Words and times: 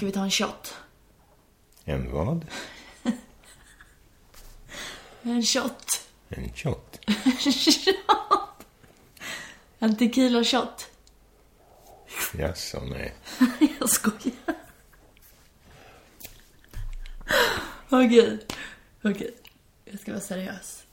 Ska 0.00 0.06
vi 0.06 0.12
ta 0.12 0.24
en 0.24 0.30
shot? 0.30 0.74
En 1.84 2.12
vad? 2.12 2.46
En 5.22 5.42
shot. 5.42 6.08
En 6.28 6.52
shot. 6.54 7.00
shot. 7.40 8.64
En 9.78 9.96
tequila 9.96 10.44
shot. 10.44 10.90
Jaså, 12.34 12.80
nej. 12.80 13.14
Jag 13.80 13.90
skojar. 13.90 14.56
Okej. 17.90 18.46
Okej. 19.02 19.34
Jag 19.84 20.00
ska 20.00 20.12
vara 20.12 20.20
seriös. 20.20 20.84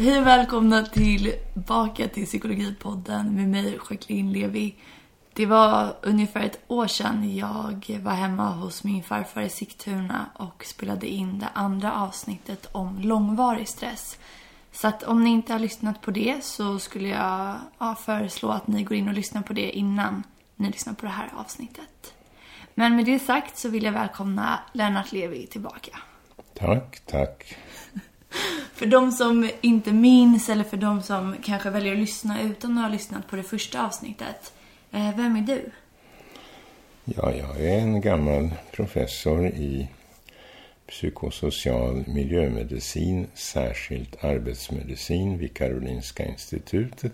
Hej 0.00 0.18
och 0.18 0.26
välkomna 0.26 0.84
tillbaka 0.84 2.08
till 2.08 2.26
Psykologipodden 2.26 3.34
med 3.34 3.48
mig, 3.48 3.78
Jacqueline 3.90 4.32
Levi. 4.32 4.74
Det 5.32 5.46
var 5.46 5.96
ungefär 6.02 6.40
ett 6.40 6.60
år 6.68 6.86
sedan 6.86 7.36
jag 7.36 7.98
var 8.02 8.12
hemma 8.12 8.50
hos 8.50 8.84
min 8.84 9.02
farfar 9.02 9.42
i 9.42 9.48
Sigtuna 9.48 10.26
och 10.34 10.64
spelade 10.64 11.06
in 11.06 11.38
det 11.38 11.48
andra 11.52 11.92
avsnittet 11.92 12.68
om 12.72 12.98
långvarig 12.98 13.68
stress. 13.68 14.18
Så 14.72 14.88
att 14.88 15.02
om 15.02 15.24
ni 15.24 15.30
inte 15.30 15.52
har 15.52 15.60
lyssnat 15.60 16.00
på 16.00 16.10
det 16.10 16.44
så 16.44 16.78
skulle 16.78 17.08
jag 17.08 17.56
ja, 17.78 17.94
föreslå 17.94 18.48
att 18.48 18.66
ni 18.66 18.82
går 18.82 18.96
in 18.96 19.08
och 19.08 19.14
lyssnar 19.14 19.42
på 19.42 19.52
det 19.52 19.70
innan 19.70 20.22
ni 20.56 20.70
lyssnar 20.70 20.94
på 20.94 21.06
det 21.06 21.12
här 21.12 21.30
avsnittet. 21.36 22.14
Men 22.74 22.96
med 22.96 23.04
det 23.04 23.18
sagt 23.18 23.58
så 23.58 23.68
vill 23.68 23.84
jag 23.84 23.92
välkomna 23.92 24.60
Lennart 24.72 25.12
Levi 25.12 25.46
tillbaka. 25.46 25.98
Tack, 26.54 27.00
tack. 27.06 27.56
För 28.80 28.86
de 28.86 29.12
som 29.12 29.50
inte 29.60 29.92
minns 29.92 30.48
eller 30.48 30.64
för 30.64 30.76
de 30.76 31.02
som 31.02 31.36
kanske 31.42 31.70
väljer 31.70 31.92
att 31.92 31.98
lyssna 31.98 32.42
utan 32.42 32.78
att 32.78 32.84
ha 32.84 32.90
lyssnat 32.90 33.28
på 33.28 33.36
det 33.36 33.42
första 33.42 33.86
avsnittet. 33.86 34.52
Eh, 34.90 35.16
vem 35.16 35.36
är 35.36 35.40
du? 35.40 35.70
Ja, 37.04 37.32
jag 37.34 37.60
är 37.60 37.78
en 37.78 38.00
gammal 38.00 38.50
professor 38.72 39.46
i 39.46 39.88
psykosocial 40.88 42.04
miljömedicin, 42.06 43.26
särskilt 43.34 44.24
arbetsmedicin 44.24 45.38
vid 45.38 45.56
Karolinska 45.56 46.24
institutet. 46.24 47.12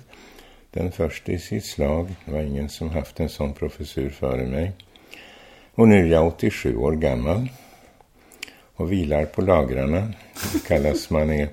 Den 0.70 0.92
första 0.92 1.32
i 1.32 1.38
sitt 1.38 1.66
slag. 1.66 2.14
Det 2.24 2.32
var 2.32 2.42
ingen 2.42 2.68
som 2.68 2.90
haft 2.90 3.20
en 3.20 3.28
sån 3.28 3.52
professur 3.52 4.10
före 4.10 4.46
mig. 4.46 4.72
Och 5.74 5.88
nu 5.88 6.06
är 6.06 6.12
jag 6.12 6.26
87 6.26 6.76
år 6.76 6.92
gammal 6.92 7.48
och 8.76 8.92
vilar 8.92 9.24
på 9.24 9.42
lagrarna. 9.42 10.12
Det 10.52 10.66
kallas 10.66 11.10
man 11.10 11.30
är 11.30 11.48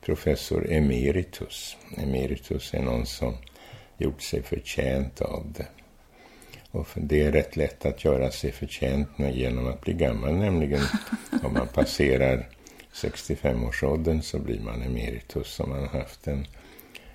professor 0.00 0.72
emeritus. 0.72 1.76
Emeritus 1.96 2.74
är 2.74 2.82
någon 2.82 3.06
som 3.06 3.34
gjort 3.96 4.22
sig 4.22 4.42
förtjänt 4.42 5.20
av 5.20 5.52
det. 5.56 5.66
Och 6.70 6.88
det 6.94 7.22
är 7.22 7.32
rätt 7.32 7.56
lätt 7.56 7.86
att 7.86 8.04
göra 8.04 8.30
sig 8.30 8.52
förtjänt 8.52 9.08
genom 9.16 9.66
att 9.66 9.80
bli 9.80 9.92
gammal, 9.92 10.34
nämligen 10.34 10.82
om 11.42 11.52
man 11.52 11.68
passerar 11.68 12.48
65-årsåldern 12.92 14.22
så 14.22 14.38
blir 14.38 14.60
man 14.60 14.82
emeritus 14.82 15.60
om 15.60 15.70
man 15.70 15.80
har 15.80 16.00
haft 16.00 16.26
en, 16.26 16.46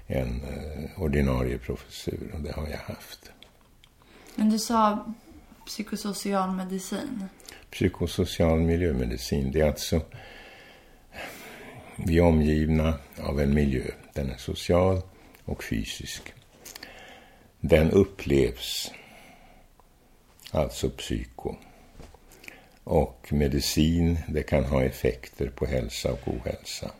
en 0.08 0.42
eh, 0.42 1.02
ordinarie 1.02 1.58
professur 1.58 2.32
och 2.34 2.40
det 2.40 2.52
har 2.52 2.68
jag 2.68 2.78
haft. 2.78 3.32
Men 4.36 4.50
du 4.50 4.60
sa 4.60 5.06
psykosocial 5.66 6.52
medicin. 6.52 7.30
Psykosocial 7.74 8.60
miljömedicin, 8.60 9.52
det 9.52 9.62
är 9.62 9.68
alltså 9.68 10.02
vi 11.96 12.18
är 12.18 12.24
omgivna 12.24 13.00
av 13.20 13.40
en 13.40 13.54
miljö. 13.54 13.84
Den 14.14 14.30
är 14.30 14.38
social 14.38 15.02
och 15.46 15.64
fysisk. 15.64 16.34
Den 17.60 17.92
upplevs, 17.92 18.92
alltså 20.52 20.90
psyko. 20.90 21.56
Och 22.84 23.28
medicin, 23.32 24.20
det 24.28 24.44
kan 24.44 24.64
ha 24.64 24.84
effekter 24.84 25.50
på 25.50 25.66
hälsa 25.66 26.12
och 26.12 26.28
ohälsa. 26.28 26.92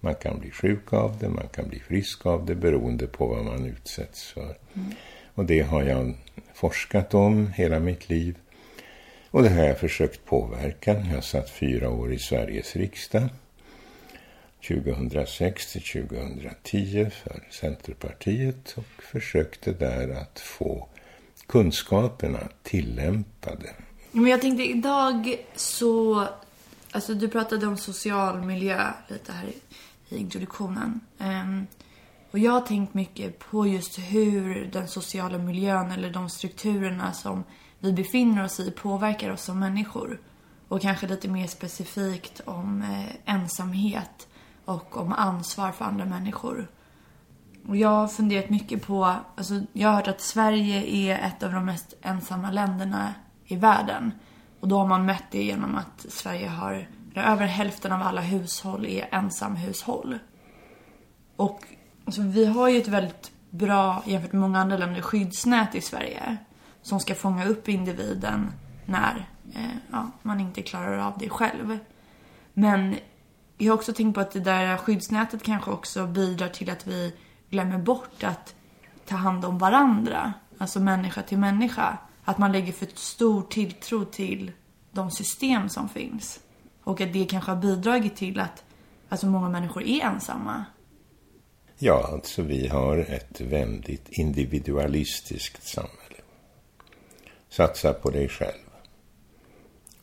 Man 0.00 0.14
kan 0.14 0.40
bli 0.40 0.50
sjuk 0.50 0.92
av 0.92 1.18
det, 1.18 1.28
man 1.28 1.48
kan 1.48 1.68
bli 1.68 1.80
frisk 1.80 2.26
av 2.26 2.46
det 2.46 2.54
beroende 2.54 3.06
på 3.06 3.26
vad 3.26 3.44
man 3.44 3.66
utsätts 3.66 4.22
för. 4.32 4.56
Mm. 4.74 4.92
Och 5.34 5.44
det 5.44 5.60
har 5.60 5.82
jag 5.82 6.14
forskat 6.54 7.14
om 7.14 7.52
hela 7.52 7.80
mitt 7.80 8.08
liv. 8.08 8.38
Och 9.34 9.42
det 9.42 9.48
har 9.48 9.64
jag 9.64 9.78
försökt 9.78 10.24
påverka. 10.24 11.04
Jag 11.12 11.24
satt 11.24 11.50
fyra 11.50 11.90
år 11.90 12.12
i 12.12 12.18
Sveriges 12.18 12.76
riksdag. 12.76 13.28
2006 14.68 15.72
till 15.72 15.82
2010 16.08 17.10
för 17.10 17.48
Centerpartiet 17.50 18.74
och 18.76 19.02
försökte 19.02 19.72
där 19.72 20.08
att 20.08 20.40
få 20.40 20.88
kunskaperna 21.46 22.38
tillämpade. 22.62 23.70
Men 24.12 24.26
jag 24.26 24.40
tänkte 24.40 24.64
idag 24.64 25.36
så, 25.56 26.28
alltså 26.90 27.14
du 27.14 27.28
pratade 27.28 27.66
om 27.66 27.76
social 27.76 28.42
miljö 28.42 28.90
lite 29.08 29.32
här 29.32 29.46
i 30.08 30.16
introduktionen. 30.16 31.00
Ehm, 31.18 31.66
och 32.30 32.38
jag 32.38 32.52
har 32.52 32.60
tänkt 32.60 32.94
mycket 32.94 33.38
på 33.38 33.66
just 33.66 33.98
hur 33.98 34.70
den 34.72 34.88
sociala 34.88 35.38
miljön 35.38 35.90
eller 35.90 36.10
de 36.10 36.30
strukturerna 36.30 37.12
som 37.12 37.44
vi 37.84 37.92
befinner 37.92 38.44
oss 38.44 38.60
i 38.60 38.70
påverkar 38.70 39.30
oss 39.30 39.42
som 39.42 39.58
människor. 39.58 40.20
Och 40.68 40.80
kanske 40.80 41.06
lite 41.06 41.28
mer 41.28 41.46
specifikt 41.46 42.40
om 42.44 42.82
eh, 42.82 43.34
ensamhet 43.34 44.28
och 44.64 44.96
om 44.96 45.12
ansvar 45.12 45.72
för 45.72 45.84
andra 45.84 46.04
människor. 46.04 46.68
Och 47.68 47.76
jag 47.76 47.88
har 47.88 48.08
funderat 48.08 48.50
mycket 48.50 48.86
på, 48.86 49.14
alltså 49.36 49.60
jag 49.72 49.88
har 49.88 49.96
hört 49.96 50.08
att 50.08 50.20
Sverige 50.20 50.82
är 50.86 51.26
ett 51.26 51.42
av 51.42 51.52
de 51.52 51.64
mest 51.64 51.94
ensamma 52.02 52.50
länderna 52.50 53.14
i 53.44 53.56
världen. 53.56 54.12
Och 54.60 54.68
då 54.68 54.78
har 54.78 54.86
man 54.86 55.06
mätt 55.06 55.24
det 55.30 55.44
genom 55.44 55.76
att 55.76 56.06
Sverige 56.08 56.48
har, 56.48 56.88
över 57.14 57.46
hälften 57.46 57.92
av 57.92 58.02
alla 58.02 58.20
hushåll 58.20 58.86
är 58.86 59.08
ensamhushåll. 59.12 60.18
Och 61.36 61.60
alltså, 62.04 62.22
vi 62.22 62.46
har 62.46 62.68
ju 62.68 62.78
ett 62.78 62.88
väldigt 62.88 63.32
bra, 63.50 64.02
jämfört 64.06 64.32
med 64.32 64.40
många 64.40 64.60
andra 64.60 64.76
länder, 64.76 65.00
skyddsnät 65.00 65.74
i 65.74 65.80
Sverige. 65.80 66.38
Som 66.84 67.00
ska 67.00 67.14
fånga 67.14 67.46
upp 67.46 67.68
individen 67.68 68.52
när 68.84 69.28
eh, 69.54 69.76
ja, 69.92 70.10
man 70.22 70.40
inte 70.40 70.62
klarar 70.62 70.98
av 70.98 71.18
det 71.18 71.28
själv. 71.28 71.78
Men 72.52 72.96
jag 73.58 73.72
har 73.72 73.78
också 73.78 73.92
tänkt 73.92 74.14
på 74.14 74.20
att 74.20 74.30
det 74.30 74.40
där 74.40 74.76
skyddsnätet 74.76 75.42
kanske 75.42 75.70
också 75.70 76.06
bidrar 76.06 76.48
till 76.48 76.70
att 76.70 76.86
vi 76.86 77.14
glömmer 77.50 77.78
bort 77.78 78.24
att 78.24 78.54
ta 79.06 79.16
hand 79.16 79.44
om 79.44 79.58
varandra. 79.58 80.32
Alltså 80.58 80.80
människa 80.80 81.22
till 81.22 81.38
människa. 81.38 81.98
Att 82.24 82.38
man 82.38 82.52
lägger 82.52 82.72
för 82.72 82.88
stor 82.94 83.42
tilltro 83.42 84.04
till 84.04 84.52
de 84.92 85.10
system 85.10 85.68
som 85.68 85.88
finns. 85.88 86.40
Och 86.84 87.00
att 87.00 87.12
det 87.12 87.24
kanske 87.24 87.50
har 87.50 87.56
bidragit 87.56 88.16
till 88.16 88.40
att 88.40 88.64
alltså 89.08 89.26
många 89.26 89.48
människor 89.48 89.82
är 89.82 90.04
ensamma. 90.04 90.64
Ja, 91.78 92.08
alltså 92.12 92.42
vi 92.42 92.68
har 92.68 92.98
ett 92.98 93.40
väldigt 93.40 94.08
individualistiskt 94.08 95.66
samhälle. 95.66 96.03
Satsa 97.56 97.92
på 97.92 98.10
dig 98.10 98.28
själv. 98.28 98.68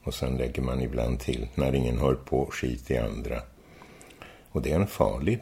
Och 0.03 0.13
sen 0.13 0.38
lägger 0.38 0.62
man 0.62 0.81
ibland 0.81 1.19
till, 1.19 1.47
när 1.56 1.75
ingen 1.75 1.97
hör 1.97 2.16
på, 2.16 2.45
skit 2.51 2.91
i 2.91 2.97
andra. 2.97 3.41
Och 4.51 4.62
det 4.62 4.72
är 4.72 4.75
en 4.75 4.88
farlig 4.88 5.39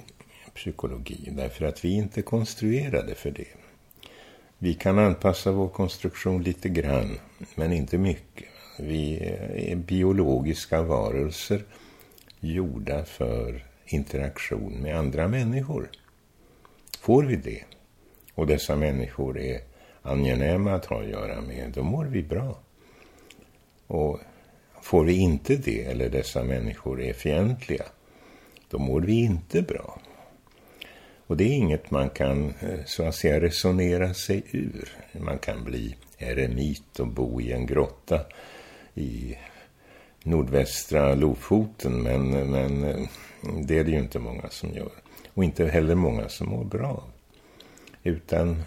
psykologi, 0.53 1.30
därför 1.31 1.66
att 1.66 1.86
vi 1.86 1.94
inte 1.94 2.19
är 2.19 2.22
konstruerade 2.22 3.16
för 3.16 3.31
det. 3.31 3.48
Vi 4.58 4.74
kan 4.74 5.00
anpassa 5.00 5.52
vår 5.52 5.68
konstruktion 5.68 6.44
lite 6.44 6.69
grann, 6.69 7.19
men 7.56 7.74
inte 7.74 7.98
mycket. 7.98 8.48
Vi 8.80 9.18
är 9.72 9.75
biologiska 9.75 10.81
varelser 10.81 11.63
gjorda 12.39 13.06
för 13.06 13.66
interaktion 13.86 14.74
med 14.74 14.98
andra 14.98 15.28
människor. 15.28 15.89
Får 17.00 17.24
vi 17.24 17.36
det, 17.36 17.63
och 18.33 18.48
dessa 18.48 18.75
människor 18.75 19.39
är 19.39 19.69
angenäma 20.01 20.74
att 20.74 20.86
ha 20.86 21.01
att 21.01 21.10
göra 21.10 21.42
med, 21.42 21.72
då 21.75 21.84
mår 21.84 22.06
vi 22.06 22.24
bra. 22.24 22.57
Och 23.88 24.19
får 24.81 25.04
vi 25.04 25.13
inte 25.13 25.56
det, 25.56 25.86
eller 25.86 26.10
dessa 26.10 26.44
människor 26.44 27.01
är 27.01 27.13
fientliga, 27.13 27.86
då 28.69 28.80
mår 28.80 29.01
vi 29.01 29.13
inte 29.13 29.62
bra. 29.62 30.00
Och 31.28 31.38
det 31.38 31.44
är 31.44 31.54
inget 31.54 31.92
man 31.92 32.10
kan 32.10 32.54
eh, 32.60 32.80
så 32.86 33.04
att 33.04 33.16
säga 33.16 33.42
resonera 33.42 34.13
sig 34.13 34.44
ur. 34.51 34.90
Man 35.12 35.38
kan 35.38 35.63
bli 35.63 35.96
eremit 36.18 37.00
och 37.00 37.07
bo 37.07 37.42
i 37.42 37.52
en 37.52 37.66
grotta 37.66 38.25
i 38.95 39.38
nordvästra 40.24 41.16
Lofoten, 41.16 42.04
men, 42.04 42.30
men 42.30 42.84
eh, 42.84 43.07
det 43.68 43.78
är 43.78 43.84
det 43.84 43.92
ju 43.92 44.00
inte 44.00 44.19
många 44.19 44.50
som 44.50 44.74
gör. 44.74 44.92
Och 45.34 45.44
inte 45.44 45.66
heller 45.66 45.95
många 45.95 46.30
som 46.30 46.50
mår 46.50 46.63
bra. 46.63 47.04
Utan 48.04 48.63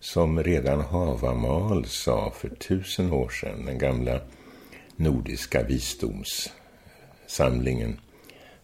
som 0.00 0.42
redan 0.42 0.80
Havamal 0.80 1.84
sa 1.84 2.30
för 2.30 2.48
tusen 2.48 3.12
år 3.12 3.28
sedan, 3.28 3.66
den 3.66 3.78
gamla 3.78 4.20
nordiska 4.96 5.62
visdomssamlingen. 5.62 8.00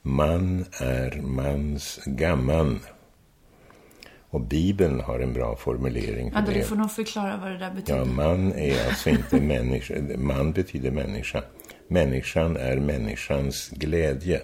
Man 0.02 0.64
är 0.80 1.20
mans 1.22 2.00
gamman. 2.06 2.80
Och 4.30 4.40
Bibeln 4.40 5.00
har 5.00 5.20
en 5.20 5.32
bra 5.32 5.56
formulering 5.56 6.30
för 6.30 6.38
ja, 6.38 6.44
det. 6.46 6.52
Du 6.52 6.64
får 6.64 6.76
nog 6.76 6.92
förklara 6.92 7.36
vad 7.36 7.50
det 7.50 7.58
där 7.58 7.70
betyder. 7.70 7.98
Ja, 7.98 8.04
man 8.04 8.52
är 8.52 8.88
alltså 8.88 9.10
inte 9.10 9.40
människa. 9.40 9.94
Man 10.16 10.52
betyder 10.52 10.90
människa. 10.90 11.42
Människan 11.88 12.56
är 12.56 12.76
människans 12.76 13.68
glädje. 13.68 14.42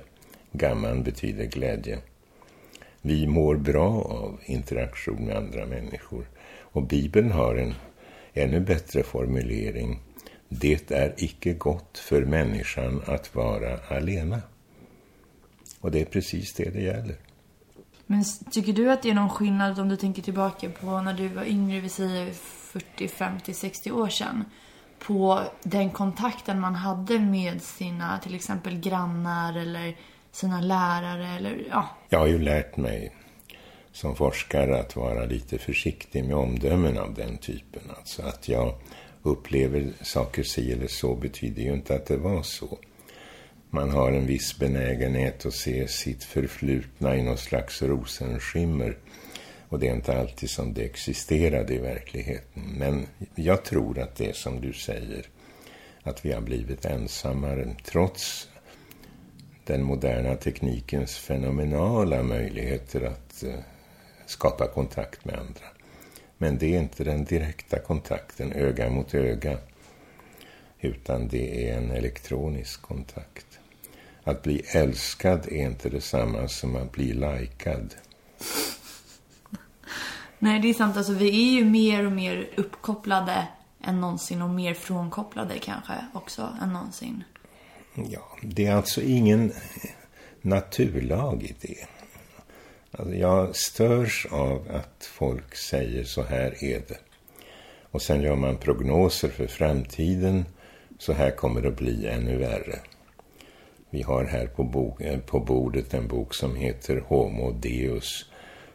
Gamman 0.53 1.03
betyder 1.03 1.45
glädje. 1.45 1.99
Vi 3.03 3.27
mår 3.27 3.57
bra 3.57 3.91
av 3.91 4.41
interaktion 4.45 5.25
med 5.25 5.37
andra 5.37 5.67
människor. 5.67 6.27
Och 6.73 6.83
Bibeln 6.83 7.31
har 7.31 7.55
en 7.57 7.75
ännu 8.35 8.61
bättre 8.61 9.03
formulering. 9.03 10.01
Det 10.49 10.91
är 10.91 11.15
icke 11.17 11.53
gott 11.53 11.99
för 11.99 12.25
människan 12.25 13.03
att 13.07 13.35
vara 13.35 13.79
alena. 13.89 14.41
Och 15.81 15.91
det 15.91 16.01
är 16.01 16.05
precis 16.05 16.55
det 16.55 16.71
det 16.71 16.83
gäller. 16.83 17.17
Men 18.07 18.25
tycker 18.51 18.73
du 18.73 18.91
att 18.91 19.03
det 19.03 19.11
är 19.11 19.15
någon 19.15 19.31
skillnad 19.31 19.79
om 19.79 19.89
du 19.89 19.97
tänker 19.97 20.23
tillbaka 20.23 20.71
på 20.81 21.01
när 21.01 21.15
du 21.15 21.29
var 21.29 21.45
yngre, 21.45 21.81
vi 21.81 21.89
säger 21.89 22.33
40, 22.33 23.09
50, 23.09 23.55
60 23.55 23.91
år 23.91 24.09
sedan? 24.09 24.45
På 24.99 25.41
den 25.63 25.91
kontakten 25.91 26.61
man 26.61 26.75
hade 26.75 27.19
med 27.19 27.63
sina 27.63 28.19
till 28.19 28.35
exempel 28.35 28.81
grannar 28.81 29.59
eller 29.59 29.97
sina 30.33 30.61
lärare 30.61 31.29
eller 31.29 31.67
ja. 31.71 31.89
Jag 32.09 32.19
har 32.19 32.27
ju 32.27 32.39
lärt 32.39 32.77
mig 32.77 33.13
som 33.93 34.17
forskare 34.17 34.79
att 34.79 34.97
vara 34.97 35.25
lite 35.25 35.59
försiktig 35.59 36.25
med 36.25 36.37
omdömen 36.37 36.99
av 36.99 37.15
den 37.15 37.39
typen. 37.39 37.83
Alltså 37.99 38.23
att 38.23 38.49
jag 38.49 38.75
upplever 39.23 39.93
saker 40.03 40.43
si 40.43 40.73
eller 40.73 40.87
så 40.87 41.15
betyder 41.15 41.63
ju 41.63 41.73
inte 41.73 41.95
att 41.95 42.07
det 42.07 42.17
var 42.17 42.43
så. 42.43 42.79
Man 43.71 43.91
har 43.91 44.13
en 44.13 44.27
viss 44.27 44.59
benägenhet 44.59 45.47
att 45.47 45.55
se 45.55 45.89
sitt 45.89 46.25
förflutna 46.25 47.17
i 47.17 47.23
någon 47.23 47.39
slags 47.39 47.83
rosenskimmer. 47.83 48.97
Och 49.69 49.79
det 49.79 49.89
är 49.89 49.95
inte 49.95 50.19
alltid 50.19 50.51
som 50.51 50.75
det 50.75 50.85
existerade 50.85 51.75
i 51.75 51.79
verkligheten. 51.79 52.63
Men 52.79 53.07
jag 53.35 53.65
tror 53.65 53.99
att 53.99 54.17
det 54.17 54.29
är 54.29 54.33
som 54.33 54.61
du 54.61 54.73
säger. 54.73 55.27
Att 56.03 56.25
vi 56.25 56.33
har 56.33 56.41
blivit 56.41 56.85
ensammare 56.85 57.77
trots 57.85 58.49
den 59.65 59.83
moderna 59.83 60.35
teknikens 60.35 61.17
fenomenala 61.17 62.23
möjligheter 62.23 63.03
att 63.03 63.43
eh, 63.43 63.55
skapa 64.31 64.67
kontakt 64.67 65.25
med 65.25 65.39
andra. 65.39 65.65
Men 66.39 66.59
det 66.59 66.75
är 66.75 66.81
inte 66.81 67.05
den 67.05 67.25
direkta 67.25 67.79
kontakten 67.79 68.53
öga 68.53 68.91
mot 68.91 69.15
öga. 69.15 69.59
Utan 70.81 71.29
det 71.29 71.69
är 71.69 71.79
en 71.79 71.91
elektronisk 71.91 72.83
kontakt. 72.83 73.47
Att 74.25 74.43
bli 74.43 74.63
älskad 74.75 75.47
är 75.47 75.67
inte 75.67 75.89
detsamma 75.89 76.49
som 76.49 76.77
att 76.77 76.93
bli 76.93 77.13
likad. 77.13 77.95
Nej, 80.39 80.61
det 80.61 80.69
är 80.69 80.75
sant. 80.75 80.97
Alltså, 80.97 81.13
vi 81.13 81.29
är 81.29 81.59
ju 81.59 81.65
mer 81.65 82.07
och 82.07 82.13
mer 82.13 82.51
uppkopplade 82.57 83.49
än 83.85 84.01
någonsin 84.01 84.43
och 84.43 84.51
mer 84.51 84.75
frånkopplade 84.75 85.59
kanske 85.59 85.95
också 86.13 86.57
än 86.63 86.73
någonsin. 86.73 87.25
Ja, 87.95 88.37
det 88.43 88.67
är 88.67 88.75
alltså 88.75 89.03
ingen 89.03 89.53
naturlag 90.43 91.43
i 91.43 91.55
det. 91.61 92.00
Alltså, 93.01 93.15
jag 93.15 93.57
störs 93.57 94.27
av 94.31 94.67
att 94.71 95.05
folk 95.05 95.55
säger 95.55 96.05
så 96.05 96.23
här 96.23 96.65
är 96.65 96.83
det. 96.89 96.99
Och 97.91 98.03
sen 98.03 98.23
gör 98.23 98.37
man 98.37 98.57
prognoser 98.57 99.29
för 99.29 99.47
framtiden. 99.47 100.45
Så 100.99 101.13
här 101.13 101.31
kommer 101.31 101.63
det 101.63 101.69
att 101.69 101.77
bli 101.77 102.07
ännu 102.07 102.37
värre. 102.37 102.79
Vi 103.91 104.03
har 104.03 104.25
här 104.25 104.47
på, 104.47 104.65
bok, 104.65 105.01
eh, 105.01 105.19
på 105.19 105.41
bordet 105.41 105.95
en 105.95 106.09
bok 106.09 106.35
som 106.35 106.57
heter 106.57 106.97
Homo 106.97 107.53
Deus 107.53 108.25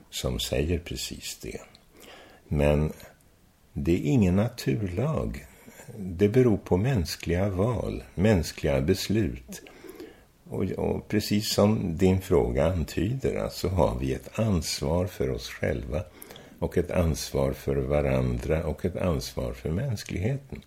som 0.09 0.39
säger 0.39 0.79
precis 0.79 1.37
det. 1.41 1.61
Men 2.47 2.93
det 3.73 3.93
är 3.93 4.11
ingen 4.11 4.35
naturlag. 4.35 5.45
Det 5.97 6.29
beror 6.29 6.57
på 6.57 6.77
mänskliga 6.77 7.49
val, 7.49 8.03
mänskliga 8.15 8.81
beslut. 8.81 9.61
Och, 10.49 10.63
och, 10.63 11.07
precis 11.07 11.53
som 11.53 11.97
din 11.97 12.21
fråga 12.21 12.65
antyder, 12.71 13.35
alltså 13.35 13.67
har 13.67 13.95
vi 13.99 14.13
ett 14.13 14.39
ansvar 14.39 15.05
för 15.05 15.29
oss 15.29 15.49
själva 15.49 16.03
och 16.59 16.77
ett 16.77 16.91
ansvar 16.91 17.53
för 17.53 17.75
varandra 17.75 18.65
och 18.65 18.85
ett 18.85 18.97
ansvar 18.97 19.53
för 19.53 19.69
mänskligheten. 19.69 20.61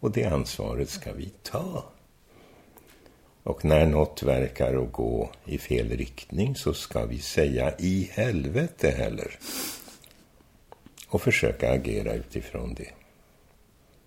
Och 0.00 0.10
det 0.10 0.24
ansvaret 0.24 0.90
ska 0.90 1.12
vi 1.12 1.32
ta. 1.42 1.84
Och 3.42 3.64
när 3.64 3.86
något 3.86 4.22
verkar 4.22 4.82
att 4.82 4.92
gå 4.92 5.30
i 5.44 5.58
fel 5.58 5.88
riktning 5.88 6.56
så 6.56 6.74
ska 6.74 7.06
vi 7.06 7.18
säga 7.18 7.74
i 7.78 8.10
helvete 8.12 8.90
heller. 8.90 9.38
Och 11.08 11.22
försöka 11.22 11.72
agera 11.72 12.12
utifrån 12.12 12.74
det. 12.74 12.90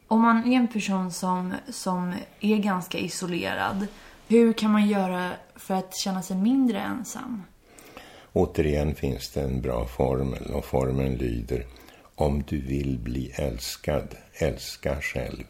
Om 0.08 0.22
man 0.22 0.54
är 0.54 0.58
en 0.58 0.68
person 0.68 1.12
som, 1.12 1.54
som 1.70 2.14
är 2.40 2.58
ganska 2.58 2.98
isolerad, 2.98 3.88
hur 4.32 4.54
kan 4.54 4.72
man 4.72 4.88
göra 4.88 5.32
för 5.56 5.74
att 5.74 5.96
känna 5.96 6.22
sig 6.22 6.38
mindre 6.38 6.80
ensam? 6.80 7.44
Återigen 8.34 8.96
finns 8.96 9.30
det 9.30 9.42
en 9.42 9.62
bra 9.62 9.86
formel 9.86 10.54
och 10.54 10.66
formeln 10.66 11.16
lyder 11.16 11.66
Om 12.16 12.44
du 12.48 12.62
vill 12.62 13.00
bli 13.00 13.32
älskad, 13.36 14.16
älska 14.34 15.02
själv. 15.02 15.44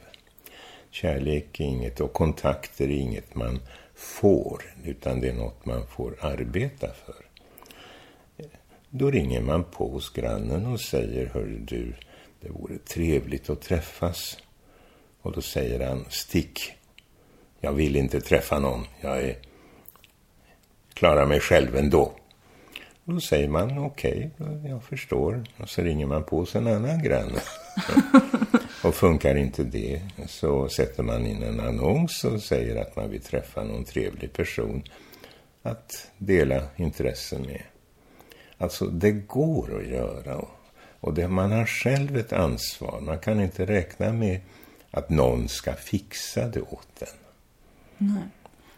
Kärlek 0.90 1.60
är 1.60 1.64
inget 1.64 2.00
och 2.00 2.14
kontakter 2.14 2.86
är 2.86 2.90
inget 2.90 3.36
man 3.36 3.60
får, 3.96 4.64
utan 4.84 5.22
det 5.22 5.30
är 5.30 5.34
något 5.34 5.66
man 5.66 5.88
får 5.88 6.26
arbeta 6.26 6.88
för. 6.88 7.26
Då 8.90 9.12
ringer 9.12 9.42
man 9.42 9.64
på 9.64 9.90
hos 9.90 10.10
grannen 10.10 10.66
och 10.66 10.82
säger, 10.82 11.26
hör 11.26 11.60
du, 11.68 11.94
det 12.40 12.50
vore 12.50 12.78
trevligt 12.78 13.50
att 13.50 13.62
träffas. 13.62 14.38
Och 15.22 15.32
då 15.32 15.42
säger 15.42 15.88
han, 15.88 16.06
stick. 16.10 16.81
Jag 17.62 17.74
vill 17.74 17.96
inte 17.96 18.22
träffa 18.22 18.60
någon. 18.60 18.86
Jag 19.02 19.24
är, 19.24 19.36
klarar 20.94 21.26
mig 21.26 21.40
själv 21.40 21.76
ändå. 21.76 22.12
Då 23.04 23.20
säger 23.20 23.48
man, 23.48 23.78
okej, 23.78 24.32
okay, 24.40 24.70
jag 24.70 24.84
förstår. 24.84 25.44
Och 25.58 25.70
så 25.70 25.82
ringer 25.82 26.06
man 26.06 26.24
på 26.24 26.46
en 26.54 26.68
annan 26.68 27.04
granne. 27.04 27.40
Och 28.84 28.96
funkar 28.96 29.36
inte 29.36 29.64
det 29.64 30.02
så 30.28 30.70
sätter 30.70 31.04
man 31.04 31.28
in 31.28 31.44
en 31.44 31.60
annons 31.60 32.24
och 32.24 32.42
säger 32.42 32.82
att 32.82 32.96
man 32.96 33.10
vill 33.10 33.22
träffa 33.22 33.64
någon 33.64 33.84
trevlig 33.84 34.34
person 34.34 34.84
att 35.62 36.08
dela 36.18 36.64
intressen 36.76 37.42
med. 37.42 37.62
Alltså 38.58 38.86
det 38.86 39.12
går 39.12 39.80
att 39.80 39.88
göra 39.88 40.46
och 41.00 41.14
det, 41.14 41.28
man 41.28 41.52
har 41.52 41.66
själv 41.66 42.18
ett 42.18 42.34
ansvar. 42.34 43.00
Man 43.02 43.20
kan 43.20 43.42
inte 43.42 43.66
räkna 43.66 44.14
med 44.14 44.40
att 44.92 45.10
någon 45.10 45.50
ska 45.50 45.74
fixa 45.74 46.48
det 46.48 46.62
åt 46.62 47.02
en. 47.02 47.21
Nej. 48.02 48.24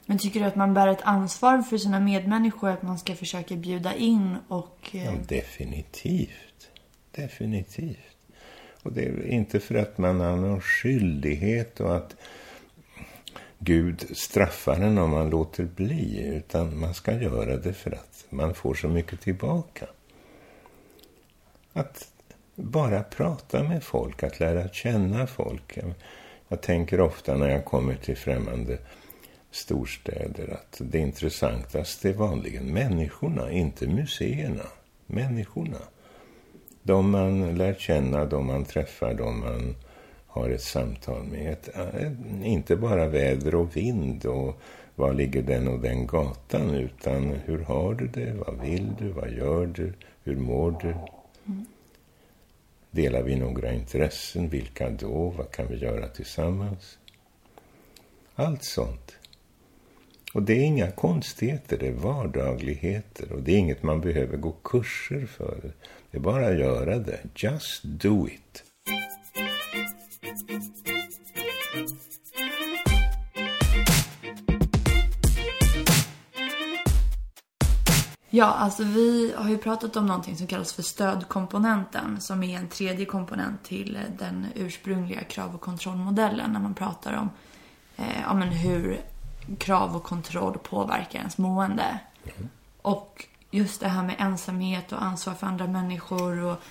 Men 0.06 0.18
tycker 0.18 0.40
du 0.40 0.46
att 0.46 0.56
man 0.56 0.74
bär 0.74 0.88
ett 0.88 1.02
ansvar 1.02 1.62
för 1.62 1.78
sina 1.78 2.00
medmänniskor 2.00 2.70
att 2.70 2.82
man 2.82 2.98
ska 2.98 3.16
försöka 3.16 3.56
bjuda 3.56 3.96
in 3.96 4.38
och... 4.48 4.90
Eh... 4.92 5.06
Ja, 5.06 5.12
definitivt. 5.28 6.70
Definitivt. 7.12 7.98
Och 8.84 8.94
det 8.94 9.02
är 9.06 9.28
inte 9.28 9.60
för 9.60 9.76
att 9.76 9.98
man 9.98 10.20
har 10.20 10.36
någon 10.36 10.62
skyldighet 10.62 11.80
och 11.80 11.96
att 11.96 12.16
Gud 13.60 14.18
straffar 14.18 14.76
en 14.76 14.98
om 14.98 15.10
man 15.10 15.30
låter 15.30 15.64
bli. 15.64 16.22
Utan 16.36 16.80
man 16.80 16.94
ska 16.94 17.14
göra 17.14 17.58
det 17.58 17.74
för 17.74 17.92
att 17.92 18.26
man 18.30 18.54
får 18.54 18.74
så 18.74 18.88
mycket 18.88 19.22
tillbaka. 19.22 19.86
Att 21.74 22.08
bara 22.56 23.04
prata 23.04 23.64
med 23.64 23.84
folk, 23.84 24.24
att 24.24 24.40
lära 24.40 24.70
känna 24.70 25.28
folk. 25.28 25.78
Jag 26.48 26.62
tänker 26.62 27.02
ofta 27.02 27.38
när 27.38 27.50
jag 27.50 27.66
kommer 27.66 27.96
till 27.96 28.18
främmande 28.18 28.78
storstäder 29.56 30.54
att 30.54 30.82
det 30.84 31.00
intressantaste 31.00 32.10
är 32.10 32.14
vanligen 32.14 32.74
människorna, 32.74 33.52
inte 33.52 33.88
museerna. 33.88 34.66
Människorna 35.06 35.80
de 36.84 37.12
man 37.12 37.56
lär 37.56 37.74
känna, 37.74 38.26
de 38.26 38.48
man 38.48 38.66
träffar, 38.66 39.14
de 39.14 39.40
man 39.40 39.76
har 40.28 40.50
ett 40.50 40.62
samtal 40.62 41.24
med. 41.24 41.52
Ett, 41.52 41.70
inte 42.44 42.76
bara 42.76 43.08
väder 43.08 43.56
och 43.56 43.78
vind 43.78 44.26
och 44.26 44.62
var 44.96 45.14
ligger 45.14 45.42
den 45.42 45.68
och 45.68 45.80
den 45.80 46.08
gatan 46.08 46.70
utan 46.70 47.24
hur 47.24 47.60
har 47.60 47.94
du 47.94 48.08
det, 48.08 48.34
vad 48.34 48.60
vill 48.60 48.92
du, 49.00 49.10
vad 49.10 49.32
gör 49.32 49.66
du, 49.66 49.94
hur 50.24 50.36
mår 50.36 50.72
du? 50.82 50.96
Delar 52.92 53.22
vi 53.22 53.36
några 53.36 53.74
intressen, 53.74 54.50
vilka 54.50 54.90
då, 54.90 55.30
vad 55.38 55.52
kan 55.52 55.68
vi 55.68 55.78
göra 55.78 56.08
tillsammans? 56.08 56.98
Allt 58.36 58.64
sånt. 58.64 59.16
Och 60.34 60.44
det 60.44 60.54
är 60.54 60.64
inga 60.64 60.92
konstigheter, 60.92 61.78
det 61.78 61.88
är 61.88 61.94
vardagligheter 61.94 63.32
och 63.32 63.42
det 63.42 63.52
är 63.52 63.58
inget 63.58 63.84
man 63.84 64.02
behöver 64.02 64.38
gå 64.38 64.52
kurser 64.52 65.26
för. 65.26 65.74
Det 66.12 66.18
är 66.18 66.22
bara 66.22 66.48
att 66.48 66.60
göra 66.60 67.00
det. 67.00 67.20
Just 67.36 67.84
do 67.84 68.28
it. 68.28 68.64
Ja, 78.30 78.46
alltså 78.46 78.84
vi 78.84 79.34
har 79.38 79.50
ju 79.50 79.58
pratat 79.58 79.96
om 79.96 80.06
någonting 80.06 80.36
som 80.36 80.48
kallas 80.48 80.74
för 80.74 80.84
stödkomponenten 80.84 82.22
som 82.22 82.44
är 82.44 82.58
en 82.58 82.68
tredje 82.68 83.06
komponent 83.06 83.64
till 83.64 84.00
den 84.20 84.46
ursprungliga 84.56 85.24
krav 85.24 85.56
och 85.56 85.62
kontrollmodellen 85.62 86.54
när 86.54 86.60
man 86.60 86.74
pratar 86.74 87.14
om 87.14 87.30
eh, 87.96 88.22
ja, 88.28 88.34
men 88.34 88.48
hur 88.50 89.02
krav 89.58 89.96
och 89.96 90.04
kontroll 90.04 90.58
påverkar 90.58 91.20
ens 91.20 91.38
mående. 91.38 92.00
Mm. 92.24 92.50
Och 92.82 93.26
just 93.52 93.82
det 93.82 93.88
här 93.88 94.04
med 94.04 94.16
ensamhet 94.20 94.92
och 94.92 95.04
ansvar 95.04 95.34
för 95.34 95.48
andra 95.48 95.68
människor 95.68 96.40
och 96.40 96.62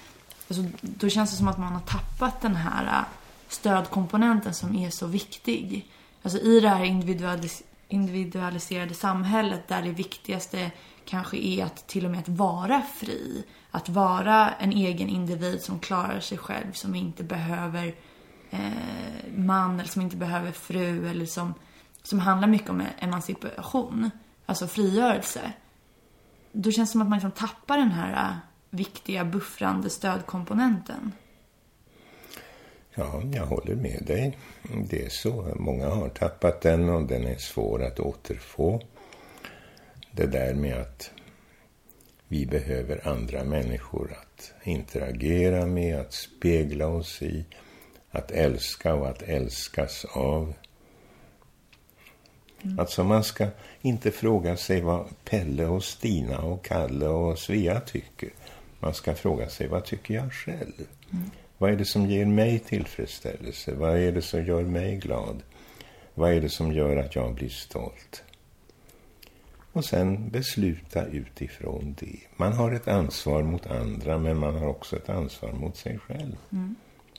alltså, 0.49 0.65
då 0.81 1.09
känns 1.09 1.31
det 1.31 1.37
som 1.37 1.49
att 1.49 1.59
man 1.59 1.73
har 1.73 1.81
tappat 1.81 2.41
den 2.41 2.57
här 2.57 3.05
stödkomponenten 3.49 4.55
som 4.55 4.77
är 4.77 4.91
så 4.91 5.07
viktig. 5.07 5.87
Alltså 6.23 6.39
i 6.39 6.61
det 6.61 6.69
här 6.69 6.85
individualis 6.85 7.63
individualiserade 7.89 8.95
samhället 8.95 9.69
där 9.69 9.83
det 9.83 9.91
viktigaste 9.91 10.71
kanske 11.05 11.37
är 11.37 11.65
att 11.65 11.87
till 11.87 12.05
och 12.05 12.11
med 12.11 12.21
att 12.21 12.29
vara 12.29 12.83
fri. 12.83 13.45
Att 13.71 13.89
vara 13.89 14.51
en 14.51 14.73
egen 14.73 15.09
individ 15.09 15.63
som 15.63 15.79
klarar 15.79 16.21
sig 16.21 16.39
själv, 16.39 16.73
som 16.73 16.95
inte 16.95 17.25
behöver 17.25 17.95
eh, 18.51 19.33
man 19.37 19.81
eller 19.81 19.91
som 19.91 20.03
inte 20.03 20.17
behöver 20.17 20.53
fru 20.53 21.11
eller 21.11 21.27
som, 21.27 21.55
som 22.03 22.19
handlar 22.19 22.49
mycket 22.49 22.71
om 22.71 22.83
emancipation, 22.99 24.11
alltså 24.47 24.67
frigörelse. 24.67 25.53
Då 26.53 26.71
känns 26.71 26.91
det 26.91 26.93
som 26.93 27.03
att 27.03 27.09
man 27.09 27.19
liksom 27.19 27.49
tappar 27.49 27.79
den 27.79 27.91
här 27.91 28.31
äh, 28.31 28.37
viktiga 28.71 29.25
buffrande 29.25 29.91
stödkomponenten. 29.91 31.13
Ja, 32.95 33.23
jag 33.33 33.47
håller 33.47 33.75
med 33.75 34.03
dig. 34.07 34.39
Det 34.91 35.05
är 35.05 35.09
så. 35.09 35.55
Många 35.57 35.89
har 35.89 36.09
tappat 36.09 36.61
den 36.61 36.89
och 36.89 37.03
den 37.03 37.27
är 37.27 37.37
svår 37.37 37.83
att 37.85 38.01
återfå. 38.01 38.81
Det 40.11 40.27
där 40.27 40.55
med 40.55 40.81
att 40.81 41.11
vi 42.29 42.47
behöver 42.47 43.09
andra 43.09 43.45
människor 43.45 44.13
att 44.13 44.53
interagera 44.63 45.67
med, 45.67 46.01
att 46.01 46.13
spegla 46.13 46.87
oss 46.87 47.23
i, 47.23 47.45
att 48.11 48.31
älska 48.31 48.95
och 48.95 49.09
att 49.09 49.23
älskas 49.23 50.05
av. 50.05 50.55
Mm. 52.63 52.79
Alltså 52.79 53.05
man 53.05 53.25
ska 53.25 53.47
inte 53.81 54.11
fråga 54.11 54.57
sig 54.57 54.81
vad 54.81 55.09
Pelle 55.25 55.67
och 55.67 55.85
Stina 55.85 56.39
och 56.39 56.65
Kalle 56.65 57.07
och 57.07 57.39
Svea 57.39 57.81
tycker. 57.81 58.29
Man 58.81 58.95
ska 58.95 59.15
fråga 59.15 59.49
sig 59.49 59.69
vad 59.69 59.85
tycker 59.85 60.15
jag 60.15 60.33
själv? 60.33 60.87
Mm. 61.13 61.31
Vad 61.59 61.71
är 61.71 61.77
det 61.77 61.85
som 61.85 62.07
ger 62.07 62.27
mig 62.27 62.59
tillfredsställelse? 62.59 63.75
Vad 63.75 63.99
är 63.99 64.13
det 64.13 64.23
som 64.23 64.45
gör 64.45 64.63
mig 64.63 64.97
glad? 64.97 65.43
Vad 66.15 66.33
är 66.33 66.41
det 66.41 66.49
som 66.49 66.73
gör 66.73 66.97
att 66.97 67.15
jag 67.15 67.35
blir 67.35 67.49
stolt? 67.49 68.23
Och 69.73 69.85
sen 69.85 70.31
besluta 70.31 71.07
utifrån 71.07 71.97
det. 72.01 72.19
Man 72.37 72.53
har 72.53 72.73
ett 72.73 72.89
ansvar 72.89 73.43
mot 73.43 73.67
andra 73.67 74.19
men 74.19 74.39
man 74.39 74.55
har 74.55 74.67
också 74.67 74.97
ett 74.97 75.09
ansvar 75.09 75.53
mot 75.53 75.77
sig 75.77 75.99
själv. 75.99 76.37
Mm. 76.53 76.75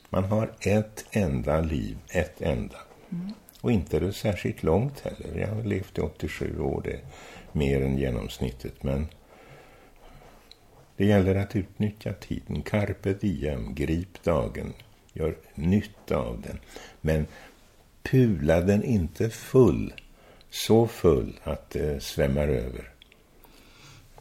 Man 0.08 0.24
har 0.24 0.52
ett 0.60 1.04
enda 1.10 1.60
liv, 1.60 1.98
ett 2.08 2.42
enda. 2.42 2.78
Mm. 3.12 3.32
Och 3.64 3.72
inte 3.72 3.96
är 3.96 4.00
det 4.00 4.12
särskilt 4.12 4.62
långt 4.62 5.00
heller. 5.00 5.40
Jag 5.40 5.48
har 5.48 5.62
levt 5.62 5.98
i 5.98 6.00
87 6.00 6.60
år, 6.60 6.80
det 6.84 6.92
är 6.92 7.00
mer 7.52 7.82
än 7.82 7.98
genomsnittet. 7.98 8.82
Men 8.82 9.08
det 10.96 11.06
gäller 11.06 11.34
att 11.34 11.56
utnyttja 11.56 12.12
tiden. 12.12 12.62
Carpe 12.62 13.14
diem, 13.14 13.74
grip 13.74 14.22
dagen. 14.24 14.72
Gör 15.12 15.36
nytta 15.54 16.16
av 16.16 16.40
den. 16.40 16.58
Men 17.00 17.26
pula 18.02 18.60
den 18.60 18.84
inte 18.84 19.30
full. 19.30 19.94
Så 20.50 20.86
full 20.86 21.40
att 21.44 21.70
det 21.70 22.02
svämmar 22.02 22.48
över. 22.48 22.90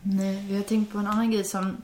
Nej, 0.01 0.45
vi 0.49 0.55
har 0.55 0.63
tänkt 0.63 0.91
på 0.91 0.97
en 0.97 1.07
annan 1.07 1.31
grej 1.31 1.43
som, 1.43 1.81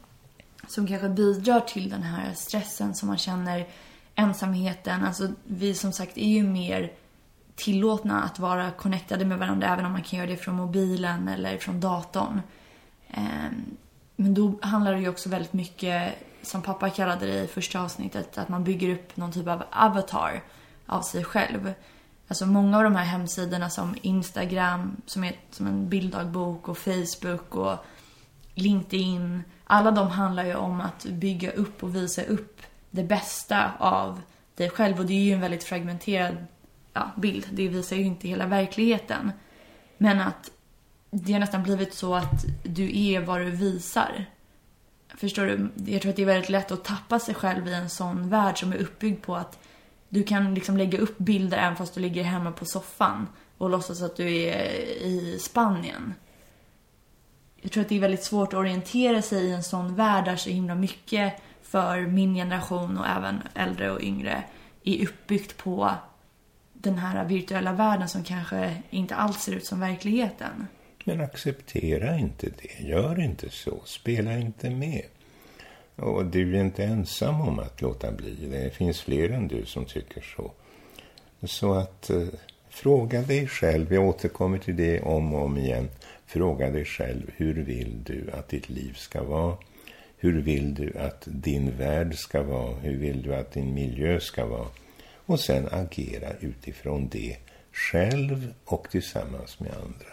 som 0.68 0.88
kanske 0.88 1.10
bidrar 1.10 1.60
till 1.60 1.90
den 1.90 2.04
här 2.04 2.34
stressen 2.34 2.96
som 2.96 3.08
man 3.08 3.18
känner. 3.18 3.68
Ensamheten. 4.16 5.04
Alltså 5.04 5.32
vi 5.44 5.74
som 5.74 5.92
sagt 5.92 6.18
är 6.18 6.28
ju 6.28 6.44
mer 6.44 6.92
tillåtna 7.60 8.24
att 8.24 8.40
vara 8.40 8.72
connectade 8.72 9.26
med 9.26 9.40
varandra 9.40 9.68
även 9.68 9.86
om 9.86 9.92
man 9.92 10.04
kan 10.04 10.20
göra 10.20 10.30
det 10.30 10.38
från 10.38 10.56
mobilen 10.56 11.28
eller 11.28 11.58
från 11.58 11.80
datorn. 11.80 12.42
Ehm, 13.10 13.78
men 14.16 14.34
då 14.34 14.60
handlar 14.62 14.94
det 14.94 15.00
ju 15.00 15.10
också 15.10 15.30
väldigt 15.30 15.54
mycket, 15.54 16.14
som 16.42 16.62
pappa 16.62 16.90
kallade 16.90 17.26
det 17.26 17.44
i 17.44 17.48
första 17.48 17.82
avsnittet, 17.82 18.38
att 18.38 18.50
man 18.50 18.64
bygger 18.64 18.94
upp 18.94 19.18
någon 19.18 19.32
typ 19.32 19.48
av 19.48 19.64
avatar 19.72 20.44
av 20.86 21.02
sig 21.02 21.24
själv. 21.24 21.74
Alltså 22.28 22.46
många 22.46 22.78
av 22.78 22.84
de 22.84 22.96
här 22.96 23.06
hemsidorna 23.06 23.70
som 23.70 23.96
Instagram, 24.02 25.02
som 25.06 25.24
är 25.24 25.36
som 25.52 25.68
en 25.68 25.90
bilddagbok 25.90 26.68
och 26.68 26.78
Facebook 26.78 27.56
och 27.56 27.78
LinkedIn. 28.54 29.44
Alla 29.64 29.92
de 29.92 30.08
handlar 30.08 30.46
ju 30.46 30.56
om 30.56 30.82
att 30.82 31.06
bygga 31.06 31.52
upp 31.52 31.84
och 31.84 31.96
visa 31.96 32.24
upp 32.24 32.62
det 32.90 33.04
bästa 33.04 33.72
av 33.80 34.22
dig 34.56 34.70
själv. 34.70 35.00
Och 35.00 35.06
det 35.06 35.14
är 35.14 35.24
ju 35.24 35.34
en 35.34 35.42
väldigt 35.42 35.64
fragmenterad 35.64 36.38
ja, 37.00 37.22
bild. 37.22 37.48
Det 37.52 37.68
visar 37.68 37.96
ju 37.96 38.04
inte 38.04 38.28
hela 38.28 38.48
verkligheten. 38.48 39.32
Men 39.98 40.22
att 40.22 40.52
det 41.12 41.34
har 41.34 41.40
nästan 41.40 41.64
blivit 41.64 41.94
så 41.94 42.16
att 42.16 42.46
du 42.64 43.00
är 43.00 43.22
vad 43.22 43.42
du 43.42 43.52
visar. 43.52 44.26
Förstår 45.18 45.46
du? 45.46 45.70
Jag 45.92 46.02
tror 46.02 46.10
att 46.10 46.16
det 46.16 46.22
är 46.22 46.26
väldigt 46.26 46.50
lätt 46.50 46.72
att 46.72 46.84
tappa 46.84 47.20
sig 47.20 47.36
själv 47.36 47.68
i 47.68 47.74
en 47.74 47.90
sån 47.90 48.30
värld 48.30 48.60
som 48.60 48.74
är 48.74 48.78
uppbyggd 48.78 49.22
på 49.22 49.36
att 49.36 49.60
du 50.10 50.24
kan 50.24 50.54
liksom 50.54 50.78
lägga 50.78 51.00
upp 51.00 51.18
bilder 51.18 51.58
även 51.58 51.76
fast 51.76 51.94
du 51.94 52.02
ligger 52.02 52.24
hemma 52.24 52.52
på 52.52 52.66
soffan 52.66 53.28
och 53.58 53.70
låtsas 53.70 54.02
att 54.02 54.16
du 54.16 54.44
är 54.44 54.64
i 55.04 55.40
Spanien. 55.40 56.14
Jag 57.62 57.72
tror 57.72 57.82
att 57.82 57.90
det 57.90 57.96
är 57.96 58.00
väldigt 58.00 58.24
svårt 58.24 58.54
att 58.54 58.60
orientera 58.60 59.22
sig 59.22 59.46
i 59.46 59.52
en 59.52 59.64
sån 59.64 59.96
värld 59.96 60.26
där 60.26 60.36
så 60.36 60.50
himla 60.50 60.76
mycket 60.76 61.42
för 61.62 62.02
min 62.02 62.36
generation 62.36 62.98
och 62.98 63.08
även 63.08 63.42
äldre 63.54 63.92
och 63.92 64.02
yngre 64.02 64.44
är 64.84 65.04
uppbyggt 65.04 65.58
på 65.58 65.92
den 66.82 66.98
här 66.98 67.26
virtuella 67.26 67.74
världen 67.74 68.10
som 68.10 68.24
kanske 68.24 68.76
inte 68.90 69.16
alls 69.16 69.42
ser 69.42 69.56
ut 69.56 69.66
som 69.66 69.80
verkligheten. 69.80 70.68
Men 71.04 71.22
acceptera 71.22 72.18
inte 72.18 72.50
det. 72.62 72.88
Gör 72.88 73.20
inte 73.20 73.50
så. 73.50 73.82
Spela 73.86 74.38
inte 74.38 74.70
med. 74.70 75.04
Och 75.96 76.26
du 76.26 76.56
är 76.56 76.62
inte 76.62 76.84
ensam 76.84 77.42
om 77.42 77.60
att 77.60 77.82
låta 77.82 78.12
bli. 78.12 78.36
Det 78.52 78.76
finns 78.76 79.02
fler 79.02 79.30
än 79.30 79.48
du 79.48 79.66
som 79.66 79.86
tycker 79.86 80.22
så. 80.22 80.52
Så 81.44 81.74
att 81.74 82.10
eh, 82.10 82.28
fråga 82.70 83.22
dig 83.22 83.48
själv. 83.48 83.94
Jag 83.94 84.08
återkommer 84.08 84.58
till 84.58 84.76
det 84.76 85.02
om 85.02 85.34
och 85.34 85.46
om 85.46 85.58
igen. 85.58 85.90
Fråga 86.26 86.70
dig 86.70 86.86
själv. 86.86 87.32
Hur 87.36 87.54
vill 87.54 88.04
du 88.04 88.32
att 88.34 88.50
ditt 88.50 88.70
liv 88.70 88.94
ska 88.94 89.24
vara? 89.24 89.58
Hur 90.18 90.42
vill 90.42 90.74
du 90.74 90.94
att 91.00 91.24
din 91.26 91.78
värld 91.78 92.16
ska 92.16 92.44
vara? 92.44 92.76
Hur 92.76 92.98
vill 92.98 93.22
du 93.22 93.36
att 93.36 93.52
din 93.52 93.74
miljö 93.74 94.20
ska 94.20 94.46
vara? 94.46 94.68
Och 95.30 95.40
sen 95.40 95.68
agera 95.72 96.34
utifrån 96.40 97.10
det 97.12 97.38
själv 97.74 98.54
och 98.66 98.88
tillsammans 98.90 99.60
med 99.60 99.72
andra. 99.74 100.08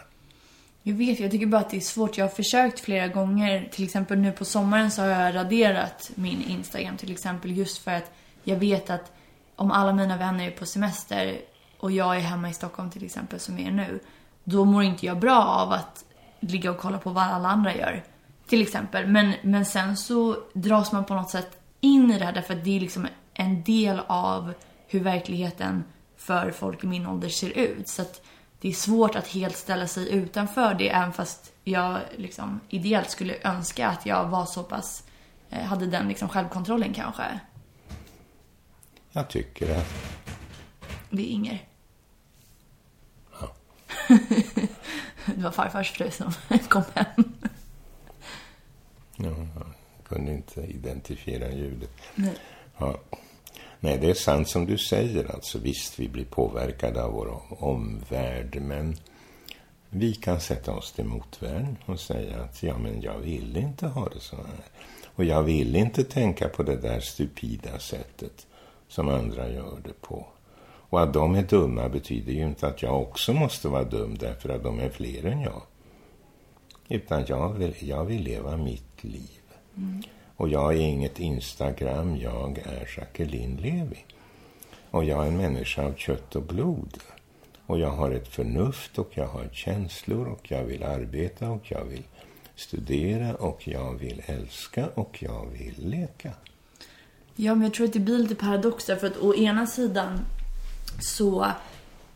Jag 0.83 0.93
vet, 0.93 1.19
jag 1.19 1.31
tycker 1.31 1.45
bara 1.45 1.61
att 1.61 1.69
det 1.69 1.77
är 1.77 1.81
svårt. 1.81 2.17
Jag 2.17 2.25
har 2.25 2.29
försökt 2.29 2.79
flera 2.79 3.07
gånger. 3.07 3.69
Till 3.71 3.85
exempel 3.85 4.17
nu 4.17 4.31
på 4.31 4.45
sommaren 4.45 4.91
så 4.91 5.01
har 5.01 5.09
jag 5.09 5.35
raderat 5.35 6.11
min 6.15 6.41
Instagram 6.41 6.97
till 6.97 7.11
exempel 7.11 7.57
just 7.57 7.77
för 7.77 7.91
att 7.91 8.11
jag 8.43 8.55
vet 8.55 8.89
att 8.89 9.11
om 9.55 9.71
alla 9.71 9.93
mina 9.93 10.17
vänner 10.17 10.47
är 10.47 10.51
på 10.51 10.65
semester 10.65 11.37
och 11.77 11.91
jag 11.91 12.15
är 12.15 12.21
hemma 12.21 12.49
i 12.49 12.53
Stockholm 12.53 12.91
till 12.91 13.05
exempel 13.05 13.39
som 13.39 13.59
är 13.59 13.71
nu. 13.71 13.99
Då 14.43 14.65
mår 14.65 14.83
inte 14.83 15.05
jag 15.05 15.19
bra 15.19 15.43
av 15.43 15.71
att 15.71 16.05
ligga 16.39 16.71
och 16.71 16.77
kolla 16.77 16.97
på 16.97 17.09
vad 17.09 17.23
alla 17.23 17.49
andra 17.49 17.75
gör. 17.75 18.03
Till 18.47 18.61
exempel. 18.61 19.07
Men, 19.07 19.33
men 19.41 19.65
sen 19.65 19.97
så 19.97 20.37
dras 20.53 20.91
man 20.91 21.05
på 21.05 21.13
något 21.13 21.29
sätt 21.29 21.57
in 21.81 22.11
i 22.11 22.19
det 22.19 22.25
här 22.25 22.33
därför 22.33 22.53
att 22.53 22.63
det 22.63 22.75
är 22.75 22.79
liksom 22.79 23.07
en 23.33 23.63
del 23.63 24.01
av 24.07 24.53
hur 24.87 24.99
verkligheten 24.99 25.83
för 26.17 26.51
folk 26.51 26.83
i 26.83 26.87
min 26.87 27.07
ålder 27.07 27.29
ser 27.29 27.57
ut. 27.57 27.89
Så 27.89 28.01
att 28.01 28.21
det 28.61 28.69
är 28.69 28.73
svårt 28.73 29.15
att 29.15 29.27
helt 29.27 29.57
ställa 29.57 29.87
sig 29.87 30.13
utanför 30.13 30.73
det 30.73 30.89
även 30.89 31.13
fast 31.13 31.53
jag 31.63 31.99
liksom 32.15 32.59
ideellt 32.69 33.09
skulle 33.09 33.35
önska 33.43 33.87
att 33.87 34.05
jag 34.05 34.27
var 34.27 34.45
så 34.45 34.63
pass, 34.63 35.03
eh, 35.49 35.63
hade 35.63 35.87
den 35.87 36.07
liksom 36.07 36.29
självkontrollen 36.29 36.93
kanske. 36.93 37.39
Jag 39.11 39.29
tycker 39.29 39.67
det. 39.67 39.85
Det 41.09 41.21
är 41.21 41.27
Inger. 41.27 41.67
Ja. 43.39 43.51
det 45.25 45.41
var 45.43 45.51
farfars 45.51 45.91
fru 45.91 46.11
som 46.11 46.33
kom 46.69 46.83
hem. 46.93 47.23
Ja, 49.15 49.35
jag 49.55 49.73
kunde 50.03 50.31
inte 50.31 50.61
identifiera 50.61 51.51
ljudet. 51.51 51.91
Nej. 52.15 52.37
Ja. 52.77 52.99
Nej, 53.79 53.97
det 54.01 54.09
är 54.09 54.13
sant 54.13 54.49
som 54.49 54.65
du 54.65 54.77
säger. 54.77 55.31
Alltså 55.33 55.59
visst, 55.59 55.99
vi 55.99 56.09
blir 56.09 56.25
påverkade 56.25 57.03
av 57.03 57.11
vår 57.11 57.41
omvärld, 57.49 58.61
men 58.61 58.95
vi 59.89 60.13
kan 60.13 60.39
sätta 60.39 60.73
oss 60.73 60.91
till 60.91 61.05
motvärn 61.05 61.77
och 61.85 61.99
säga 61.99 62.41
att 62.43 62.63
ja, 62.63 62.77
men 62.77 63.01
jag 63.01 63.17
vill 63.17 63.57
inte 63.57 63.87
ha 63.87 64.09
det 64.09 64.19
så 64.19 64.35
här. 64.35 64.65
Och 65.15 65.23
jag 65.23 65.43
vill 65.43 65.75
inte 65.75 66.03
tänka 66.03 66.49
på 66.49 66.63
det 66.63 66.77
där 66.77 66.99
stupida 66.99 67.79
sättet 67.79 68.47
som 68.87 69.09
andra 69.09 69.49
gör 69.49 69.77
det 69.83 70.01
på. 70.01 70.27
Och 70.89 71.01
att 71.01 71.13
de 71.13 71.35
är 71.35 71.43
dumma 71.43 71.89
betyder 71.89 72.33
ju 72.33 72.43
inte 72.43 72.67
att 72.67 72.81
jag 72.81 73.01
också 73.01 73.33
måste 73.33 73.67
vara 73.67 73.83
dum 73.83 74.17
därför 74.17 74.49
att 74.49 74.63
de 74.63 74.79
är 74.79 74.89
fler 74.89 75.25
än 75.25 75.41
jag. 75.41 75.61
Utan 76.89 77.25
jag 77.27 77.53
vill, 77.53 77.73
jag 77.79 78.05
vill 78.05 78.23
leva 78.23 78.57
mitt 78.57 79.03
liv. 79.03 79.41
Mm. 79.77 80.03
Och 80.37 80.49
jag 80.49 80.73
är 80.73 80.79
inget 80.79 81.19
Instagram, 81.19 82.17
jag 82.17 82.57
är 82.57 82.89
Jacqueline 82.97 83.55
Levi. 83.55 84.05
Och 84.91 85.03
jag 85.03 85.23
är 85.23 85.27
en 85.27 85.37
människa 85.37 85.85
av 85.85 85.93
kött 85.93 86.35
och 86.35 86.43
blod. 86.43 86.97
Och 87.65 87.79
jag 87.79 87.91
har 87.91 88.11
ett 88.11 88.27
förnuft 88.27 88.97
och 88.97 89.09
jag 89.13 89.27
har 89.27 89.49
känslor 89.51 90.27
och 90.27 90.51
jag 90.51 90.63
vill 90.63 90.83
arbeta 90.83 91.49
och 91.49 91.71
jag 91.71 91.85
vill 91.85 92.03
studera 92.55 93.35
och 93.35 93.67
jag 93.67 93.93
vill 93.93 94.21
älska 94.25 94.87
och 94.93 95.17
jag 95.23 95.45
vill 95.45 95.89
leka. 95.89 96.31
Ja, 97.35 97.55
men 97.55 97.63
jag 97.63 97.73
tror 97.73 97.87
att 97.87 97.93
det 97.93 97.99
blir 97.99 98.17
lite 98.17 98.35
paradox 98.35 98.85
där, 98.85 98.95
för 98.95 99.07
att 99.07 99.17
å 99.17 99.35
ena 99.35 99.67
sidan 99.67 100.19
så, 100.99 101.47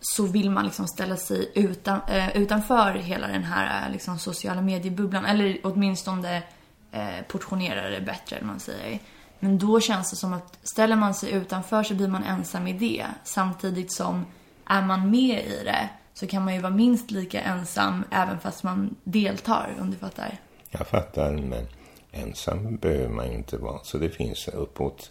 så 0.00 0.26
vill 0.26 0.50
man 0.50 0.64
liksom 0.64 0.86
ställa 0.86 1.16
sig 1.16 1.50
utan, 1.54 2.00
eh, 2.08 2.36
utanför 2.36 2.94
hela 2.94 3.26
den 3.26 3.44
här 3.44 3.86
eh, 3.86 3.92
liksom, 3.92 4.18
sociala 4.18 4.62
mediebubblan, 4.62 5.24
eller 5.24 5.60
åtminstone 5.62 6.42
eh, 6.92 7.22
portionera 7.28 7.90
det 7.90 8.00
bättre, 8.00 8.36
eller 8.36 8.46
man 8.46 8.60
säger. 8.60 8.98
Men 9.38 9.58
då 9.58 9.80
känns 9.80 10.10
det 10.10 10.16
som 10.16 10.32
att 10.32 10.58
ställer 10.62 10.96
man 10.96 11.14
sig 11.14 11.32
utanför 11.32 11.82
så 11.82 11.94
blir 11.94 12.08
man 12.08 12.24
ensam 12.24 12.66
i 12.66 12.72
det, 12.72 13.06
samtidigt 13.24 13.92
som 13.92 14.26
är 14.66 14.82
man 14.82 15.10
med 15.10 15.44
i 15.46 15.64
det 15.64 15.88
så 16.14 16.26
kan 16.26 16.44
man 16.44 16.54
ju 16.54 16.60
vara 16.60 16.72
minst 16.72 17.10
lika 17.10 17.40
ensam 17.40 18.04
även 18.10 18.40
fast 18.40 18.62
man 18.62 18.96
deltar, 19.04 19.76
om 19.80 19.90
du 19.90 19.96
fattar. 19.96 20.38
Jag 20.70 20.86
fattar, 20.86 21.32
men 21.32 21.66
ensam 22.12 22.76
behöver 22.76 23.08
man 23.08 23.28
ju 23.28 23.34
inte 23.34 23.56
vara. 23.56 23.78
Så 23.84 23.98
det 23.98 24.10
finns 24.10 24.48
uppåt 24.48 25.10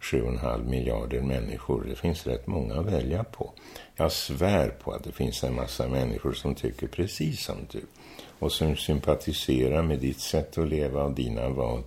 7,5 0.00 0.68
miljarder 0.68 1.20
människor. 1.20 1.84
Det 1.88 1.96
finns 1.96 2.26
rätt 2.26 2.46
många 2.46 2.74
att 2.74 2.86
välja 2.86 3.24
på. 3.24 3.52
Jag 3.96 4.12
svär 4.12 4.68
på 4.68 4.92
att 4.92 5.04
det 5.04 5.12
finns 5.12 5.44
en 5.44 5.54
massa 5.54 5.88
människor 5.88 6.32
som 6.32 6.54
tycker 6.54 6.86
precis 6.86 7.44
som 7.44 7.56
du. 7.70 7.80
Och 8.40 8.52
som 8.52 8.76
sympatiserar 8.76 9.82
med 9.82 9.98
ditt 9.98 10.20
sätt 10.20 10.58
att 10.58 10.68
leva 10.68 11.02
och 11.02 11.12
dina 11.12 11.48
val. 11.48 11.82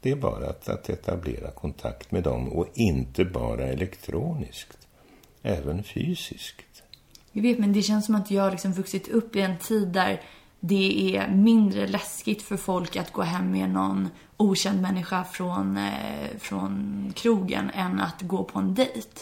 Det 0.00 0.10
är 0.10 0.16
bara 0.16 0.46
att, 0.46 0.68
att 0.68 0.88
etablera 0.88 1.50
kontakt 1.50 2.10
med 2.10 2.22
dem 2.22 2.48
och 2.48 2.66
inte 2.74 3.24
bara 3.24 3.64
elektroniskt. 3.64 4.78
Även 5.42 5.82
fysiskt. 5.82 6.82
Jag 7.32 7.42
vet, 7.42 7.58
men 7.58 7.72
det 7.72 7.82
känns 7.82 8.06
som 8.06 8.14
att 8.14 8.30
jag 8.30 8.42
har 8.42 8.50
liksom 8.50 8.72
vuxit 8.72 9.08
upp 9.08 9.36
i 9.36 9.40
en 9.40 9.58
tid 9.58 9.88
där 9.88 10.20
det 10.60 11.16
är 11.16 11.28
mindre 11.28 11.86
läskigt 11.86 12.42
för 12.42 12.56
folk 12.56 12.96
att 12.96 13.12
gå 13.12 13.22
hem 13.22 13.50
med 13.50 13.70
någon 13.70 14.08
okänd 14.36 14.82
människa 14.82 15.24
från, 15.24 15.76
eh, 15.76 16.38
från 16.38 17.12
krogen 17.16 17.70
än 17.70 18.00
att 18.00 18.22
gå 18.22 18.44
på 18.44 18.58
en 18.58 18.74
dejt. 18.74 19.20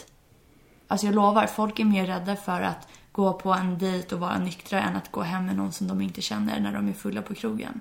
Alltså 0.87 1.07
jag 1.07 1.15
lovar, 1.15 1.47
folk 1.47 1.79
är 1.79 1.85
mer 1.85 2.05
rädda 2.05 2.35
för 2.35 2.61
att 2.61 2.87
gå 3.13 3.33
på 3.33 3.53
en 3.53 3.77
dejt 3.77 4.15
och 4.15 4.21
vara 4.21 4.39
nyktra 4.39 4.81
än 4.81 4.95
att 4.95 5.11
gå 5.11 5.21
hem 5.21 5.45
med 5.45 5.55
någon 5.55 5.71
som 5.71 5.87
de 5.87 6.01
inte 6.01 6.21
känner 6.21 6.59
när 6.59 6.73
de 6.73 6.89
är 6.89 6.93
fulla 6.93 7.21
på 7.21 7.33
krogen. 7.33 7.79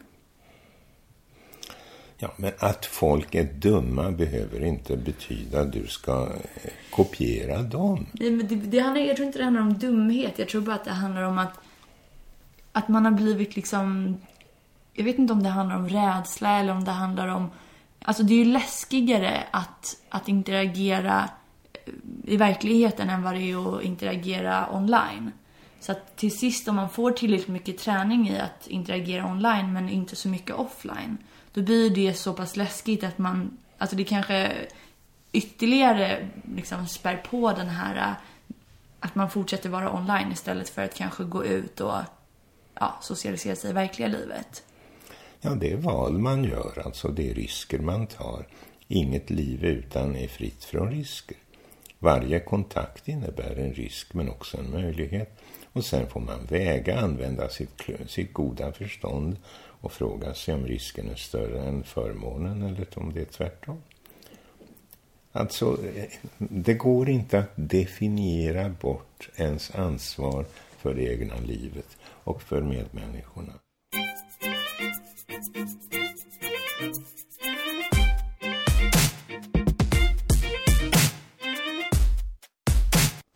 Ja, 2.19 2.33
men 2.37 2.53
att 2.59 2.87
folk 2.87 3.35
är 3.35 3.45
dumma 3.45 4.11
behöver 4.11 4.65
inte 4.65 4.97
betyda 4.97 5.61
att 5.61 5.73
du 5.73 5.87
ska 5.87 6.23
eh, 6.62 6.71
kopiera 6.91 7.62
dem. 7.62 8.07
Nej, 8.12 8.31
men 8.31 8.49
det, 8.49 8.55
det 8.55 8.79
handlar, 8.79 9.03
jag 9.03 9.17
tror 9.17 9.27
inte 9.27 9.39
det 9.39 9.45
handlar 9.45 9.62
om 9.62 9.79
dumhet. 9.79 10.39
Jag 10.39 10.49
tror 10.49 10.61
bara 10.61 10.77
att 10.77 10.85
det 10.85 10.91
handlar 10.91 11.23
om 11.23 11.39
att, 11.39 11.59
att 12.73 12.89
man 12.89 13.05
har 13.05 13.12
blivit 13.12 13.57
liksom... 13.57 14.17
Jag 14.93 15.05
vet 15.05 15.19
inte 15.19 15.33
om 15.33 15.43
det 15.43 15.49
handlar 15.49 15.77
om 15.77 15.89
rädsla 15.89 16.59
eller 16.61 16.73
om 16.73 16.85
det 16.85 16.91
handlar 16.91 17.29
om... 17.29 17.51
Alltså 18.03 18.23
det 18.23 18.35
är 18.35 18.45
ju 18.45 18.53
läskigare 18.53 19.45
att, 19.51 19.97
att 20.09 20.29
interagera 20.29 21.29
i 22.25 22.37
verkligheten 22.37 23.11
än 23.11 23.23
vad 23.23 23.35
det 23.35 23.53
är 23.53 23.77
att 23.77 23.83
interagera 23.83 24.69
online. 24.73 25.33
Så 25.81 25.93
att 25.93 26.17
till 26.17 26.39
sist 26.39 26.69
om 26.69 26.76
man 26.76 26.91
får 26.91 27.13
tillräckligt 27.13 27.49
mycket 27.49 27.78
träning 27.78 28.28
i 28.28 28.39
att 28.41 28.67
interagera 28.67 29.26
online 29.26 29.73
men 29.73 29.89
inte 29.89 30.17
så 30.17 30.28
mycket 30.28 30.54
offline 30.54 31.19
då 31.52 31.63
blir 31.63 31.91
det 31.91 32.15
så 32.15 32.33
pass 32.33 32.56
läskigt 32.56 33.04
att 33.04 33.19
man, 33.19 33.59
alltså 33.78 33.97
det 33.97 34.04
kanske 34.04 34.52
ytterligare 35.33 36.28
liksom 36.56 36.87
spär 36.87 37.17
på 37.17 37.52
den 37.52 37.69
här 37.69 38.15
att 39.00 39.15
man 39.15 39.30
fortsätter 39.30 39.69
vara 39.69 39.95
online 39.95 40.33
istället 40.33 40.69
för 40.69 40.83
att 40.83 40.95
kanske 40.95 41.25
gå 41.25 41.45
ut 41.45 41.80
och 41.80 41.99
ja, 42.75 42.99
socialisera 43.00 43.56
sig 43.56 43.71
i 43.71 43.73
verkliga 43.73 44.09
livet. 44.09 44.63
Ja, 45.41 45.50
det 45.50 45.73
är 45.73 45.76
val 45.76 46.19
man 46.19 46.45
gör, 46.45 46.83
alltså 46.85 47.09
det 47.09 47.30
är 47.30 47.35
risker 47.35 47.78
man 47.78 48.06
tar. 48.06 48.47
Inget 48.89 49.30
liv 49.30 49.65
utan 49.65 50.17
är 50.17 50.28
fritt 50.28 50.65
från 50.65 50.91
risker. 50.91 51.37
Varje 52.02 52.41
kontakt 52.41 53.08
innebär 53.08 53.56
en 53.58 53.75
risk 53.75 54.15
men 54.15 54.28
också 54.28 54.58
en 54.58 54.71
möjlighet. 54.71 55.30
Och 55.73 55.84
sen 55.84 56.06
får 56.06 56.21
man 56.21 56.47
väga, 56.49 57.00
använda 57.00 57.49
sitt, 57.49 57.82
sitt 58.06 58.32
goda 58.32 58.73
förstånd 58.73 59.36
och 59.54 59.93
fråga 59.93 60.34
sig 60.34 60.54
om 60.54 60.67
risken 60.67 61.10
är 61.10 61.15
större 61.15 61.62
än 61.62 61.84
förmånen 61.84 62.62
eller 62.62 62.86
om 62.95 63.12
det 63.12 63.21
är 63.21 63.25
tvärtom. 63.25 63.82
Alltså, 65.32 65.78
eh, 65.97 66.04
det 66.38 66.75
går 66.75 67.08
inte 67.08 67.38
att 67.38 67.52
definiera 67.54 68.69
bort 68.69 69.30
ens 69.36 69.75
ansvar 69.75 70.45
för 70.78 70.95
det 70.95 71.12
egna 71.12 71.36
livet 71.36 71.97
och 72.04 72.43
för 72.43 72.62
medmänniskorna. 72.62 73.52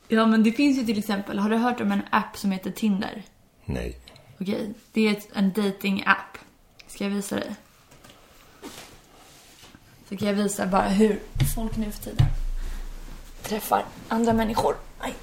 Ja, 0.09 0.27
men 0.27 0.43
det 0.43 0.53
finns 0.53 0.79
ju 0.79 0.85
till 0.85 0.99
exempel, 0.99 1.39
har 1.39 1.51
du 1.51 1.57
hört 1.57 1.81
om 1.81 1.93
en 1.93 2.03
app 2.11 2.37
som 2.37 2.51
heter 2.51 2.71
Tinder? 2.71 3.23
Nej. 3.65 3.99
Okej, 4.41 4.75
det 4.93 5.09
är 5.09 5.23
en 5.33 5.53
dating-app. 5.53 6.39
Ska 6.87 7.05
jag 7.05 7.11
visa 7.11 7.37
dig? 7.37 7.55
Så 10.09 10.17
kan 10.17 10.29
jag 10.29 10.35
visa 10.35 10.67
bara 10.67 10.89
hur 10.89 11.21
folk 11.55 11.77
nu 11.77 11.93
för 11.93 12.03
tiden 12.03 12.27
träffar 13.43 13.85
andra 14.09 14.33
människor. 14.33 14.75
Aj. 14.99 15.15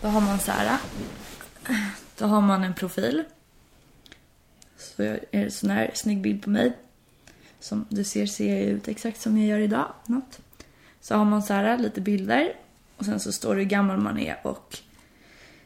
Då 0.00 0.08
har 0.08 0.20
man 0.20 0.38
så 0.38 0.52
här. 0.52 0.78
Då 2.18 2.26
har 2.26 2.40
man 2.40 2.64
en 2.64 2.74
profil. 2.74 3.24
Så 4.78 5.02
är 5.02 5.24
det 5.30 5.50
sån 5.50 5.70
här 5.70 5.90
snygg 5.94 6.20
bild 6.20 6.42
på 6.42 6.50
mig. 6.50 6.76
Som 7.60 7.86
du 7.88 8.04
ser 8.04 8.26
ser 8.26 8.54
jag 8.54 8.64
ut 8.64 8.88
exakt 8.88 9.20
som 9.20 9.38
jag 9.38 9.46
gör 9.46 9.58
idag. 9.58 9.92
Något. 10.06 10.40
Så 11.06 11.14
har 11.14 11.24
man 11.24 11.42
så 11.42 11.54
här 11.54 11.78
lite 11.78 12.00
bilder. 12.00 12.52
Och 12.96 13.04
sen 13.04 13.20
så 13.20 13.32
står 13.32 13.54
det 13.54 13.60
hur 13.60 13.68
gammal 13.68 13.98
man 13.98 14.18
är 14.18 14.36
och 14.42 14.78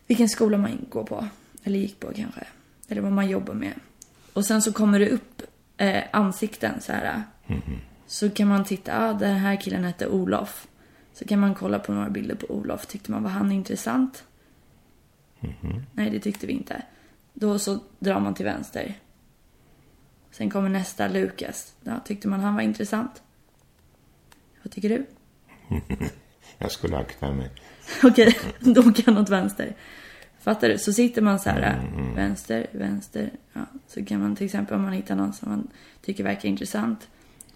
vilken 0.07 0.29
skola 0.29 0.59
man 0.59 0.87
går 0.90 1.05
på. 1.05 1.29
Eller 1.64 1.79
gick 1.79 2.00
på 2.00 2.12
kanske. 2.16 2.46
Eller 2.88 3.03
vad 3.03 3.12
man 3.12 3.29
jobbar 3.29 3.55
med. 3.55 3.74
Och 4.33 4.44
sen 4.44 4.62
så 4.62 4.72
kommer 4.72 4.98
det 4.98 5.09
upp 5.09 5.42
eh, 5.76 6.03
ansikten 6.11 6.81
så 6.81 6.92
här. 6.92 7.22
Mm. 7.46 7.62
Så 8.07 8.31
kan 8.31 8.48
man 8.48 8.64
titta, 8.64 9.09
ah, 9.09 9.12
den 9.12 9.37
här 9.37 9.57
killen 9.57 9.85
hette 9.85 10.09
Olof. 10.09 10.68
Så 11.12 11.24
kan 11.24 11.40
man 11.40 11.55
kolla 11.55 11.79
på 11.79 11.92
några 11.92 12.11
bilder 12.11 12.35
på 12.35 12.46
Olof. 12.46 12.87
Tyckte 12.87 13.11
man 13.11 13.22
var 13.22 13.31
han 13.31 13.53
intressant? 13.53 14.24
Mm. 15.40 15.83
Nej, 15.92 16.11
det 16.11 16.20
tyckte 16.20 16.46
vi 16.46 16.53
inte. 16.53 16.83
Då 17.33 17.59
så 17.59 17.79
drar 17.98 18.20
man 18.20 18.35
till 18.35 18.44
vänster. 18.44 18.94
Sen 20.31 20.50
kommer 20.50 20.68
nästa, 20.68 21.09
Lukas. 21.09 21.74
Ja, 21.83 22.00
tyckte 22.05 22.29
man 22.29 22.40
han 22.40 22.55
var 22.55 22.62
intressant? 22.62 23.22
Vad 24.62 24.72
tycker 24.72 24.88
du? 24.88 25.07
Jag 26.59 26.72
skulle 26.72 26.96
akta 26.96 27.33
mig. 27.33 27.50
Okej, 28.02 28.38
då 28.59 28.92
kan 28.92 29.18
åt 29.18 29.28
vänster. 29.28 29.74
Fattar 30.40 30.68
du? 30.68 30.78
Så 30.78 30.92
sitter 30.92 31.22
man 31.22 31.38
så 31.40 31.50
här, 31.50 31.90
vänster, 32.14 32.66
vänster. 32.72 33.30
Ja, 33.52 33.61
så 33.88 34.04
kan 34.04 34.20
man 34.20 34.37
till 34.37 34.46
exempel 34.46 34.76
om 34.76 34.83
man 34.83 34.92
hittar 34.92 35.14
någon 35.16 35.33
som 35.33 35.50
man 35.50 35.68
tycker 36.02 36.24
verkar 36.24 36.48
intressant. 36.48 37.09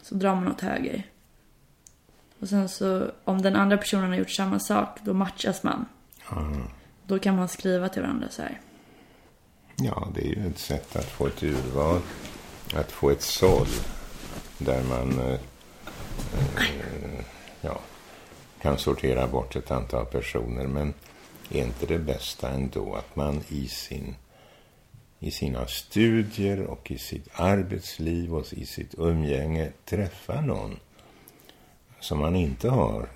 Så 0.02 0.14
drar 0.14 0.34
man 0.34 0.48
åt 0.48 0.60
höger. 0.60 1.06
Och 2.38 2.48
sen 2.48 2.68
så, 2.68 3.10
om 3.24 3.42
den 3.42 3.56
andra 3.56 3.76
personen 3.76 4.08
har 4.08 4.16
gjort 4.16 4.30
samma 4.30 4.58
sak, 4.58 4.98
då 5.02 5.14
matchas 5.14 5.62
man. 5.62 5.86
Ja. 6.30 6.52
Då 7.06 7.18
kan 7.18 7.36
man 7.36 7.48
skriva 7.48 7.88
till 7.88 8.02
varandra 8.02 8.28
så 8.30 8.42
här. 8.42 8.60
Ja, 9.76 10.08
det 10.14 10.20
är 10.20 10.26
ju 10.26 10.46
ett 10.46 10.58
sätt 10.58 10.96
att 10.96 11.10
få 11.10 11.26
ett 11.26 11.42
urval. 11.42 12.00
Att 12.74 12.92
få 12.92 13.10
ett 13.10 13.22
såll. 13.22 13.68
Där 14.58 14.82
man 14.82 15.18
eh, 15.18 15.38
eh, 16.56 17.24
ja, 17.60 17.80
kan 18.64 18.78
sortera 18.78 19.26
bort 19.26 19.56
ett 19.56 19.70
antal 19.70 20.06
personer. 20.06 20.66
Men 20.66 20.94
är 21.50 21.64
inte 21.64 21.86
det 21.86 21.98
bästa 21.98 22.50
ändå 22.50 22.94
att 22.94 23.16
man 23.16 23.42
i, 23.48 23.68
sin, 23.68 24.14
i 25.18 25.30
sina 25.30 25.66
studier 25.66 26.60
och 26.60 26.90
i 26.90 26.98
sitt 26.98 27.28
arbetsliv 27.32 28.34
och 28.34 28.52
i 28.52 28.66
sitt 28.66 28.94
umgänge 28.98 29.72
träffar 29.84 30.42
någon 30.42 30.76
som 32.00 32.18
man 32.18 32.36
inte 32.36 32.68
har 32.68 33.08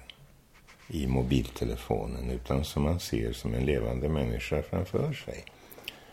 i 0.89 1.07
mobiltelefonen 1.07 2.31
utan 2.31 2.65
som 2.65 2.83
man 2.83 3.01
ser 3.01 3.33
som 3.33 3.55
en 3.55 3.67
levande 3.67 4.09
människa 4.09 4.63
framför 4.63 5.13
sig. 5.13 5.45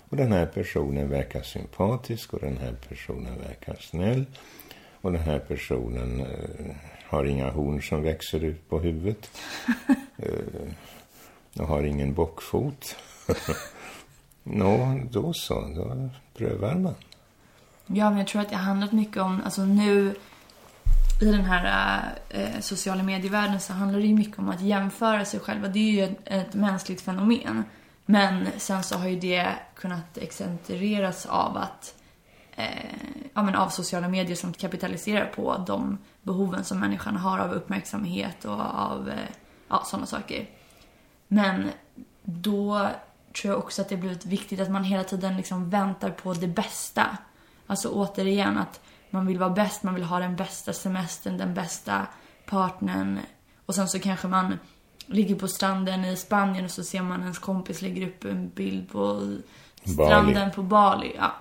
Och 0.09 0.17
den 0.17 0.31
här 0.31 0.45
personen 0.45 1.09
verkar 1.09 1.41
sympatisk 1.41 2.33
och 2.33 2.39
den 2.39 2.57
här 2.57 2.75
personen 2.89 3.37
verkar 3.47 3.75
snäll. 3.75 4.25
Och 5.01 5.11
den 5.11 5.21
här 5.21 5.39
personen 5.39 6.19
eh, 6.19 6.75
har 7.09 7.23
inga 7.23 7.49
horn 7.49 7.81
som 7.81 8.03
växer 8.03 8.43
ut 8.43 8.69
på 8.69 8.79
huvudet. 8.79 9.31
eh, 10.17 11.59
och 11.59 11.67
har 11.67 11.83
ingen 11.83 12.13
bockfot. 12.13 12.95
Nå, 14.43 14.99
då 15.11 15.33
så. 15.33 15.53
Då 15.75 16.09
prövar 16.37 16.75
man. 16.75 16.95
Ja, 17.87 18.09
men 18.09 18.17
jag 18.17 18.27
tror 18.27 18.41
att 18.41 18.49
det 18.49 18.55
har 18.55 18.63
handlat 18.63 18.91
mycket 18.91 19.17
om, 19.17 19.41
alltså 19.45 19.65
nu 19.65 20.15
i 21.21 21.25
den 21.25 21.45
här 21.45 22.01
eh, 22.29 22.59
sociala 22.59 23.03
medievärlden 23.03 23.59
så 23.59 23.73
handlar 23.73 23.99
det 23.99 24.05
ju 24.05 24.15
mycket 24.15 24.39
om 24.39 24.49
att 24.49 24.61
jämföra 24.61 25.25
sig 25.25 25.39
själva. 25.39 25.67
Det 25.67 25.79
är 25.79 25.91
ju 25.91 26.03
ett, 26.03 26.19
ett 26.25 26.53
mänskligt 26.53 27.01
fenomen. 27.01 27.63
Men 28.05 28.47
sen 28.57 28.83
så 28.83 28.97
har 28.97 29.07
ju 29.07 29.19
det 29.19 29.47
kunnat 29.75 30.17
accentueras 30.23 31.25
av 31.25 31.57
att 31.57 31.95
eh, 32.55 32.65
ja, 33.33 33.43
men 33.43 33.55
av 33.55 33.69
sociala 33.69 34.07
medier 34.07 34.35
som 34.35 34.53
kapitaliserar 34.53 35.25
på 35.25 35.63
de 35.67 35.97
behoven 36.25 36.63
som 36.63 36.79
människan 36.79 37.15
har 37.15 37.39
av 37.39 37.53
uppmärksamhet 37.53 38.45
och 38.45 38.61
av 38.73 39.09
eh, 39.09 39.29
ja, 39.67 39.83
sådana 39.85 40.05
saker. 40.05 40.49
Men 41.27 41.69
då 42.23 42.89
tror 43.41 43.53
jag 43.53 43.63
också 43.63 43.81
att 43.81 43.89
det 43.89 43.97
blivit 43.97 44.25
viktigt 44.25 44.59
att 44.59 44.71
man 44.71 44.83
hela 44.83 45.03
tiden 45.03 45.37
liksom 45.37 45.69
väntar 45.69 46.09
på 46.09 46.33
det 46.33 46.47
bästa. 46.47 47.17
Alltså 47.67 47.89
återigen 47.89 48.57
att 48.57 48.81
man 49.09 49.25
vill 49.25 49.39
vara 49.39 49.49
bäst, 49.49 49.83
man 49.83 49.95
vill 49.95 50.03
ha 50.03 50.19
den 50.19 50.35
bästa 50.35 50.73
semestern, 50.73 51.37
den 51.37 51.53
bästa 51.53 52.07
partnern. 52.45 53.19
Och 53.65 53.75
sen 53.75 53.87
så 53.87 53.99
kanske 53.99 54.27
man 54.27 54.59
ligger 55.05 55.35
på 55.35 55.47
stranden 55.47 56.05
i 56.05 56.15
Spanien 56.15 56.65
och 56.65 56.71
så 56.71 56.83
ser 56.83 57.01
man 57.01 57.21
ens 57.21 57.39
kompis 57.39 57.81
lägger 57.81 58.07
upp 58.07 58.25
en 58.25 58.49
bild 58.49 58.89
på 58.91 59.35
stranden 59.83 60.33
Bali. 60.33 60.51
på 60.55 60.63
Bali. 60.63 61.15
Ja. 61.17 61.35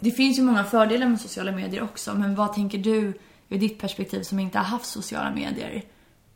Det 0.00 0.10
finns 0.10 0.38
ju 0.38 0.42
många 0.42 0.64
fördelar 0.64 1.06
med 1.06 1.20
sociala 1.20 1.52
medier 1.52 1.82
också, 1.82 2.14
men 2.14 2.34
vad 2.34 2.54
tänker 2.54 2.78
du 2.78 3.18
ur 3.48 3.58
ditt 3.58 3.78
perspektiv 3.78 4.22
som 4.22 4.38
inte 4.38 4.58
har 4.58 4.64
haft 4.64 4.86
sociala 4.86 5.30
medier? 5.30 5.82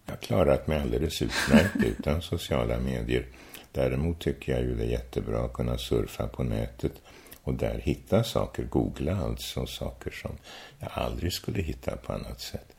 Jag 0.06 0.12
har 0.12 0.20
klarat 0.20 0.66
mig 0.66 0.80
alldeles 0.80 1.22
utmärkt 1.22 1.84
utan 1.84 2.22
sociala 2.22 2.78
medier. 2.78 3.26
Däremot 3.72 4.20
tycker 4.20 4.52
jag 4.52 4.62
ju 4.62 4.74
det 4.74 4.84
är 4.84 4.88
jättebra 4.88 5.44
att 5.44 5.52
kunna 5.52 5.78
surfa 5.78 6.26
på 6.26 6.42
nätet 6.42 6.92
och 7.42 7.54
där 7.54 7.78
hitta 7.78 8.24
saker, 8.24 8.62
googla 8.62 9.16
alltså 9.16 9.66
saker 9.66 10.10
som 10.10 10.30
jag 10.78 10.90
aldrig 10.94 11.32
skulle 11.32 11.62
hitta 11.62 11.96
på 11.96 12.12
annat 12.12 12.40
sätt. 12.40 12.76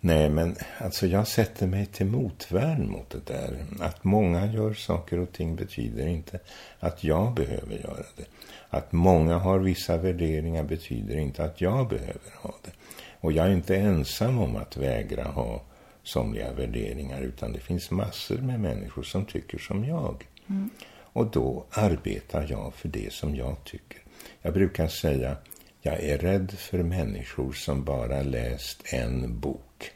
Nej, 0.00 0.30
men 0.30 0.56
alltså 0.78 1.06
jag 1.06 1.28
sätter 1.28 1.66
mig 1.66 1.86
till 1.86 2.06
motvärn 2.06 2.90
mot 2.90 3.10
det 3.10 3.26
där. 3.26 3.66
Att 3.80 4.04
många 4.04 4.46
gör 4.46 4.74
saker 4.74 5.18
och 5.18 5.32
ting 5.32 5.56
betyder 5.56 6.06
inte 6.06 6.40
att 6.80 7.04
jag 7.04 7.34
behöver 7.34 7.74
göra 7.74 8.06
det. 8.16 8.24
Att 8.70 8.92
många 8.92 9.38
har 9.38 9.58
vissa 9.58 9.96
värderingar 9.96 10.64
betyder 10.64 11.16
inte 11.16 11.44
att 11.44 11.60
jag 11.60 11.88
behöver 11.88 12.32
ha 12.42 12.54
det. 12.62 12.70
Och 13.24 13.32
jag 13.32 13.46
är 13.46 13.50
inte 13.50 13.76
ensam 13.76 14.38
om 14.38 14.56
att 14.56 14.76
vägra 14.76 15.24
ha 15.24 15.62
somliga 16.02 16.52
värderingar 16.52 17.20
utan 17.20 17.52
det 17.52 17.60
finns 17.60 17.90
massor 17.90 18.38
med 18.38 18.60
människor 18.60 19.02
som 19.02 19.24
tycker 19.24 19.58
som 19.58 19.84
jag. 19.84 20.26
Mm. 20.48 20.70
Och 20.96 21.26
då 21.26 21.64
arbetar 21.70 22.46
jag 22.48 22.74
för 22.74 22.88
det 22.88 23.12
som 23.12 23.36
jag 23.36 23.64
tycker. 23.64 23.98
Jag 24.42 24.54
brukar 24.54 24.88
säga, 24.88 25.36
jag 25.82 26.00
är 26.00 26.18
rädd 26.18 26.50
för 26.50 26.82
människor 26.82 27.52
som 27.52 27.84
bara 27.84 28.22
läst 28.22 28.82
en 28.92 29.40
bok. 29.40 29.90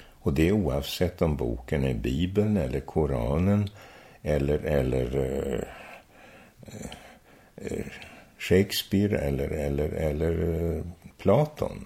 Och 0.00 0.34
det 0.34 0.52
oavsett 0.52 1.22
om 1.22 1.36
boken 1.36 1.84
är 1.84 1.94
Bibeln 1.94 2.56
eller 2.56 2.80
Koranen 2.80 3.70
eller, 4.22 4.58
eller 4.58 5.16
uh, 5.16 5.62
uh, 7.72 7.86
Shakespeare 8.38 9.18
eller, 9.18 9.48
eller, 9.48 9.88
eller 9.88 10.42
uh, 10.42 10.84
Platon. 11.18 11.84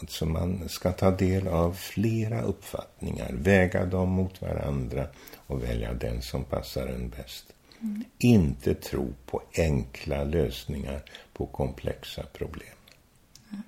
Alltså 0.00 0.26
man 0.26 0.68
ska 0.68 0.92
ta 0.92 1.10
del 1.10 1.48
av 1.48 1.72
flera 1.72 2.42
uppfattningar, 2.42 3.30
väga 3.32 3.86
dem 3.86 4.08
mot 4.08 4.42
varandra 4.42 5.06
och 5.36 5.62
välja 5.62 5.94
den 5.94 6.22
som 6.22 6.44
passar 6.44 6.86
en 6.86 7.08
bäst. 7.08 7.44
Mm. 7.80 8.04
Inte 8.18 8.74
tro 8.74 9.14
på 9.26 9.42
enkla 9.56 10.24
lösningar 10.24 11.02
på 11.32 11.46
komplexa 11.46 12.22
problem. 12.32 12.74
Mm. 13.50 13.62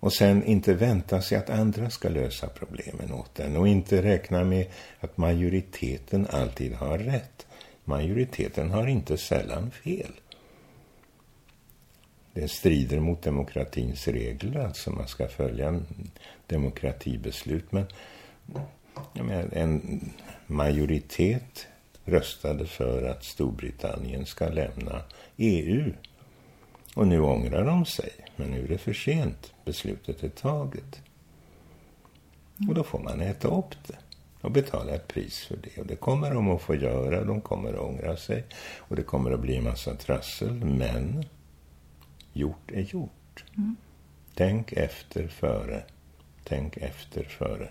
Och 0.00 0.12
sen 0.12 0.44
inte 0.44 0.74
vänta 0.74 1.22
sig 1.22 1.38
att 1.38 1.50
andra 1.50 1.90
ska 1.90 2.08
lösa 2.08 2.48
problemen 2.48 3.12
åt 3.12 3.40
en 3.40 3.56
och 3.56 3.68
inte 3.68 4.02
räkna 4.02 4.44
med 4.44 4.66
att 5.00 5.16
majoriteten 5.16 6.26
alltid 6.30 6.74
har 6.74 6.98
rätt. 6.98 7.46
Majoriteten 7.84 8.70
har 8.70 8.86
inte 8.86 9.16
sällan 9.16 9.70
fel. 9.70 10.12
Det 12.40 12.48
strider 12.48 13.00
mot 13.00 13.22
demokratins 13.22 14.08
regler, 14.08 14.60
alltså 14.60 14.90
man 14.90 15.08
ska 15.08 15.28
följa 15.28 15.80
demokratibeslut. 16.46 17.72
Men 17.72 17.86
menar, 19.12 19.48
en 19.52 20.00
majoritet 20.46 21.66
röstade 22.04 22.66
för 22.66 23.02
att 23.02 23.24
Storbritannien 23.24 24.26
ska 24.26 24.48
lämna 24.48 25.02
EU. 25.36 25.92
Och 26.94 27.06
nu 27.06 27.20
ångrar 27.20 27.64
de 27.64 27.84
sig, 27.84 28.12
men 28.36 28.50
nu 28.50 28.64
är 28.64 28.68
det 28.68 28.78
för 28.78 28.92
sent. 28.92 29.52
Beslutet 29.64 30.24
är 30.24 30.28
taget. 30.28 31.02
Och 32.68 32.74
då 32.74 32.84
får 32.84 32.98
man 32.98 33.20
äta 33.20 33.48
upp 33.48 33.74
det 33.86 33.98
och 34.40 34.50
betala 34.50 34.94
ett 34.94 35.08
pris 35.08 35.44
för 35.44 35.56
det. 35.56 35.80
Och 35.80 35.86
det 35.86 35.96
kommer 35.96 36.34
de 36.34 36.50
att 36.50 36.62
få 36.62 36.74
göra, 36.74 37.24
de 37.24 37.40
kommer 37.40 37.72
att 37.72 37.80
ångra 37.80 38.16
sig 38.16 38.44
och 38.78 38.96
det 38.96 39.02
kommer 39.02 39.30
att 39.30 39.40
bli 39.40 39.56
en 39.56 39.64
massa 39.64 39.94
trassel, 39.94 40.64
men 40.64 41.24
gjort 42.32 42.70
är 42.70 42.80
gjort. 42.80 43.44
Mm. 43.56 43.76
Tänk 44.34 44.72
efter 44.72 45.28
före. 45.28 45.82
Tänk 46.44 46.76
efter 46.76 47.24
före. 47.24 47.68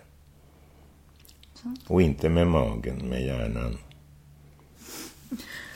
Så. 1.54 1.76
Och 1.88 2.02
inte 2.02 2.30
med 2.30 2.48
magen, 2.48 3.10
med 3.10 3.26
hjärnan. 3.26 3.78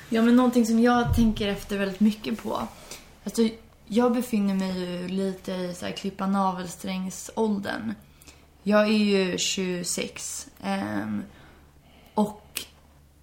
Ja, 0.10 0.22
men 0.22 0.36
någonting 0.36 0.65
som 0.65 0.80
jag 0.80 1.15
tänker 1.15 1.48
efter 1.48 1.78
väldigt 1.78 2.00
mycket 2.00 2.43
på. 2.43 2.67
Alltså, 3.24 3.50
jag 3.86 4.13
befinner 4.13 4.54
mig 4.54 4.80
ju 4.80 5.08
lite 5.08 5.52
i 5.52 5.74
så 5.74 5.86
här 5.86 5.93
klippa 5.93 6.28
navelsträngsåldern. 6.28 7.93
Jag 8.63 8.82
är 8.82 8.98
ju 8.98 9.38
26. 9.38 10.48
Eh, 10.63 11.19
och 12.13 12.62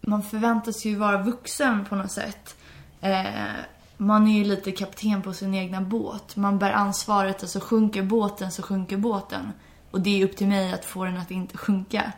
man 0.01 0.23
förväntas 0.23 0.85
ju 0.85 0.94
vara 0.96 1.23
vuxen 1.23 1.85
på 1.85 1.96
något 1.96 2.12
sätt. 2.12 2.57
Eh, 3.01 3.55
man 4.00 4.28
är 4.28 4.38
ju 4.38 4.44
lite 4.44 4.72
kapten 4.72 5.22
på 5.22 5.32
sin 5.32 5.54
egna 5.54 5.80
båt. 5.80 6.36
Man 6.36 6.58
bär 6.58 6.70
ansvaret, 6.70 7.42
alltså 7.42 7.60
sjunker 7.60 8.02
båten 8.02 8.50
så 8.50 8.62
sjunker 8.62 8.96
båten. 8.96 9.52
Och 9.90 10.00
det 10.00 10.20
är 10.20 10.24
upp 10.24 10.36
till 10.36 10.46
mig 10.46 10.72
att 10.72 10.84
få 10.84 11.04
den 11.04 11.16
att 11.16 11.30
inte 11.30 11.58
sjunka. 11.58 12.12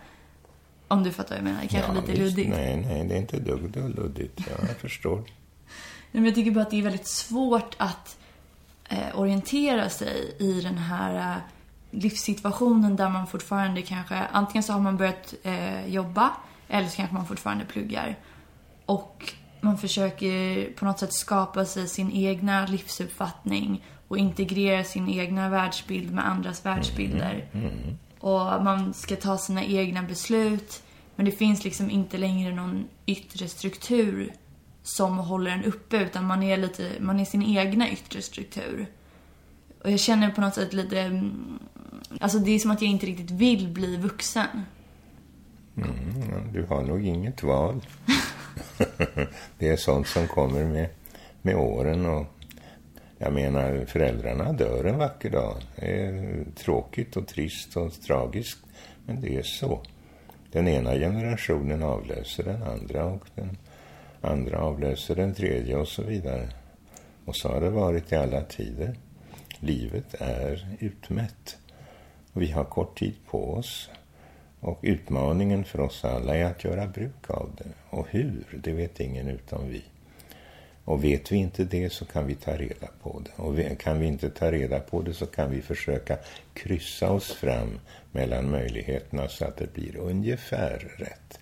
Om 0.89 1.03
du 1.03 1.13
fattar 1.13 1.31
vad 1.31 1.39
jag 1.39 1.45
menar. 1.45 1.61
Kanske 1.61 1.93
ja, 1.93 2.01
lite 2.01 2.13
visst, 2.13 2.37
luddigt. 2.37 2.51
Nej, 2.51 2.77
nej, 2.77 3.05
det 3.09 3.15
är 3.15 3.19
inte 3.19 3.41
dugg 3.41 3.77
luddigt. 3.77 4.33
Ja, 4.37 4.67
jag 4.69 4.77
förstår. 4.77 5.23
men 6.13 6.25
jag 6.25 6.35
tycker 6.35 6.51
bara 6.51 6.63
att 6.63 6.71
det 6.71 6.79
är 6.79 6.83
väldigt 6.83 7.07
svårt 7.07 7.75
att 7.79 8.19
eh, 8.89 9.19
orientera 9.21 9.91
sig 9.91 10.37
i 10.39 10.61
den 10.61 10.79
här 10.79 11.35
eh, 11.35 11.43
livssituationen 11.91 12.97
där 12.97 13.09
man 13.09 13.27
fortfarande 13.27 13.83
kanske, 13.83 14.17
antingen 14.33 14.63
så 14.63 14.73
har 14.73 14.81
man 14.81 14.97
börjat 14.97 15.35
eh, 15.43 15.87
jobba 15.87 16.31
eller 16.69 16.89
så 16.89 16.97
kanske 16.97 17.15
man 17.15 17.27
fortfarande 17.27 17.65
pluggar. 17.65 18.19
Och 18.87 19.35
man 19.63 19.79
försöker 19.79 20.65
på 20.73 20.85
något 20.85 20.99
sätt 20.99 21.13
skapa 21.13 21.65
sig 21.65 21.89
sin 21.89 22.13
egna 22.13 22.67
livsuppfattning 22.67 23.85
och 24.09 24.19
integrera 24.19 24.85
sin 24.85 25.09
egna 25.09 25.49
världsbild 25.49 26.13
med 26.13 26.29
andras 26.29 26.67
världsbilder. 26.67 27.49
Mm, 27.53 27.67
mm, 27.67 27.79
mm. 27.83 27.99
Och 28.19 28.65
man 28.65 28.95
ska 28.95 29.17
ta 29.17 29.39
sina 29.39 29.65
egna 29.65 30.03
beslut. 30.03 30.83
Men 31.17 31.27
det 31.27 31.33
finns 31.33 31.65
liksom 31.65 31.91
inte 31.91 32.19
längre 32.19 32.55
någon 32.55 32.89
yttre 33.07 33.49
struktur 33.49 34.33
som 34.83 35.19
håller 35.19 35.51
en 35.51 35.65
uppe 35.65 35.97
utan 35.97 36.27
man 36.27 36.43
är 36.43 36.57
lite, 36.57 36.93
man 37.01 37.21
är 37.21 37.25
sin 37.25 37.43
egna 37.43 37.91
yttre 37.91 38.23
struktur. 38.23 38.87
Och 39.85 39.91
jag 39.91 40.01
känner 40.01 40.31
på 40.31 40.41
något 40.41 40.55
sätt 40.55 40.73
lite, 40.73 41.01
mm, 41.01 41.59
alltså 42.21 42.39
det 42.39 42.51
är 42.51 42.59
som 42.59 42.71
att 42.71 42.83
jag 42.83 42.91
inte 42.91 43.07
riktigt 43.07 43.31
vill 43.31 43.69
bli 43.69 43.97
vuxen. 43.97 44.63
Mm, 45.77 46.53
du 46.53 46.63
har 46.63 46.83
nog 46.83 47.07
inget 47.07 47.43
val. 47.43 47.81
det 49.59 49.69
är 49.69 49.77
sånt 49.77 50.07
som 50.07 50.29
kommer 50.29 50.65
med, 50.65 50.89
med 51.43 51.57
åren 51.57 52.07
och 52.07 52.27
jag 53.19 53.33
menar, 53.33 53.85
föräldrarna 53.87 54.53
dör 54.53 54.85
en 54.85 54.99
vacker 54.99 55.31
dag. 55.31 55.57
Det 55.77 56.05
är 56.05 56.45
tråkigt 56.57 57.17
och 57.17 57.29
trist 57.29 57.77
och 57.77 57.93
tragiskt, 57.93 58.59
men 59.07 59.21
det 59.21 59.37
är 59.37 59.43
så. 59.43 59.83
Den 60.53 60.69
ena 60.69 60.95
generationen 60.95 61.83
avlöser 61.83 62.45
den 62.45 62.63
andra 62.63 63.05
och 63.05 63.25
den 63.35 63.57
andra 64.21 64.59
avlöser 64.59 65.17
den 65.17 65.35
tredje 65.35 65.77
och 65.77 65.89
så 65.89 66.03
vidare. 66.03 66.49
Och 67.25 67.37
så 67.37 67.49
har 67.49 67.61
det 67.61 67.71
varit 67.71 68.13
i 68.13 68.17
alla 68.17 68.41
tider. 68.41 68.97
Livet 69.59 70.15
är 70.19 70.77
utmätt. 70.81 71.57
Vi 72.33 72.51
har 72.51 72.65
kort 72.65 72.99
tid 72.99 73.15
på 73.31 73.55
oss. 73.55 73.91
Och 74.63 74.79
utmaningen 74.83 75.65
för 75.65 75.81
oss 75.81 76.05
alla 76.05 76.37
är 76.37 76.45
att 76.45 76.65
göra 76.65 76.87
bruk 76.87 77.31
av 77.31 77.51
det. 77.59 77.97
Och 77.97 78.07
hur, 78.11 78.61
det 78.65 78.73
vet 78.73 79.01
ingen 79.01 79.29
utom 79.29 79.69
vi. 79.69 79.83
Och 80.85 81.05
vet 81.05 81.33
vi 81.33 81.37
inte 81.37 81.65
det 81.65 81.93
så 81.93 82.05
kan 82.05 82.27
vi 82.27 82.35
ta 82.35 82.57
reda 82.57 82.87
på 83.03 83.23
det. 83.25 83.43
Och 83.43 83.81
kan 83.81 84.01
vi 84.01 84.07
inte 84.07 84.31
ta 84.31 84.53
reda 84.53 84.81
på 84.81 85.03
det 85.03 85.15
så 85.15 85.27
kan 85.27 85.51
vi 85.51 85.63
försöka 85.63 86.19
kryssa 86.55 87.11
oss 87.11 87.33
fram 87.33 87.81
mellan 88.13 88.51
möjligheterna 88.51 89.29
så 89.29 89.45
att 89.45 89.57
det 89.57 89.75
blir 89.75 89.97
ungefär 89.97 90.79
rätt. 90.99 91.39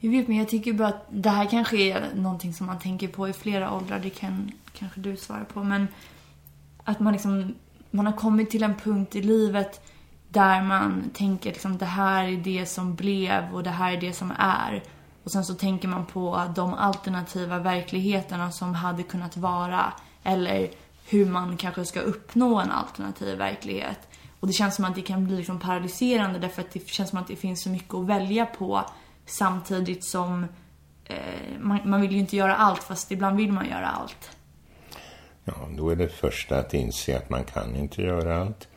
Jag 0.00 0.10
vet, 0.10 0.28
men 0.28 0.36
jag 0.36 0.48
tycker 0.48 0.72
bara 0.72 0.88
att 0.88 1.06
det 1.10 1.30
här 1.30 1.50
kanske 1.50 1.76
är 1.76 2.14
någonting 2.14 2.54
som 2.54 2.66
man 2.66 2.78
tänker 2.78 3.08
på 3.08 3.28
i 3.28 3.32
flera 3.32 3.74
åldrar. 3.74 3.98
Det 3.98 4.10
kan 4.10 4.52
kanske 4.72 5.00
du 5.00 5.16
svara 5.16 5.44
på. 5.44 5.62
Men 5.62 5.88
att 6.84 7.00
man 7.00 7.12
liksom, 7.12 7.54
man 7.90 8.06
har 8.06 8.12
kommit 8.12 8.50
till 8.50 8.62
en 8.62 8.74
punkt 8.74 9.16
i 9.16 9.22
livet 9.22 9.80
där 10.34 10.62
man 10.62 11.10
tänker 11.14 11.50
liksom 11.50 11.78
det 11.78 11.84
här 11.84 12.24
är 12.24 12.36
det 12.36 12.66
som 12.66 12.94
blev 12.94 13.54
och 13.54 13.62
det 13.62 13.70
här 13.70 13.92
är 13.92 14.00
det 14.00 14.12
som 14.12 14.32
är. 14.38 14.82
Och 15.24 15.30
sen 15.30 15.44
så 15.44 15.54
tänker 15.54 15.88
man 15.88 16.06
på 16.06 16.52
de 16.54 16.74
alternativa 16.74 17.58
verkligheterna 17.58 18.52
som 18.52 18.74
hade 18.74 19.02
kunnat 19.02 19.36
vara. 19.36 19.92
Eller 20.22 20.70
hur 21.08 21.26
man 21.26 21.56
kanske 21.56 21.84
ska 21.84 22.00
uppnå 22.00 22.60
en 22.60 22.70
alternativ 22.70 23.38
verklighet. 23.38 23.98
Och 24.40 24.46
det 24.46 24.52
känns 24.52 24.74
som 24.74 24.84
att 24.84 24.94
det 24.94 25.02
kan 25.02 25.26
bli 25.26 25.36
liksom 25.36 25.60
paralyserande 25.60 26.38
därför 26.38 26.62
att 26.62 26.72
det 26.72 26.88
känns 26.88 27.10
som 27.10 27.18
att 27.18 27.28
det 27.28 27.36
finns 27.36 27.62
så 27.62 27.70
mycket 27.70 27.94
att 27.94 28.06
välja 28.06 28.46
på. 28.46 28.84
Samtidigt 29.26 30.04
som 30.04 30.46
eh, 31.04 31.16
man, 31.60 31.80
man 31.84 32.00
vill 32.00 32.12
ju 32.12 32.18
inte 32.18 32.36
göra 32.36 32.56
allt 32.56 32.82
fast 32.82 33.12
ibland 33.12 33.36
vill 33.36 33.52
man 33.52 33.68
göra 33.68 33.86
allt. 33.86 34.30
Ja, 35.44 35.54
då 35.76 35.90
är 35.90 35.96
det 35.96 36.08
första 36.08 36.58
att 36.58 36.74
inse 36.74 37.16
att 37.16 37.30
man 37.30 37.44
kan 37.44 37.76
inte 37.76 38.02
göra 38.02 38.40
allt 38.40 38.68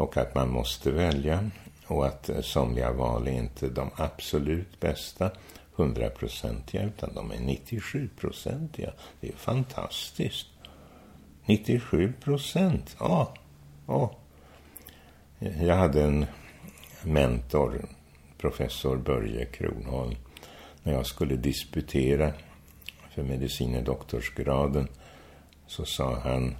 och 0.00 0.16
att 0.16 0.34
man 0.34 0.50
måste 0.50 0.90
välja 0.90 1.50
och 1.86 2.06
att 2.06 2.28
eh, 2.28 2.40
somliga 2.40 2.92
val 2.92 3.28
är 3.28 3.32
inte 3.32 3.68
de 3.68 3.90
absolut 3.96 4.80
bästa 4.80 5.30
hundraprocentiga 5.74 6.82
utan 6.82 7.14
de 7.14 7.30
är 7.30 7.36
97-procentiga. 7.36 8.92
Det 9.20 9.28
är 9.28 9.36
fantastiskt. 9.36 10.46
97 11.44 12.12
procent. 12.24 12.96
Ja, 12.98 13.34
ja. 13.86 14.16
Jag 15.38 15.76
hade 15.76 16.02
en 16.02 16.26
mentor, 17.02 17.88
professor 18.38 18.96
Börje 18.96 19.44
Kronholm, 19.44 20.16
när 20.82 20.92
jag 20.92 21.06
skulle 21.06 21.36
disputera 21.36 22.32
för 23.14 23.22
medicine 23.22 23.82
doktorsgraden 23.82 24.88
så 25.66 25.84
sa 25.84 26.18
han 26.24 26.56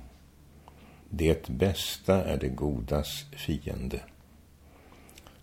det 1.11 1.49
bästa 1.49 2.25
är 2.25 2.37
det 2.37 2.49
godas 2.49 3.25
fiende. 3.33 4.01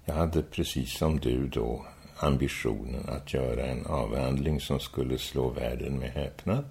Jag 0.05 0.13
hade 0.13 0.43
precis 0.43 0.97
som 0.97 1.19
du 1.19 1.47
då 1.47 1.85
ambitionen 2.17 3.09
att 3.09 3.33
göra 3.33 3.65
en 3.65 3.85
avhandling 3.85 4.61
som 4.61 4.79
skulle 4.79 5.17
slå 5.17 5.49
världen 5.49 5.99
med 5.99 6.09
häpnad. 6.09 6.65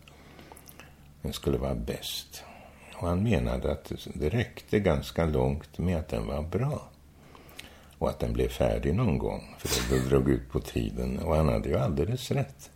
Den 1.22 1.32
skulle 1.32 1.58
vara 1.58 1.74
bäst. 1.74 2.44
Och 2.94 3.08
han 3.08 3.22
menade 3.22 3.72
att 3.72 3.92
det 4.14 4.28
räckte 4.28 4.80
ganska 4.80 5.26
långt 5.26 5.78
med 5.78 5.96
att 5.96 6.08
den 6.08 6.26
var 6.26 6.42
bra. 6.42 6.88
Och 7.98 8.08
att 8.08 8.18
den 8.18 8.32
blev 8.32 8.48
färdig 8.48 8.94
någon 8.94 9.18
gång, 9.18 9.54
för 9.58 9.94
det 9.94 10.08
drog 10.08 10.28
ut 10.28 10.50
på 10.50 10.60
tiden. 10.60 11.18
Och 11.18 11.36
han 11.36 11.48
hade 11.48 11.68
ju 11.68 11.76
alldeles 11.76 12.30
rätt. 12.30 12.70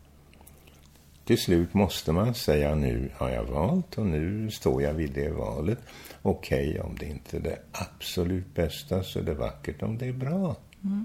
Till 1.31 1.43
slut 1.43 1.75
måste 1.75 2.13
man 2.13 2.35
säga 2.35 2.75
nu 2.75 3.11
har 3.17 3.31
jag 3.31 3.45
valt 3.45 3.99
och 3.99 4.07
nu 4.07 4.51
står 4.51 4.83
jag 4.83 4.95
vid 4.95 5.13
det 5.13 5.29
valet. 5.29 5.79
Okej, 6.23 6.71
okay, 6.71 6.81
om 6.81 6.97
det 6.99 7.07
inte 7.07 7.37
är 7.37 7.41
det 7.41 7.59
absolut 7.73 8.55
bästa 8.55 9.03
så 9.03 9.19
är 9.19 9.23
det 9.23 9.35
vackert 9.35 9.83
om 9.83 9.99
det 9.99 10.07
är 10.07 10.13
bra. 10.13 10.57
Mm. 10.85 11.05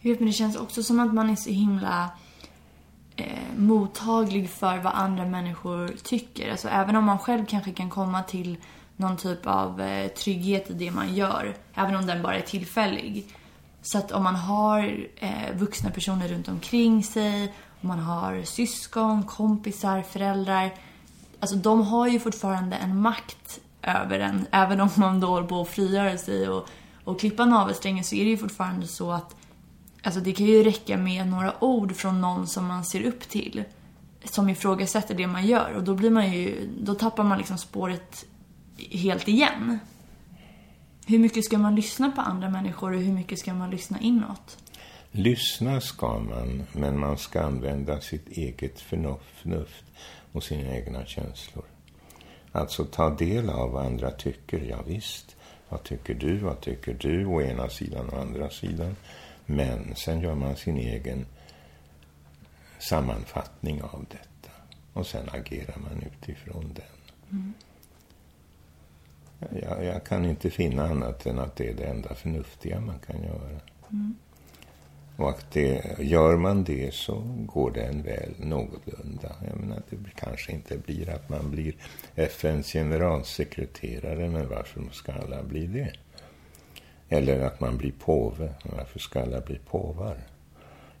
Jag 0.00 0.10
vet, 0.10 0.20
men 0.20 0.26
det 0.26 0.32
känns 0.32 0.56
också 0.56 0.82
som 0.82 1.00
att 1.00 1.14
man 1.14 1.30
är 1.30 1.36
så 1.36 1.50
himla 1.50 2.10
eh, 3.16 3.24
mottaglig 3.56 4.50
för 4.50 4.78
vad 4.78 4.92
andra 4.92 5.26
människor 5.26 5.88
tycker. 6.02 6.50
Alltså 6.50 6.68
även 6.68 6.96
om 6.96 7.04
man 7.04 7.18
själv 7.18 7.46
kanske 7.46 7.72
kan 7.72 7.90
komma 7.90 8.22
till 8.22 8.56
någon 8.96 9.16
typ 9.16 9.46
av 9.46 9.80
eh, 9.80 10.08
trygghet 10.08 10.70
i 10.70 10.72
det 10.72 10.90
man 10.90 11.14
gör, 11.14 11.56
även 11.74 11.96
om 11.96 12.06
den 12.06 12.22
bara 12.22 12.36
är 12.36 12.42
tillfällig. 12.42 13.26
Så 13.82 13.98
att 13.98 14.12
om 14.12 14.24
man 14.24 14.36
har 14.36 15.06
eh, 15.16 15.56
vuxna 15.56 15.90
personer 15.90 16.28
runt 16.28 16.48
omkring 16.48 17.04
sig, 17.04 17.52
om 17.80 17.88
man 17.88 17.98
har 17.98 18.42
syskon, 18.42 19.22
kompisar, 19.22 20.02
föräldrar. 20.02 20.74
Alltså 21.40 21.56
de 21.56 21.82
har 21.82 22.08
ju 22.08 22.20
fortfarande 22.20 22.76
en 22.76 23.00
makt 23.00 23.60
över 23.82 24.20
en. 24.20 24.46
Även 24.50 24.80
om 24.80 24.88
man 24.94 25.20
då 25.20 25.26
håller 25.26 25.46
på 25.46 25.60
att 25.60 25.68
frigöra 25.68 26.18
sig 26.18 26.48
och, 26.48 26.68
och 27.04 27.20
klippa 27.20 27.44
navelsträngen 27.44 28.04
så 28.04 28.14
är 28.14 28.24
det 28.24 28.30
ju 28.30 28.38
fortfarande 28.38 28.86
så 28.86 29.12
att 29.12 29.34
Alltså 30.02 30.20
det 30.20 30.32
kan 30.32 30.46
ju 30.46 30.62
räcka 30.62 30.96
med 30.96 31.28
några 31.28 31.64
ord 31.64 31.96
från 31.96 32.20
någon 32.20 32.46
som 32.46 32.66
man 32.66 32.84
ser 32.84 33.02
upp 33.02 33.28
till. 33.28 33.64
Som 34.24 34.48
ifrågasätter 34.48 35.14
det 35.14 35.26
man 35.26 35.46
gör 35.46 35.72
och 35.72 35.82
då 35.82 35.94
blir 35.94 36.10
man 36.10 36.32
ju, 36.32 36.68
då 36.80 36.94
tappar 36.94 37.24
man 37.24 37.38
liksom 37.38 37.58
spåret 37.58 38.26
helt 38.90 39.28
igen. 39.28 39.78
Hur 41.06 41.18
mycket 41.18 41.44
ska 41.44 41.58
man 41.58 41.74
lyssna 41.74 42.10
på 42.10 42.20
andra 42.20 42.48
människor 42.48 42.92
och 42.92 43.00
hur 43.00 43.12
mycket 43.12 43.38
ska 43.38 43.54
man 43.54 43.70
lyssna 43.70 44.00
inåt? 44.00 44.58
Lyssna 45.10 45.80
ska 45.80 46.18
man, 46.18 46.62
men 46.72 46.98
man 46.98 47.18
ska 47.18 47.42
använda 47.42 48.00
sitt 48.00 48.28
eget 48.28 48.80
förnuft 48.80 49.84
och 50.32 50.42
sina 50.42 50.76
egna 50.76 51.06
känslor. 51.06 51.64
Alltså 52.52 52.84
ta 52.84 53.10
del 53.10 53.50
av 53.50 53.70
vad 53.70 53.86
andra 53.86 54.10
tycker, 54.10 54.58
ja 54.70 54.82
visst. 54.86 55.36
Vad 55.68 55.82
tycker 55.82 56.14
du, 56.14 56.38
vad 56.38 56.60
tycker 56.60 56.94
du, 56.94 57.26
å 57.26 57.42
ena 57.42 57.68
sidan 57.68 58.08
och 58.08 58.20
andra 58.20 58.50
sidan. 58.50 58.96
Men 59.46 59.96
sen 59.96 60.20
gör 60.20 60.34
man 60.34 60.56
sin 60.56 60.78
egen 60.78 61.26
sammanfattning 62.78 63.82
av 63.82 64.06
detta. 64.10 64.54
Och 64.92 65.06
sen 65.06 65.28
agerar 65.28 65.78
man 65.78 66.02
utifrån 66.02 66.74
den. 66.74 66.84
Mm. 67.30 67.54
Jag, 69.62 69.84
jag, 69.84 70.04
kan 70.04 70.24
inte 70.24 70.50
finna 70.50 70.88
annat 70.88 71.26
än 71.26 71.38
att 71.38 71.56
det 71.56 71.68
är 71.68 71.74
det 71.74 71.84
enda 71.84 72.14
förnuftiga 72.14 72.80
man 72.80 72.98
kan 72.98 73.22
göra. 73.22 73.60
Mm. 73.90 74.16
Och 75.18 75.30
att 75.30 75.50
det, 75.50 75.96
gör 75.98 76.36
man 76.36 76.64
det 76.64 76.94
så 76.94 77.22
går 77.46 77.70
det 77.70 77.82
en 77.82 78.02
väl 78.02 78.34
någorlunda. 78.38 79.36
Jag 79.48 79.60
menar, 79.60 79.82
det 79.90 79.96
kanske 80.16 80.52
inte 80.52 80.78
blir 80.78 81.10
att 81.10 81.28
man 81.28 81.50
blir 81.50 81.74
FNs 82.14 82.72
generalsekreterare, 82.72 84.28
men 84.28 84.48
varför 84.48 84.82
ska 84.92 85.12
alla 85.12 85.42
bli 85.42 85.66
det? 85.66 85.92
Eller 87.08 87.40
att 87.40 87.60
man 87.60 87.76
blir 87.76 87.92
påve. 87.92 88.54
Varför 88.64 88.98
ska 88.98 89.20
alla 89.20 89.40
bli 89.40 89.58
påvar? 89.58 90.16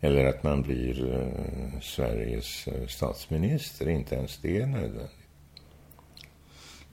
Eller 0.00 0.24
att 0.24 0.42
man 0.42 0.62
blir 0.62 1.14
eh, 1.14 1.80
Sveriges 1.80 2.68
eh, 2.68 2.86
statsminister. 2.86 3.88
Inte 3.88 4.14
ens 4.14 4.38
det 4.38 4.60
är 4.60 4.66
nödvändigt. 4.66 5.10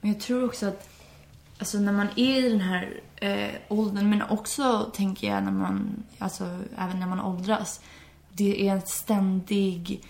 Men 0.00 0.12
jag 0.12 0.20
tror 0.20 0.44
också 0.44 0.66
att 0.66 0.88
alltså 1.58 1.78
när 1.78 1.92
man 1.92 2.08
är 2.16 2.46
i 2.46 2.48
den 2.48 2.60
här 2.60 3.00
eh, 3.16 3.50
åldern, 3.68 4.10
men 4.10 4.22
också 4.22 4.90
tänker 4.94 5.28
jag 5.28 5.42
när 5.42 5.52
man, 5.52 6.02
alltså 6.18 6.44
även 6.78 7.00
när 7.00 7.06
man 7.06 7.20
åldras. 7.20 7.80
Det 8.32 8.68
är 8.68 8.72
en 8.72 8.82
ständig 8.82 10.00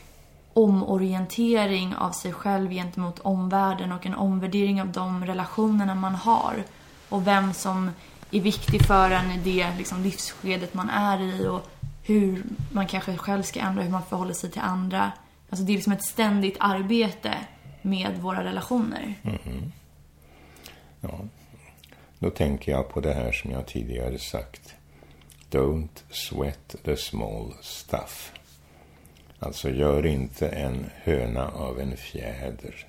omorientering 0.52 1.94
av 1.94 2.10
sig 2.10 2.32
själv 2.32 2.70
gentemot 2.70 3.18
omvärlden 3.18 3.92
och 3.92 4.06
en 4.06 4.14
omvärdering 4.14 4.82
av 4.82 4.92
de 4.92 5.26
relationerna 5.26 5.94
man 5.94 6.14
har. 6.14 6.64
Och 7.08 7.26
vem 7.26 7.52
som 7.52 7.90
är 8.30 8.40
viktig 8.40 8.86
för 8.86 9.10
en 9.10 9.30
i 9.30 9.38
det 9.38 9.76
liksom, 9.78 10.02
livsskedet 10.02 10.74
man 10.74 10.90
är 10.90 11.20
i 11.20 11.46
och 11.46 11.70
hur 12.02 12.44
man 12.72 12.86
kanske 12.86 13.16
själv 13.16 13.42
ska 13.42 13.60
ändra 13.60 13.82
hur 13.82 13.90
man 13.90 14.02
förhåller 14.02 14.34
sig 14.34 14.50
till 14.50 14.62
andra. 14.62 15.12
Alltså 15.50 15.64
det 15.64 15.72
är 15.72 15.74
liksom 15.74 15.92
ett 15.92 16.04
ständigt 16.04 16.56
arbete 16.60 17.34
med 17.82 18.18
våra 18.20 18.44
relationer. 18.44 19.14
Mm. 19.22 19.72
Ja, 21.00 21.18
då 22.26 22.30
tänker 22.30 22.72
jag 22.72 22.88
på 22.88 23.00
det 23.00 23.12
här 23.12 23.32
som 23.32 23.50
jag 23.50 23.66
tidigare 23.66 24.18
sagt. 24.18 24.74
Don't 25.50 26.02
sweat 26.10 26.76
the 26.84 26.96
small 26.96 27.54
stuff. 27.62 28.32
Alltså 29.38 29.70
gör 29.70 30.06
inte 30.06 30.48
en 30.48 30.90
höna 30.94 31.48
av 31.48 31.80
en 31.80 31.96
fjäder. 31.96 32.86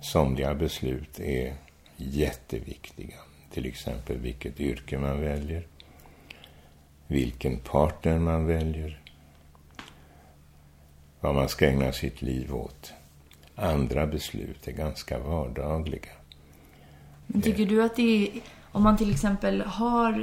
Somliga 0.00 0.54
beslut 0.54 1.20
är 1.20 1.54
jätteviktiga. 1.96 3.16
Till 3.52 3.66
exempel 3.66 4.18
vilket 4.18 4.60
yrke 4.60 4.98
man 4.98 5.20
väljer, 5.20 5.66
vilken 7.06 7.58
partner 7.58 8.18
man 8.18 8.46
väljer, 8.46 9.00
vad 11.20 11.34
man 11.34 11.48
ska 11.48 11.68
ägna 11.68 11.92
sitt 11.92 12.22
liv 12.22 12.54
åt. 12.54 12.92
Andra 13.54 14.06
beslut 14.06 14.68
är 14.68 14.72
ganska 14.72 15.18
vardagliga. 15.18 16.12
Men 17.26 17.42
tycker 17.42 17.66
du 17.66 17.82
att 17.82 17.96
det 17.96 18.26
är, 18.26 18.40
om 18.72 18.82
man 18.82 18.96
till 18.96 19.10
exempel 19.10 19.60
har, 19.60 20.22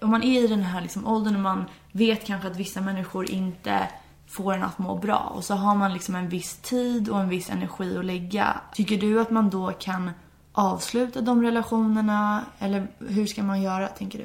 om 0.00 0.10
man 0.10 0.22
är 0.22 0.44
i 0.44 0.46
den 0.46 0.62
här 0.62 0.80
liksom 0.80 1.06
åldern 1.06 1.34
och 1.34 1.40
man 1.40 1.64
vet 1.92 2.26
kanske 2.26 2.48
att 2.48 2.56
vissa 2.56 2.80
människor 2.80 3.30
inte 3.30 3.88
får 4.26 4.54
en 4.54 4.62
att 4.62 4.78
må 4.78 4.98
bra 4.98 5.32
och 5.34 5.44
så 5.44 5.54
har 5.54 5.74
man 5.74 5.92
liksom 5.92 6.14
en 6.14 6.28
viss 6.28 6.56
tid 6.56 7.08
och 7.08 7.20
en 7.20 7.28
viss 7.28 7.50
energi 7.50 7.98
att 7.98 8.04
lägga. 8.04 8.60
Tycker 8.74 8.96
du 8.96 9.20
att 9.20 9.30
man 9.30 9.50
då 9.50 9.72
kan 9.72 10.10
avsluta 10.52 11.20
de 11.20 11.42
relationerna? 11.42 12.44
Eller 12.58 12.86
hur 13.08 13.26
ska 13.26 13.42
man 13.42 13.62
göra, 13.62 13.88
tänker 13.88 14.18
du? 14.18 14.24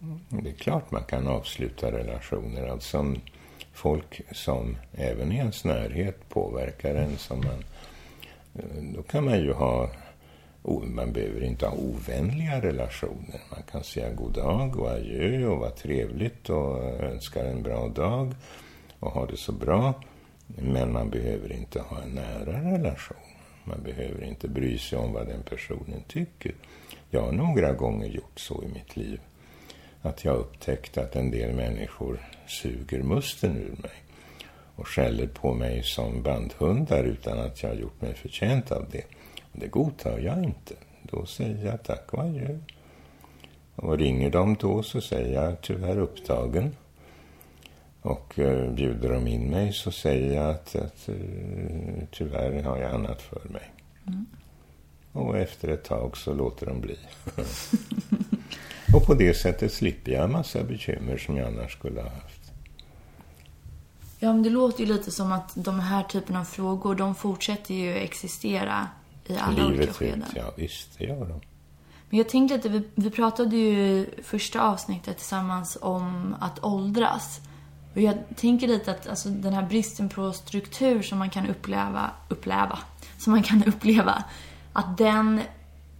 Mm, 0.00 0.44
det 0.44 0.50
är 0.50 0.54
klart 0.54 0.90
man 0.90 1.04
kan 1.04 1.26
avsluta 1.26 1.92
relationer. 1.92 2.68
Alltså 2.68 3.14
folk 3.72 4.20
som 4.32 4.76
även 4.92 5.32
i 5.32 5.36
ens 5.36 5.64
närhet 5.64 6.28
påverkar 6.28 6.94
en 6.94 7.18
som 7.18 7.38
man... 7.38 7.64
Eh, 8.54 8.82
då 8.94 9.02
kan 9.02 9.24
man 9.24 9.38
ju 9.38 9.52
ha 9.52 9.90
man 10.66 11.12
behöver 11.12 11.44
inte 11.44 11.66
ha 11.66 11.76
ovänliga 11.76 12.60
relationer. 12.60 13.40
Man 13.50 13.62
kan 13.70 13.84
säga 13.84 14.10
god 14.10 14.32
dag 14.32 14.80
och 14.80 14.90
adjö 14.90 15.46
och 15.46 15.58
vara 15.58 15.70
trevligt 15.70 16.50
och 16.50 16.84
önska 16.84 17.44
en 17.44 17.62
bra 17.62 17.88
dag 17.88 18.34
och 19.00 19.10
ha 19.10 19.26
det 19.26 19.36
så 19.36 19.52
bra. 19.52 19.94
Men 20.46 20.92
man 20.92 21.10
behöver 21.10 21.52
inte 21.52 21.80
ha 21.80 22.02
en 22.02 22.10
nära 22.10 22.72
relation. 22.72 23.16
Man 23.64 23.82
behöver 23.82 24.24
inte 24.24 24.48
bry 24.48 24.78
sig 24.78 24.98
om 24.98 25.12
vad 25.12 25.26
den 25.26 25.42
personen 25.42 26.02
tycker. 26.08 26.54
Jag 27.10 27.20
har 27.20 27.32
några 27.32 27.72
gånger 27.72 28.06
gjort 28.06 28.40
så 28.40 28.62
i 28.62 28.68
mitt 28.68 28.96
liv. 28.96 29.20
Att 30.02 30.24
jag 30.24 30.36
upptäckt 30.36 30.98
att 30.98 31.16
en 31.16 31.30
del 31.30 31.54
människor 31.54 32.20
suger 32.46 33.02
musten 33.02 33.56
ur 33.56 33.82
mig 33.82 34.02
och 34.76 34.88
skäller 34.88 35.26
på 35.26 35.54
mig 35.54 35.82
som 35.82 36.22
bandhundar 36.22 37.04
utan 37.04 37.38
att 37.38 37.62
jag 37.62 37.70
har 37.70 37.76
gjort 37.76 38.00
mig 38.00 38.14
förtjänt 38.14 38.72
av 38.72 38.86
det. 38.90 39.04
Det 39.58 39.66
godtar 39.66 40.18
jag 40.18 40.44
inte. 40.44 40.74
Då 41.02 41.26
säger 41.26 41.66
jag 41.66 41.82
tack 41.82 42.12
och 42.12 42.22
adjö. 42.22 42.58
Och 43.76 43.98
ringer 43.98 44.30
de 44.30 44.54
då 44.54 44.82
så 44.82 45.00
säger 45.00 45.42
jag 45.42 45.60
tyvärr 45.60 45.98
upptagen. 45.98 46.76
Och 48.02 48.38
uh, 48.38 48.70
bjuder 48.72 49.12
de 49.12 49.26
in 49.26 49.50
mig 49.50 49.72
så 49.72 49.90
säger 49.90 50.34
jag 50.34 50.50
att, 50.50 50.76
att 50.76 51.08
uh, 51.08 52.04
tyvärr 52.10 52.62
har 52.62 52.76
jag 52.76 52.94
annat 52.94 53.22
för 53.22 53.48
mig. 53.48 53.72
Mm. 54.06 54.26
Och 55.12 55.38
efter 55.38 55.68
ett 55.68 55.84
tag 55.84 56.16
så 56.16 56.34
låter 56.34 56.66
de 56.66 56.80
bli. 56.80 56.98
och 58.94 59.06
på 59.06 59.14
det 59.14 59.34
sättet 59.34 59.72
slipper 59.72 60.12
jag 60.12 60.24
en 60.24 60.32
massa 60.32 60.64
bekymmer 60.64 61.16
som 61.16 61.36
jag 61.36 61.46
annars 61.46 61.72
skulle 61.72 62.00
ha 62.00 62.10
haft. 62.10 62.52
Ja, 64.18 64.32
men 64.32 64.42
det 64.42 64.50
låter 64.50 64.80
ju 64.80 64.86
lite 64.86 65.10
som 65.10 65.32
att 65.32 65.52
de 65.54 65.80
här 65.80 66.02
typen 66.02 66.36
av 66.36 66.44
frågor, 66.44 66.94
de 66.94 67.14
fortsätter 67.14 67.74
ju 67.74 67.94
existera 67.94 68.88
i 69.26 69.36
alla 69.36 69.56
Livet 69.56 69.78
olika 69.78 69.92
skeden. 69.92 70.22
Ut, 70.22 70.36
ja, 70.36 70.52
visst, 70.56 70.98
det 70.98 71.04
gör 71.04 71.26
de. 71.26 71.40
Men 72.10 72.18
jag 72.18 72.28
tänkte 72.28 72.56
lite, 72.56 72.68
vi, 72.68 72.88
vi 72.94 73.10
pratade 73.10 73.56
ju 73.56 74.06
första 74.22 74.60
avsnittet 74.60 75.16
tillsammans 75.16 75.78
om 75.80 76.36
att 76.40 76.64
åldras. 76.64 77.40
Och 77.94 78.00
jag 78.00 78.18
tänker 78.36 78.68
lite 78.68 78.90
att 78.90 79.08
alltså, 79.08 79.28
den 79.28 79.52
här 79.52 79.62
bristen 79.62 80.08
på 80.08 80.32
struktur 80.32 81.02
som 81.02 81.18
man 81.18 81.30
kan 81.30 81.46
uppleva, 81.46 82.10
uppleva, 82.28 82.78
som 83.18 83.32
man 83.32 83.42
kan 83.42 83.64
uppleva, 83.66 84.24
att 84.72 84.98
den, 84.98 85.40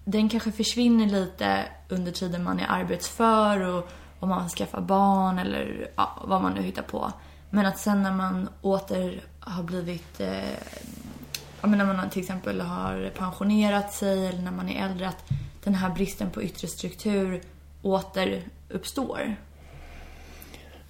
den 0.05 0.29
kanske 0.29 0.53
försvinner 0.53 1.07
lite 1.07 1.65
under 1.89 2.13
tiden 2.13 2.45
man 2.45 2.61
är 2.61 2.67
arbetsför 2.69 3.61
och 3.61 3.89
om 4.21 4.29
man 4.29 4.49
skaffar 4.49 4.81
barn 4.81 5.39
eller 5.39 5.91
ja, 5.97 6.23
vad 6.25 6.43
man 6.43 6.53
nu 6.53 6.63
hittar 6.63 6.83
på. 6.83 7.13
Men 7.51 7.67
att 7.67 7.79
sen 7.79 8.03
när 8.03 8.13
man 8.13 8.49
åter 8.63 9.21
har 9.41 9.63
blivit, 9.63 10.21
eh, 10.21 10.59
ja 11.67 11.71
men 11.71 11.79
när 11.79 11.95
man 11.95 12.11
till 12.11 12.23
exempel 12.23 12.61
har 12.61 13.11
pensionerat 13.11 13.93
sig 13.93 14.27
eller 14.27 14.43
när 14.43 14.51
man 14.51 14.69
är 14.69 14.85
äldre, 14.85 15.09
att 15.09 15.25
den 15.65 15.75
här 15.75 15.91
bristen 15.91 16.31
på 16.31 16.43
yttre 16.43 16.69
struktur 16.69 17.41
åter 17.83 18.43
uppstår. 18.69 19.37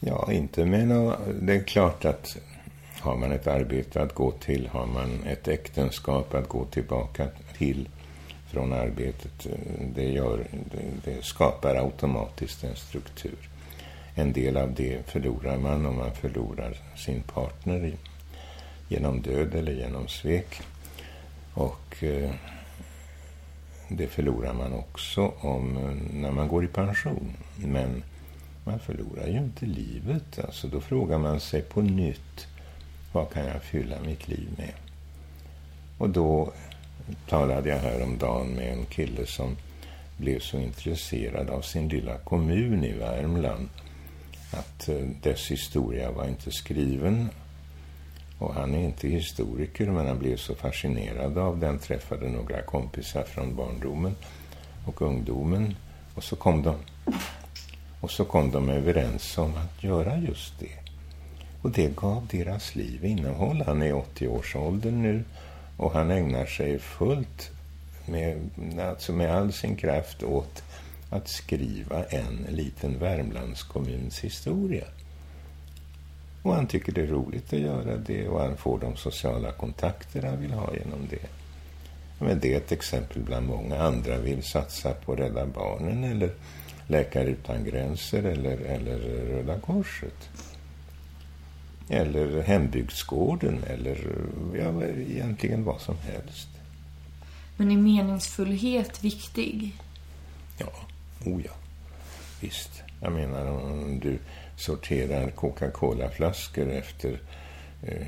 Ja, 0.01 0.33
inte 0.33 0.65
med 0.65 0.89
något, 0.89 1.19
Det 1.41 1.55
är 1.55 1.63
klart 1.63 2.05
att 2.05 2.37
har 3.01 3.17
man 3.17 3.33
ett 3.33 3.47
arbete 3.47 4.03
att 4.03 4.15
gå 4.15 4.31
till, 4.31 4.69
har 4.73 4.87
man 4.87 5.23
ett 5.27 5.49
äktenskap 5.49 6.35
att 6.35 6.49
gå 6.49 6.65
tillbaka 6.65 7.29
till 7.59 7.89
från 8.51 8.73
arbetet, 8.73 9.47
det, 9.95 10.09
gör, 10.09 10.47
det 11.05 11.25
skapar 11.25 11.75
automatiskt 11.75 12.65
en 12.65 12.77
struktur. 12.77 13.49
En 14.15 14.33
del 14.33 14.57
av 14.57 14.75
det 14.75 15.11
förlorar 15.11 15.59
man 15.59 15.87
om 15.87 15.97
man 15.97 16.15
förlorar 16.15 16.77
sin 16.97 17.23
partner 17.23 17.95
genom 18.89 19.23
död 19.23 19.55
eller 19.55 19.73
genom 19.73 20.09
svek. 20.09 20.61
Och 21.55 22.05
eh, 22.05 22.31
det 23.89 24.07
förlorar 24.07 24.55
man 24.55 24.73
också 24.73 25.33
om, 25.41 25.77
eh, 25.77 26.15
när 26.15 26.31
man 26.31 26.49
går 26.49 26.65
i 26.65 26.69
pension. 26.69 27.33
Men 27.57 28.03
man 28.65 28.79
förlorar 28.79 29.27
ju 29.27 29.39
inte 29.39 29.67
livet. 29.67 30.39
Alltså 30.39 30.69
då 30.69 30.81
frågar 30.81 31.19
man 31.19 31.41
sig 31.41 31.63
på 31.63 31.83
nytt, 31.83 32.47
vad 33.13 33.33
kan 33.33 33.47
jag 33.47 33.63
fylla 33.63 33.97
mitt 34.07 34.29
liv 34.29 34.49
med? 34.57 34.73
Och 35.99 36.11
då 36.11 36.53
talade 37.29 37.69
jag 37.69 37.79
häromdagen 37.79 38.49
med 38.49 38.73
en 38.73 38.87
kille 38.87 39.27
som 39.27 39.57
blev 40.17 40.41
så 40.41 40.59
intresserad 40.59 41.51
av 41.51 41.61
sin 41.61 41.89
lilla 41.89 42.19
kommun 42.19 42.85
i 42.85 42.93
Värmland 42.93 43.69
att 44.51 44.89
eh, 44.89 45.09
dess 45.23 45.51
historia 45.51 46.11
var 46.11 46.29
inte 46.29 46.51
skriven. 46.51 47.29
Och 48.39 48.55
han 48.55 48.75
är 48.75 48.85
inte 48.85 49.09
historiker, 49.09 49.87
men 49.87 50.07
han 50.07 50.19
blev 50.19 50.37
så 50.37 50.55
fascinerad 50.55 51.39
av 51.39 51.59
den. 51.59 51.79
Träffade 51.79 52.29
några 52.29 52.63
kompisar 52.63 53.23
från 53.23 53.57
barndomen 53.57 54.17
och 54.87 55.03
ungdomen. 55.03 55.77
Och 56.15 56.25
så 56.25 56.37
kom 56.37 56.63
de, 56.63 56.77
och 58.01 58.11
så 58.11 58.25
kom 58.25 58.51
de 58.51 58.69
överens 58.69 59.39
om 59.39 59.55
att 59.57 59.85
göra 59.85 60.19
just 60.19 60.61
det. 60.61 60.79
Och 61.63 61.71
det 61.71 61.97
gav 61.97 62.27
deras 62.31 62.75
liv 62.75 63.05
innehåll. 63.05 63.63
Han 63.67 63.83
är 63.83 63.93
80-årsåldern 63.93 65.03
nu 65.03 65.25
och 65.77 65.93
han 65.93 66.11
ägnar 66.11 66.47
sig 66.47 66.79
fullt 66.79 67.51
med, 68.07 68.51
alltså 68.81 69.13
med 69.13 69.37
all 69.37 69.53
sin 69.53 69.77
kraft 69.77 70.23
åt 70.23 70.63
att 71.11 71.29
skriva 71.29 72.05
en 72.05 72.47
liten 72.49 72.99
Värmlandskommuns 72.99 74.19
historia. 74.19 74.85
Och 76.47 76.55
han 76.55 76.67
tycker 76.67 76.93
det 76.93 77.03
är 77.03 77.07
roligt 77.07 77.53
att 77.53 77.59
göra 77.59 77.97
det 77.97 78.29
och 78.29 78.41
han 78.41 78.57
får 78.57 78.79
de 78.79 78.97
sociala 78.97 79.53
kontakter 79.53 80.23
han 80.23 80.41
vill 80.41 80.53
ha 80.53 80.75
genom 80.75 81.09
det. 81.11 81.29
Men 82.19 82.41
det 82.41 82.53
är 82.53 82.57
ett 82.57 82.73
exempel 82.73 83.23
bland 83.23 83.47
många. 83.47 83.79
Andra 83.79 84.19
vill 84.19 84.43
satsa 84.43 84.93
på 84.93 85.17
Rädda 85.17 85.47
Barnen 85.47 86.05
eller 86.05 86.31
Läkare 86.87 87.29
Utan 87.29 87.65
Gränser 87.65 88.23
eller, 88.23 88.57
eller 88.59 88.99
Röda 88.99 89.61
Korset. 89.61 90.31
Eller 91.89 92.43
Hembygdsgården 92.43 93.65
eller 93.67 93.97
ja, 94.55 94.85
egentligen 94.85 95.65
vad 95.65 95.81
som 95.81 95.97
helst. 95.99 96.49
Men 97.57 97.71
är 97.71 97.77
meningsfullhet 97.77 99.05
viktig? 99.05 99.73
Ja, 100.59 100.73
oh 101.25 101.41
ja. 101.45 101.53
Visst. 102.41 102.83
Jag 103.01 103.13
menar 103.13 103.47
om 103.47 104.01
du 104.01 104.19
sorterar 104.57 105.31
Coca-Cola-flaskor 105.31 106.71
efter 106.71 107.21
eh, 107.83 108.07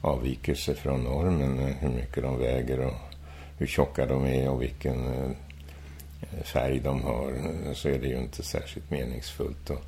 avvikelse 0.00 0.74
från 0.74 1.04
normen, 1.04 1.58
eh, 1.58 1.76
hur 1.76 1.88
mycket 1.88 2.22
de 2.22 2.38
väger 2.38 2.80
och 2.80 2.94
hur 3.58 3.66
tjocka 3.66 4.06
de 4.06 4.26
är 4.26 4.48
och 4.48 4.62
vilken 4.62 5.06
eh, 5.06 5.30
färg 6.44 6.80
de 6.80 7.02
har, 7.02 7.32
eh, 7.32 7.72
så 7.74 7.88
är 7.88 7.98
det 7.98 8.08
ju 8.08 8.18
inte 8.18 8.42
särskilt 8.42 8.90
meningsfullt. 8.90 9.70
Och 9.70 9.84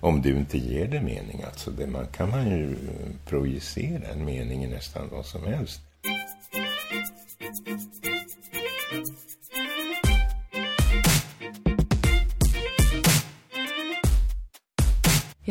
om 0.00 0.22
du 0.22 0.36
inte 0.36 0.58
ger 0.58 0.86
det 0.86 1.00
mening, 1.00 1.42
alltså 1.42 1.70
det 1.70 1.86
man 1.86 2.06
kan 2.06 2.30
man 2.30 2.50
ju 2.50 2.72
eh, 2.72 3.10
projicera 3.26 4.08
en 4.08 4.24
mening 4.24 4.64
i 4.64 4.66
nästan 4.66 5.08
vad 5.12 5.26
som 5.26 5.44
helst. 5.44 5.80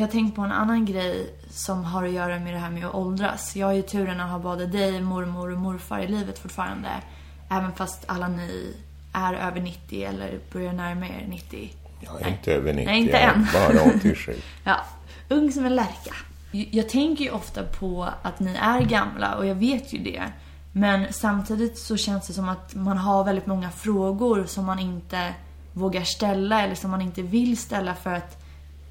Jag 0.04 0.08
har 0.08 0.12
tänkt 0.12 0.36
på 0.36 0.42
en 0.42 0.52
annan 0.52 0.86
grej 0.86 1.34
som 1.50 1.84
har 1.84 2.04
att 2.04 2.12
göra 2.12 2.40
med 2.40 2.54
det 2.54 2.60
här 2.60 2.70
med 2.70 2.86
att 2.86 2.96
åldras. 2.96 3.56
Jag 3.56 3.68
har 3.68 3.74
ju 3.74 3.82
turen 3.82 4.20
att 4.20 4.30
ha 4.32 4.40
både 4.40 4.66
dig, 4.66 5.02
mormor 5.02 5.52
och 5.52 5.58
morfar 5.58 6.00
i 6.00 6.08
livet 6.08 6.40
fortfarande. 6.40 6.90
Även 7.50 7.74
fast 7.74 8.04
alla 8.06 8.28
ni 8.28 8.76
är 9.14 9.34
över 9.34 9.62
90 9.62 10.04
eller 10.04 10.40
börjar 10.54 10.74
närma 10.74 11.06
er 11.08 11.26
90. 11.30 11.70
Jag 12.02 12.16
är 12.16 12.24
Nej. 12.24 12.32
inte 12.32 12.54
över 12.54 12.74
90, 12.74 12.86
Nej, 12.86 13.00
inte 13.02 13.18
än. 13.18 13.48
bara 13.54 13.84
87. 13.98 14.34
ja, 14.64 14.76
ung 15.30 15.52
som 15.52 15.66
en 15.66 15.76
lärka. 15.76 16.14
Jag 16.52 16.90
tänker 16.90 17.24
ju 17.24 17.32
ofta 17.32 17.64
på 17.64 18.10
att 18.22 18.40
ni 18.40 18.56
är 18.62 18.82
gamla 18.82 19.36
och 19.36 19.46
jag 19.46 19.56
vet 19.56 19.94
ju 19.94 20.00
det. 20.00 20.24
Men 20.72 21.14
samtidigt 21.14 21.78
så 21.78 21.98
känns 21.98 22.28
det 22.28 22.34
som 22.34 22.50
att 22.50 22.76
man 22.76 22.98
har 22.98 23.24
väldigt 23.24 23.46
många 23.46 23.70
frågor 23.72 24.46
som 24.46 24.66
man 24.66 24.80
inte 24.80 25.34
vågar 25.74 26.04
ställa 26.04 26.62
eller 26.62 26.76
som 26.76 26.92
man 26.92 27.02
inte 27.02 27.22
vill 27.22 27.58
ställa 27.58 27.96
för 27.96 28.14
att 28.14 28.40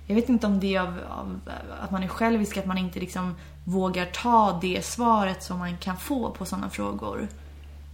jag 0.06 0.14
vet 0.14 0.28
inte 0.28 0.46
om 0.46 0.60
det 0.60 0.74
är 0.74 0.80
av, 0.80 0.98
av, 1.10 1.40
att 1.80 1.90
man 1.90 2.02
är 2.02 2.08
självisk, 2.08 2.56
att 2.56 2.66
man 2.66 2.78
inte 2.78 3.00
liksom 3.00 3.34
vågar 3.64 4.06
ta 4.06 4.58
det 4.62 4.84
svaret 4.84 5.42
som 5.42 5.58
man 5.58 5.76
kan 5.76 5.96
få 5.96 6.30
på 6.30 6.44
sådana 6.44 6.70
frågor. 6.70 7.28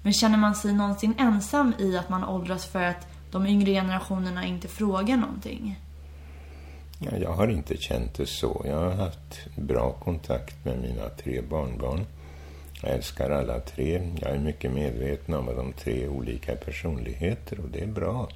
Men 0.02 0.12
känner 0.12 0.38
man 0.38 0.54
sig 0.54 0.72
någonsin 0.72 1.14
ensam 1.18 1.72
i 1.78 1.98
att 1.98 2.09
man 2.09 2.24
åldras 2.24 2.66
för 2.66 2.82
att 2.82 3.06
de 3.30 3.46
yngre 3.46 3.70
generationerna 3.70 4.46
inte 4.46 4.68
frågar 4.68 5.16
någonting? 5.16 5.80
Ja, 6.98 7.11
jag 7.16 7.32
har 7.32 7.48
inte 7.48 7.76
känt 7.76 8.14
det 8.14 8.26
så. 8.26 8.62
Jag 8.64 8.76
har 8.76 8.90
haft 8.90 9.54
bra 9.56 9.92
kontakt 9.92 10.64
med 10.64 10.78
mina 10.78 11.09
tre 11.09 11.40
barnbarn. 11.50 12.06
Jag 12.82 12.90
älskar 12.90 13.30
alla 13.30 13.61
tre. 13.61 14.11
Jag 14.20 14.30
är 14.30 14.38
mycket 14.38 14.72
medveten 14.72 15.34
om 15.34 15.48
att 15.48 15.56
de 15.56 15.72
tre 15.72 16.09
olika 16.09 16.56
personligheter 16.56 17.61
och 17.61 17.68
det 17.68 17.82
är 17.82 17.86
bra. 17.86 18.28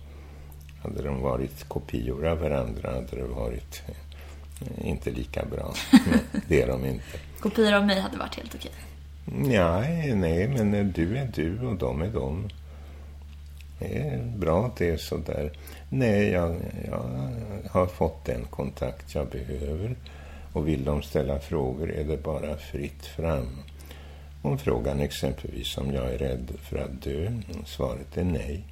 Hade 0.83 1.03
de 1.03 1.21
varit 1.21 1.69
kopior 1.69 2.27
av 2.27 2.39
varandra 2.39 2.91
hade 2.91 3.17
det 3.17 3.25
varit 3.25 3.83
eh, 3.89 4.89
inte 4.89 5.11
lika 5.11 5.45
bra. 5.45 5.75
Men 5.91 6.43
det 6.49 6.63
är 6.63 6.67
de 6.67 6.87
inte. 6.87 7.19
Kopior 7.41 7.73
av 7.73 7.87
mig 7.87 8.01
hade 8.01 8.19
varit 8.19 8.35
helt 8.35 8.55
okej. 8.55 8.73
Nej, 9.25 10.15
nej, 10.15 10.49
men 10.49 10.93
du 10.93 11.17
är 11.17 11.31
du 11.35 11.67
och 11.67 11.77
de 11.77 12.03
är 12.03 12.09
de. 12.09 12.49
Det 13.79 13.99
är 13.99 14.23
bra 14.37 14.67
att 14.67 14.77
det 14.77 14.91
är 14.91 14.97
så 14.97 15.17
där. 15.17 15.53
Nej, 15.89 16.29
jag, 16.29 16.57
jag 16.85 17.05
har 17.71 17.87
fått 17.87 18.25
den 18.25 18.45
kontakt 18.51 19.15
jag 19.15 19.29
behöver. 19.29 19.97
Och 20.53 20.69
vill 20.69 20.85
de 20.85 21.03
ställa 21.03 21.39
frågor 21.39 21.93
är 21.93 22.05
det 22.05 22.23
bara 22.23 22.57
fritt 22.57 23.07
fram. 23.07 23.49
Om 24.43 24.59
frågan 24.59 25.01
exempelvis 25.01 25.79
om 25.79 25.93
jag 25.93 26.13
är 26.13 26.19
rädd 26.19 26.53
för 26.63 26.79
att 26.79 27.03
dö, 27.03 27.33
svaret 27.67 28.17
är 28.17 28.25
nej. 28.25 28.65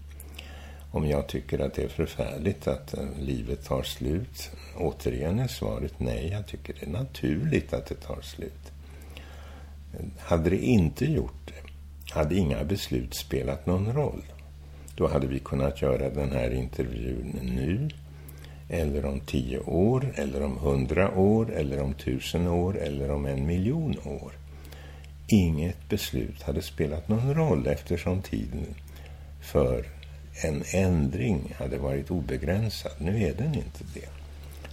Om 0.92 1.06
jag 1.06 1.26
tycker 1.26 1.58
att 1.58 1.74
det 1.74 1.82
är 1.82 1.88
förfärligt 1.88 2.66
att 2.68 2.94
eh, 2.94 3.04
livet 3.20 3.64
tar 3.64 3.82
slut, 3.82 4.50
återigen 4.76 5.38
är 5.38 5.48
svaret 5.48 5.94
nej. 6.00 6.28
Jag 6.32 6.46
tycker 6.46 6.74
det 6.80 6.86
är 6.86 6.90
naturligt 6.90 7.72
att 7.72 7.86
det 7.86 7.94
tar 7.94 8.20
slut. 8.20 8.72
Hade 10.18 10.50
det 10.50 10.64
inte 10.64 11.04
gjort 11.04 11.46
det, 11.46 11.70
hade 12.14 12.34
inga 12.34 12.64
beslut 12.64 13.14
spelat 13.14 13.66
någon 13.66 13.92
roll. 13.92 14.22
Då 14.94 15.08
hade 15.08 15.26
vi 15.26 15.38
kunnat 15.38 15.82
göra 15.82 16.10
den 16.10 16.32
här 16.32 16.50
intervjun 16.50 17.38
nu, 17.42 17.88
eller 18.68 19.06
om 19.06 19.20
tio 19.20 19.58
år, 19.58 20.12
eller 20.14 20.42
om 20.42 20.58
hundra 20.58 21.18
år, 21.18 21.52
eller 21.52 21.82
om 21.82 21.94
tusen 21.94 22.46
år, 22.46 22.78
eller 22.78 23.10
om 23.10 23.26
en 23.26 23.46
miljon 23.46 23.96
år. 24.04 24.32
Inget 25.26 25.88
beslut 25.88 26.42
hade 26.42 26.62
spelat 26.62 27.08
någon 27.08 27.34
roll 27.34 27.66
eftersom 27.66 28.22
tiden 28.22 28.74
för 29.40 29.99
en 30.44 30.62
ändring 30.72 31.54
hade 31.58 31.78
varit 31.78 32.10
obegränsad. 32.10 32.92
Nu 32.98 33.22
är 33.22 33.34
den 33.34 33.54
inte 33.54 33.84
det. 33.94 34.08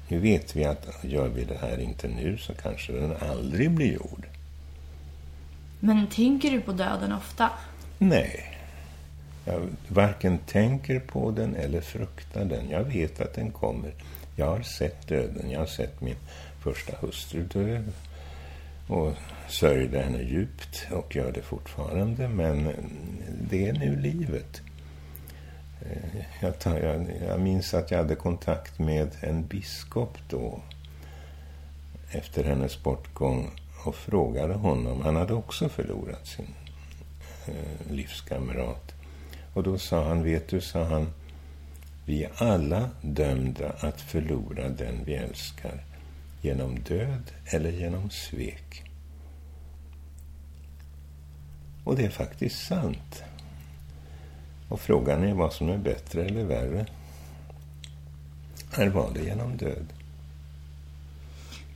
Nu 0.07 0.19
vet 0.19 0.55
vi 0.55 0.65
att 0.65 0.87
gör 1.03 1.27
vi 1.27 1.45
det 1.45 1.57
här 1.61 1.79
inte 1.79 2.07
nu 2.07 2.37
så 2.37 2.53
kanske 2.53 2.93
den 2.93 3.13
aldrig 3.19 3.71
blir 3.71 3.93
gjord. 3.93 4.27
Men 5.79 6.07
tänker 6.07 6.51
du 6.51 6.61
på 6.61 6.71
döden 6.71 7.11
ofta? 7.11 7.49
Nej. 7.97 8.57
Jag 9.45 9.61
varken 9.87 10.37
tänker 10.37 10.99
på 10.99 11.31
den 11.31 11.55
eller 11.55 11.81
fruktar 11.81 12.45
den. 12.45 12.69
Jag 12.69 12.83
vet 12.83 13.21
att 13.21 13.33
den 13.33 13.51
kommer. 13.51 13.91
Jag 14.35 14.45
har 14.45 14.61
sett 14.61 15.07
döden. 15.07 15.51
Jag 15.51 15.59
har 15.59 15.65
sett 15.65 16.01
min 16.01 16.15
första 16.63 16.97
hustru 16.97 17.43
dö. 17.43 17.83
Och 18.87 19.13
sörjde 19.47 19.99
henne 19.99 20.23
djupt 20.23 20.87
och 20.91 21.15
gör 21.15 21.31
det 21.31 21.41
fortfarande. 21.41 22.27
Men 22.27 22.69
det 23.49 23.67
är 23.67 23.73
nu 23.73 23.95
livet. 23.95 24.61
Jag, 26.41 26.59
tar, 26.59 26.77
jag, 26.77 27.11
jag 27.27 27.39
minns 27.39 27.73
att 27.73 27.91
jag 27.91 27.97
hade 27.97 28.15
kontakt 28.15 28.79
med 28.79 29.09
en 29.21 29.47
biskop 29.47 30.17
då 30.29 30.61
efter 32.11 32.43
hennes 32.43 32.83
bortgång 32.83 33.51
och 33.85 33.95
frågade 33.95 34.53
honom. 34.53 35.01
Han 35.01 35.15
hade 35.15 35.33
också 35.33 35.69
förlorat 35.69 36.27
sin 36.27 36.53
eh, 37.47 37.91
livskamrat. 37.91 38.93
Och 39.53 39.63
då 39.63 39.77
sa 39.77 40.03
han, 40.07 40.23
vet 40.23 40.47
du, 40.47 40.61
sa 40.61 40.83
han, 40.83 41.13
vi 42.05 42.23
är 42.23 42.31
alla 42.35 42.89
dömda 43.01 43.69
att 43.79 44.01
förlora 44.01 44.69
den 44.69 45.05
vi 45.05 45.13
älskar 45.13 45.83
genom 46.41 46.79
död 46.79 47.31
eller 47.45 47.71
genom 47.71 48.09
svek. 48.09 48.83
Och 51.83 51.95
det 51.95 52.05
är 52.05 52.09
faktiskt 52.09 52.67
sant. 52.67 53.23
Och 54.69 54.79
frågan 54.79 55.23
är 55.23 55.33
vad 55.33 55.53
som 55.53 55.69
är 55.69 55.77
bättre 55.77 56.25
eller 56.25 56.43
värre. 56.43 56.85
Här 58.71 58.89
var 58.89 59.09
det 59.13 59.23
genom 59.23 59.57
död. 59.57 59.85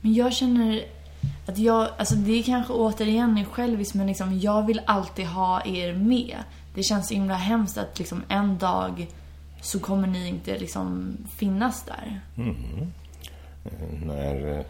Men 0.00 0.14
jag 0.14 0.32
känner 0.32 0.84
att 1.46 1.58
jag, 1.58 1.88
alltså 1.96 2.14
det 2.14 2.32
är 2.38 2.42
kanske 2.42 2.72
återigen 2.72 3.38
är 3.38 3.44
själviskt 3.44 3.94
men 3.94 4.06
liksom 4.06 4.38
jag 4.38 4.66
vill 4.66 4.80
alltid 4.86 5.26
ha 5.26 5.66
er 5.66 5.94
med. 5.94 6.36
Det 6.74 6.82
känns 6.82 7.08
så 7.08 7.14
himla 7.14 7.34
hemskt 7.34 7.78
att 7.78 7.98
liksom 7.98 8.22
en 8.28 8.58
dag 8.58 9.06
så 9.60 9.80
kommer 9.80 10.08
ni 10.08 10.28
inte 10.28 10.58
liksom 10.58 11.16
finnas 11.36 11.84
där. 11.84 12.20
Mm. 12.36 12.92
När 14.04 14.58
eh, 14.58 14.64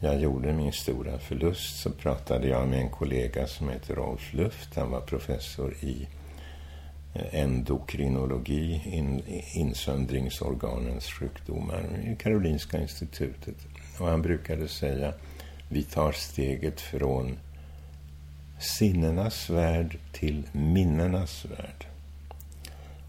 jag 0.00 0.20
gjorde 0.20 0.52
min 0.52 0.72
stora 0.72 1.18
förlust 1.18 1.82
så 1.82 1.90
pratade 1.90 2.48
jag 2.48 2.68
med 2.68 2.78
en 2.78 2.90
kollega 2.90 3.46
som 3.46 3.68
heter 3.68 3.94
Rolf 3.94 4.32
Luft. 4.34 4.76
Han 4.76 4.90
var 4.90 5.00
professor 5.00 5.74
i 5.80 6.08
endokrinologi, 7.14 8.82
in, 8.84 9.22
insöndringsorganens 9.54 11.06
sjukdomar 11.06 11.84
i 12.06 12.16
Karolinska 12.16 12.80
institutet. 12.80 13.56
Och 13.98 14.06
han 14.08 14.22
brukade 14.22 14.68
säga 14.68 15.14
vi 15.68 15.82
tar 15.82 16.12
steget 16.12 16.80
från 16.80 17.38
sinnenas 18.58 19.50
värld 19.50 19.98
till 20.12 20.48
minnenas 20.52 21.44
värld. 21.44 21.86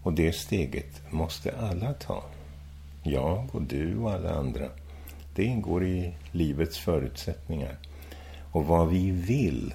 Och 0.02 0.12
det 0.12 0.32
steget 0.32 1.12
måste 1.12 1.56
alla 1.58 1.92
ta. 1.92 2.24
Jag 3.02 3.54
och 3.54 3.62
du 3.62 3.96
och 3.96 4.10
alla 4.12 4.30
andra. 4.30 4.68
Det 5.34 5.44
ingår 5.44 5.84
i 5.84 6.14
livets 6.32 6.78
förutsättningar. 6.78 7.76
Och 8.52 8.66
vad 8.66 8.88
vi 8.88 9.10
vill 9.10 9.74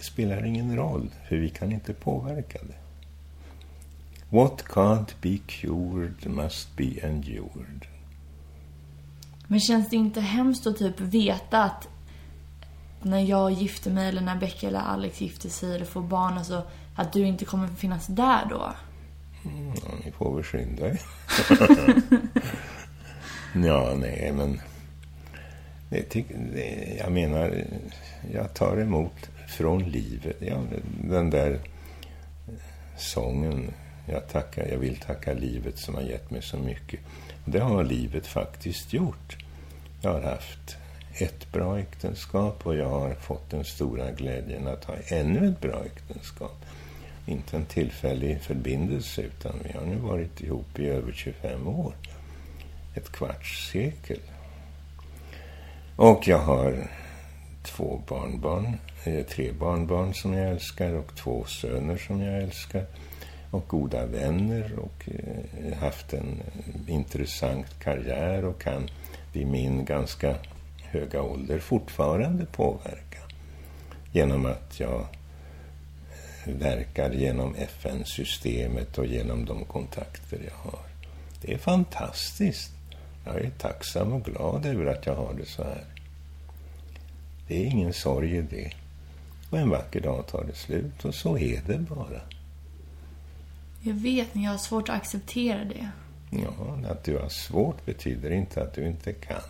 spelar 0.00 0.44
ingen 0.44 0.76
roll, 0.76 1.10
för 1.28 1.36
vi 1.36 1.50
kan 1.50 1.72
inte 1.72 1.94
påverka 1.94 2.58
det. 2.62 2.79
What 4.30 4.64
can't 4.64 5.14
be 5.20 5.38
cured 5.46 6.26
must 6.26 6.76
be 6.76 7.00
endured. 7.02 7.86
Men 9.46 9.60
känns 9.60 9.90
det 9.90 9.96
inte 9.96 10.20
hemskt 10.20 10.66
att 10.66 10.78
typ 10.78 11.00
veta 11.00 11.64
att 11.64 11.88
när 13.02 13.20
jag 13.20 13.52
gifter 13.52 13.90
mig 13.90 14.08
eller 14.08 14.20
när 14.20 14.36
Becka 14.36 14.68
eller 14.68 14.78
Alex 14.78 15.20
gifter 15.20 15.48
sig 15.48 15.74
eller 15.74 15.84
får 15.84 16.02
barn, 16.02 16.38
alltså 16.38 16.62
att 16.96 17.12
du 17.12 17.26
inte 17.26 17.44
kommer 17.44 17.68
finnas 17.68 18.06
där 18.06 18.46
då? 18.50 18.72
Mm, 19.44 19.68
ja, 19.68 19.90
ni 20.04 20.12
får 20.12 20.34
väl 20.34 20.44
skynda 20.44 20.86
er. 20.86 21.00
ja, 23.66 23.94
nej, 23.96 24.32
men... 24.36 24.60
Det, 25.88 26.14
det, 26.54 26.96
jag 26.98 27.12
menar, 27.12 27.64
jag 28.32 28.54
tar 28.54 28.76
emot 28.80 29.30
från 29.48 29.82
livet. 29.82 30.36
Ja, 30.40 30.62
den 31.04 31.30
där 31.30 31.60
sången 32.98 33.72
jag, 34.06 34.28
tackar, 34.28 34.66
jag 34.66 34.78
vill 34.78 34.96
tacka 34.96 35.32
livet 35.32 35.78
som 35.78 35.94
har 35.94 36.02
gett 36.02 36.30
mig 36.30 36.42
så 36.42 36.56
mycket. 36.56 37.00
Och 37.44 37.50
det 37.50 37.60
har 37.60 37.84
livet 37.84 38.26
faktiskt 38.26 38.92
gjort. 38.92 39.36
Jag 40.02 40.12
har 40.12 40.22
haft 40.22 40.76
ett 41.18 41.52
bra 41.52 41.78
äktenskap 41.78 42.66
och 42.66 42.76
jag 42.76 42.88
har 42.88 43.14
fått 43.14 43.50
den 43.50 43.64
stora 43.64 44.10
glädjen 44.10 44.66
att 44.66 44.84
ha 44.84 44.94
ännu 45.06 45.48
ett 45.48 45.60
bra 45.60 45.84
äktenskap. 45.84 46.64
Inte 47.26 47.56
en 47.56 47.64
tillfällig 47.64 48.40
förbindelse 48.40 49.22
utan 49.22 49.52
vi 49.64 49.72
har 49.72 49.86
nu 49.86 49.96
varit 49.96 50.40
ihop 50.40 50.78
i 50.78 50.86
över 50.86 51.12
25 51.12 51.68
år. 51.68 51.92
Ett 52.94 53.12
kvarts 53.12 53.70
sekel. 53.72 54.20
Och 55.96 56.28
jag 56.28 56.38
har 56.38 56.88
två 57.62 58.02
barnbarn, 58.08 58.76
eh, 59.04 59.26
tre 59.26 59.52
barnbarn 59.52 60.14
som 60.14 60.32
jag 60.32 60.50
älskar 60.50 60.92
och 60.94 61.16
två 61.16 61.44
söner 61.44 61.96
som 61.96 62.20
jag 62.20 62.42
älskar 62.42 62.86
och 63.50 63.68
goda 63.68 64.06
vänner 64.06 64.78
och 64.78 65.08
eh, 65.08 65.78
haft 65.78 66.12
en 66.12 66.40
eh, 66.54 66.94
intressant 66.94 67.80
karriär 67.80 68.44
och 68.44 68.60
kan 68.60 68.88
vid 69.32 69.46
min 69.46 69.84
ganska 69.84 70.36
höga 70.82 71.22
ålder 71.22 71.58
fortfarande 71.58 72.46
påverka 72.46 73.18
genom 74.12 74.46
att 74.46 74.80
jag 74.80 75.00
eh, 75.00 76.54
verkar 76.54 77.10
genom 77.10 77.54
FN-systemet 77.54 78.98
och 78.98 79.06
genom 79.06 79.44
de 79.44 79.64
kontakter 79.64 80.40
jag 80.44 80.70
har. 80.70 80.80
Det 81.42 81.54
är 81.54 81.58
fantastiskt. 81.58 82.72
Jag 83.24 83.36
är 83.36 83.50
tacksam 83.50 84.12
och 84.12 84.24
glad 84.24 84.66
över 84.66 84.86
att 84.86 85.06
jag 85.06 85.14
har 85.14 85.34
det 85.34 85.46
så 85.46 85.62
här. 85.62 85.84
Det 87.48 87.62
är 87.62 87.66
ingen 87.66 87.92
sorg 87.92 88.36
i 88.36 88.42
det. 88.42 88.72
Och 89.50 89.58
en 89.58 89.70
vacker 89.70 90.00
dag 90.00 90.26
tar 90.26 90.44
det 90.44 90.54
slut 90.54 91.04
och 91.04 91.14
så 91.14 91.38
är 91.38 91.60
det 91.66 91.78
bara. 91.78 92.20
Jag 93.82 93.94
vet, 93.94 94.34
men 94.34 94.42
jag 94.42 94.50
har 94.50 94.58
svårt 94.58 94.88
att 94.88 94.96
acceptera 94.96 95.64
det. 95.64 95.88
Ja, 96.30 96.78
att 96.90 97.04
du 97.04 97.18
har 97.18 97.28
svårt 97.28 97.86
betyder 97.86 98.30
inte 98.30 98.62
att 98.62 98.74
du 98.74 98.86
inte 98.86 99.12
kan. 99.12 99.42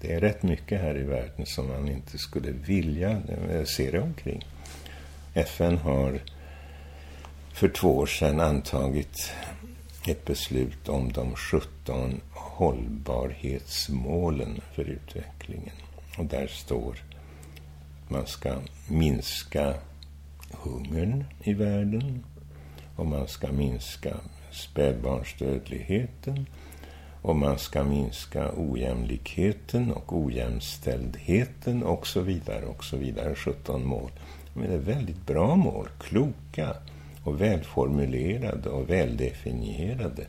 Det 0.00 0.12
är 0.12 0.20
rätt 0.20 0.42
mycket 0.42 0.80
här 0.80 0.98
i 0.98 1.02
världen 1.02 1.46
som 1.46 1.68
man 1.68 1.88
inte 1.88 2.18
skulle 2.18 2.50
vilja 2.50 3.10
eh, 3.10 3.64
se 3.64 3.90
det 3.90 4.00
omkring. 4.00 4.46
FN 5.34 5.78
har 5.78 6.20
för 7.52 7.68
två 7.68 7.96
år 7.96 8.06
sedan 8.06 8.40
antagit 8.40 9.32
ett 10.06 10.24
beslut 10.24 10.88
om 10.88 11.12
de 11.12 11.34
17 11.34 12.20
hållbarhetsmålen 12.30 14.60
för 14.74 14.84
utvecklingen. 14.84 15.74
Och 16.18 16.24
där 16.24 16.46
står 16.46 17.04
att 18.04 18.10
man 18.10 18.26
ska 18.26 18.54
minska 18.88 19.74
hungern 20.50 21.24
i 21.42 21.54
världen, 21.54 22.24
och 22.98 23.06
man 23.06 23.28
ska 23.28 23.52
minska 23.52 24.14
spädbarnsdödligheten 24.50 26.46
och 27.22 27.36
man 27.36 27.58
ska 27.58 27.84
minska 27.84 28.50
ojämlikheten 28.56 29.92
och 29.92 30.16
ojämställdheten 30.16 31.82
och 31.82 32.06
så 32.06 32.20
vidare 32.20 32.64
och 32.64 32.84
så 32.84 32.96
vidare. 32.96 33.34
17 33.34 33.86
mål. 33.86 34.10
Men 34.54 34.68
det 34.68 34.74
är 34.74 34.78
väldigt 34.78 35.26
bra 35.26 35.56
mål, 35.56 35.88
kloka 36.00 36.74
och 37.24 37.40
välformulerade 37.40 38.68
och 38.68 38.90
väldefinierade. 38.90 40.26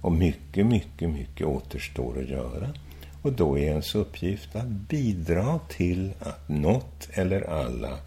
Och 0.00 0.12
mycket, 0.12 0.66
mycket, 0.66 1.10
mycket 1.10 1.46
återstår 1.46 2.18
att 2.18 2.28
göra. 2.28 2.74
Och 3.22 3.32
då 3.32 3.58
är 3.58 3.62
ens 3.62 3.94
uppgift 3.94 4.56
att 4.56 4.68
bidra 4.68 5.60
till 5.68 6.12
att 6.20 6.48
något 6.48 7.08
eller 7.12 7.50
alla 7.50 7.98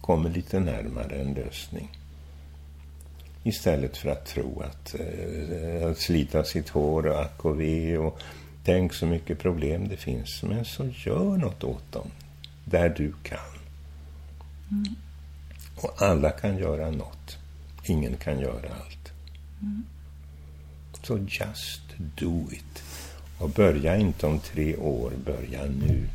kommer 0.00 0.30
lite 0.30 0.60
närmare 0.60 1.16
en 1.16 1.34
lösning. 1.34 1.97
Istället 3.48 3.96
för 3.96 4.10
att 4.10 4.26
tro 4.26 4.62
att, 4.62 4.94
eh, 4.94 5.90
att 5.90 5.98
slita 5.98 6.44
sitt 6.44 6.68
hår 6.68 7.06
och 7.06 7.20
ack 7.20 7.44
och 7.44 7.60
ve 7.60 7.98
och 7.98 8.20
tänk 8.64 8.94
så 8.94 9.06
mycket 9.06 9.38
problem 9.38 9.88
det 9.88 9.96
finns. 9.96 10.42
Men 10.42 10.64
så 10.64 10.86
gör 10.86 11.36
något 11.36 11.64
åt 11.64 11.92
dem 11.92 12.10
där 12.64 12.88
du 12.88 13.12
kan. 13.22 13.38
Mm. 14.70 14.94
Och 15.76 16.02
alla 16.02 16.30
kan 16.30 16.58
göra 16.58 16.90
något. 16.90 17.38
Ingen 17.84 18.16
kan 18.16 18.40
göra 18.40 18.68
allt. 18.84 19.12
Mm. 19.62 19.84
Så 21.02 21.18
just 21.18 21.82
do 21.98 22.46
it. 22.52 22.82
Och 23.38 23.50
börja 23.50 23.96
inte 23.96 24.26
om 24.26 24.40
tre 24.40 24.76
år, 24.76 25.12
börja 25.24 25.64
nu. 25.64 26.08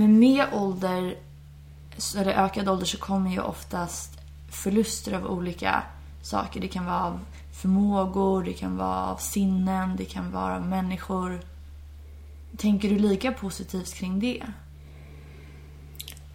Men 0.00 0.18
med 0.18 0.46
ålder, 0.52 1.16
eller 2.16 2.32
ökad 2.32 2.68
ålder, 2.68 2.86
så 2.86 2.98
kommer 2.98 3.30
ju 3.30 3.40
oftast 3.40 4.18
förluster 4.50 5.12
av 5.12 5.26
olika 5.26 5.82
saker. 6.22 6.60
Det 6.60 6.68
kan 6.68 6.86
vara 6.86 7.04
av 7.04 7.20
förmågor, 7.62 8.44
det 8.44 8.52
kan 8.52 8.76
vara 8.76 9.06
av 9.06 9.16
sinnen, 9.16 9.96
det 9.96 10.04
kan 10.04 10.32
vara 10.32 10.56
av 10.56 10.66
människor. 10.66 11.40
Tänker 12.56 12.88
du 12.88 12.98
lika 12.98 13.32
positivt 13.32 13.94
kring 13.94 14.20
det? 14.20 14.42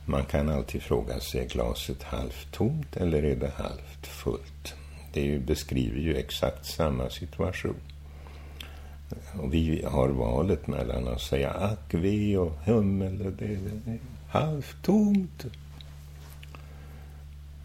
Man 0.05 0.25
kan 0.25 0.49
alltid 0.49 0.81
fråga 0.81 1.19
sig, 1.19 1.41
är 1.41 1.49
glaset 1.49 2.03
halvt 2.03 2.51
tomt 2.51 2.95
eller 2.95 3.23
är 3.23 3.35
det 3.35 3.51
halvt 3.57 4.07
fullt? 4.07 4.73
Det 5.13 5.39
beskriver 5.39 5.99
ju 5.99 6.15
exakt 6.15 6.65
samma 6.65 7.09
situation. 7.09 7.81
Och 9.41 9.53
vi 9.53 9.85
har 9.87 10.09
valet 10.09 10.67
mellan 10.67 11.07
att 11.07 11.21
säga 11.21 11.51
ack, 11.51 11.93
ve 11.93 12.37
och 12.37 12.51
hum 12.65 13.01
eller 13.01 13.31
det 13.31 13.45
är 13.45 13.99
halvtomt. 14.29 15.45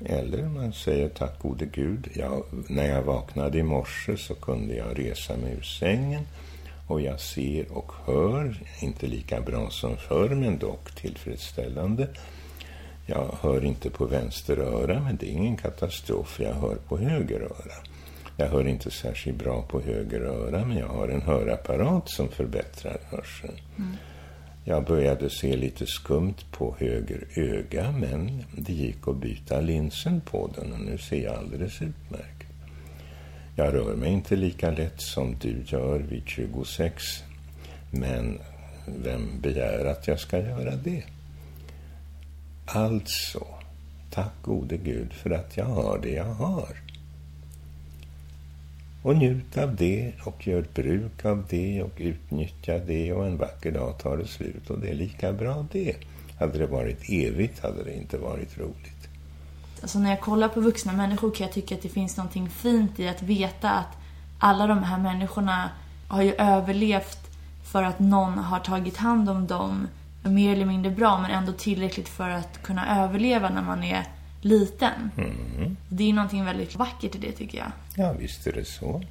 Eller 0.05 0.49
man 0.49 0.73
säger 0.73 1.09
tack 1.09 1.43
gode 1.43 1.67
Gud. 1.67 2.09
Jag, 2.15 2.45
när 2.69 2.89
jag 2.89 3.03
vaknade 3.03 3.59
i 3.59 3.63
morse 3.63 4.17
så 4.17 4.35
kunde 4.35 4.75
jag 4.75 4.99
resa 4.99 5.37
mig 5.37 5.53
ur 5.53 5.63
sängen 5.63 6.23
och 6.87 7.01
jag 7.01 7.21
ser 7.21 7.73
och 7.73 7.93
hör, 8.05 8.63
inte 8.81 9.07
lika 9.07 9.41
bra 9.41 9.71
som 9.71 9.97
förr 9.97 10.29
men 10.29 10.59
dock 10.59 10.95
tillfredsställande. 10.95 12.09
Jag 13.07 13.37
hör 13.41 13.65
inte 13.65 13.91
på 13.91 14.05
vänster 14.05 14.57
öra 14.57 15.01
men 15.01 15.17
det 15.17 15.27
är 15.27 15.33
ingen 15.33 15.57
katastrof, 15.57 16.41
jag 16.41 16.55
hör 16.55 16.77
på 16.89 16.99
höger 16.99 17.41
öra. 17.41 17.90
Jag 18.37 18.49
hör 18.49 18.69
inte 18.69 18.91
särskilt 18.91 19.39
bra 19.39 19.63
på 19.63 19.81
höger 19.81 20.21
öra 20.21 20.65
men 20.65 20.77
jag 20.77 20.89
har 20.89 21.09
en 21.09 21.23
hörapparat 21.23 22.11
som 22.11 22.29
förbättrar 22.29 22.99
hörseln. 23.11 23.59
Mm. 23.79 23.97
Jag 24.65 24.85
började 24.85 25.31
se 25.31 25.57
lite 25.57 25.87
skumt 25.87 26.37
på 26.51 26.77
höger 26.79 27.25
öga 27.35 27.93
men 27.93 28.45
det 28.57 28.73
gick 28.73 29.09
att 29.09 29.17
byta 29.17 29.61
linsen 29.61 30.21
på 30.21 30.51
den 30.55 30.73
och 30.73 30.81
nu 30.81 30.99
ser 30.99 31.25
jag 31.25 31.35
alldeles 31.35 31.83
utmärkt. 31.83 32.47
Jag 33.57 33.75
rör 33.75 33.95
mig 33.95 34.13
inte 34.13 34.37
lika 34.37 34.71
lätt 34.71 35.01
som 35.01 35.37
du 35.41 35.63
gör 35.67 35.99
vid 35.99 36.23
26 36.27 37.03
men 37.91 38.39
vem 38.87 39.41
begär 39.41 39.85
att 39.85 40.09
jag 40.09 40.21
ska 40.21 40.39
göra 40.39 40.77
det? 40.77 41.05
Alltså, 42.67 43.47
tack 44.11 44.33
gode 44.43 44.77
Gud 44.77 45.13
för 45.13 45.31
att 45.31 45.57
jag 45.57 45.65
har 45.65 45.99
det 46.03 46.13
jag 46.13 46.25
har. 46.25 46.90
Och 49.03 49.17
njut 49.17 49.59
av 49.59 49.77
det 49.77 50.13
och 50.25 50.47
gör 50.47 50.65
bruk 50.75 51.25
av 51.25 51.45
det 51.49 51.83
och 51.83 51.93
utnyttja 51.97 52.79
det 52.79 53.13
och 53.13 53.27
en 53.27 53.37
vacker 53.37 53.73
dag 53.73 53.99
tar 53.99 54.17
det 54.17 54.27
slut 54.27 54.71
och 54.71 54.79
det 54.79 54.89
är 54.89 54.95
lika 54.95 55.33
bra 55.33 55.67
det. 55.73 55.97
Hade 56.39 56.59
det 56.59 56.67
varit 56.67 57.11
evigt 57.11 57.63
hade 57.63 57.85
det 57.85 57.97
inte 57.97 58.19
varit 58.19 58.59
roligt. 58.59 59.09
Alltså 59.83 59.99
när 59.99 60.11
jag 60.11 60.21
kollar 60.21 60.49
på 60.49 60.61
vuxna 60.61 60.93
människor 60.93 61.31
kan 61.35 61.47
jag 61.47 61.55
tycka 61.55 61.75
att 61.75 61.83
det 61.83 61.89
finns 61.89 62.17
någonting 62.17 62.51
fint 62.51 63.01
i 63.01 63.09
att 63.09 63.23
veta 63.23 63.71
att 63.71 63.97
alla 64.39 64.67
de 64.67 64.83
här 64.83 64.99
människorna 64.99 65.71
har 66.09 66.23
ju 66.23 66.35
överlevt 66.35 67.31
för 67.65 67.83
att 67.83 67.99
någon 67.99 68.39
har 68.39 68.61
tagit 68.61 68.97
hand 68.97 69.29
om 69.29 69.47
dem 69.47 69.89
mer 70.23 70.53
eller 70.53 70.67
mindre 70.67 70.91
bra 70.91 71.21
men 71.21 71.31
ändå 71.31 71.53
tillräckligt 71.53 72.09
för 72.09 72.31
att 72.31 72.63
kunna 72.63 73.05
överleva 73.05 73.51
när 73.51 73.63
man 73.63 73.83
är 73.83 74.07
liten. 74.41 75.11
Mm. 75.17 75.77
Det 75.89 76.11
är 76.11 76.13
någonting 76.13 76.45
väldigt 76.45 76.77
vackert 76.77 77.15
i 77.15 77.19
det 77.19 77.33
tycker 77.33 77.59
jag. 77.59 77.73
Ja, 77.97 78.13
visst 78.13 78.47
är 78.47 78.53
det 78.53 78.65
så. 78.65 79.03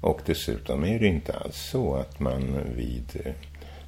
Och 0.00 0.20
dessutom 0.26 0.84
är 0.84 0.98
det 0.98 1.06
inte 1.06 1.32
alls 1.32 1.56
så 1.56 1.94
att 1.94 2.20
man 2.20 2.60
vid 2.76 3.20
eh, 3.24 3.32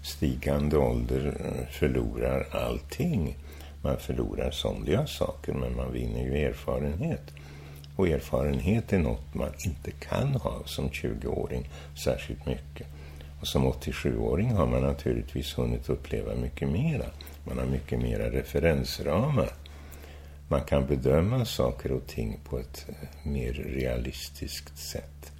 stigande 0.02 0.78
ålder 0.78 1.36
eh, 1.44 1.72
förlorar 1.72 2.46
allting. 2.52 3.36
Man 3.82 3.96
förlorar 3.96 4.50
somliga 4.50 5.06
saker 5.06 5.52
men 5.52 5.76
man 5.76 5.92
vinner 5.92 6.22
ju 6.22 6.38
erfarenhet. 6.38 7.22
Och 7.96 8.08
erfarenhet 8.08 8.92
är 8.92 8.98
något 8.98 9.34
man 9.34 9.50
inte 9.64 9.90
kan 9.90 10.28
ha 10.34 10.62
som 10.64 10.88
20-åring 10.88 11.68
särskilt 12.04 12.46
mycket. 12.46 12.86
Och 13.40 13.46
som 13.46 13.72
87-åring 13.72 14.52
har 14.52 14.66
man 14.66 14.82
naturligtvis 14.82 15.58
hunnit 15.58 15.88
uppleva 15.88 16.34
mycket 16.34 16.68
mera. 16.68 17.06
Man 17.44 17.58
har 17.58 17.66
mycket 17.66 18.00
mera 18.00 18.30
referensramar 18.30 19.48
man 20.48 20.64
kan 20.64 20.86
bedöma 20.86 21.44
saker 21.44 21.92
och 21.92 22.06
ting 22.06 22.38
på 22.44 22.58
ett 22.58 22.86
eh, 22.88 23.30
mer 23.30 23.52
realistiskt 23.52 24.78
sätt. 24.78 25.32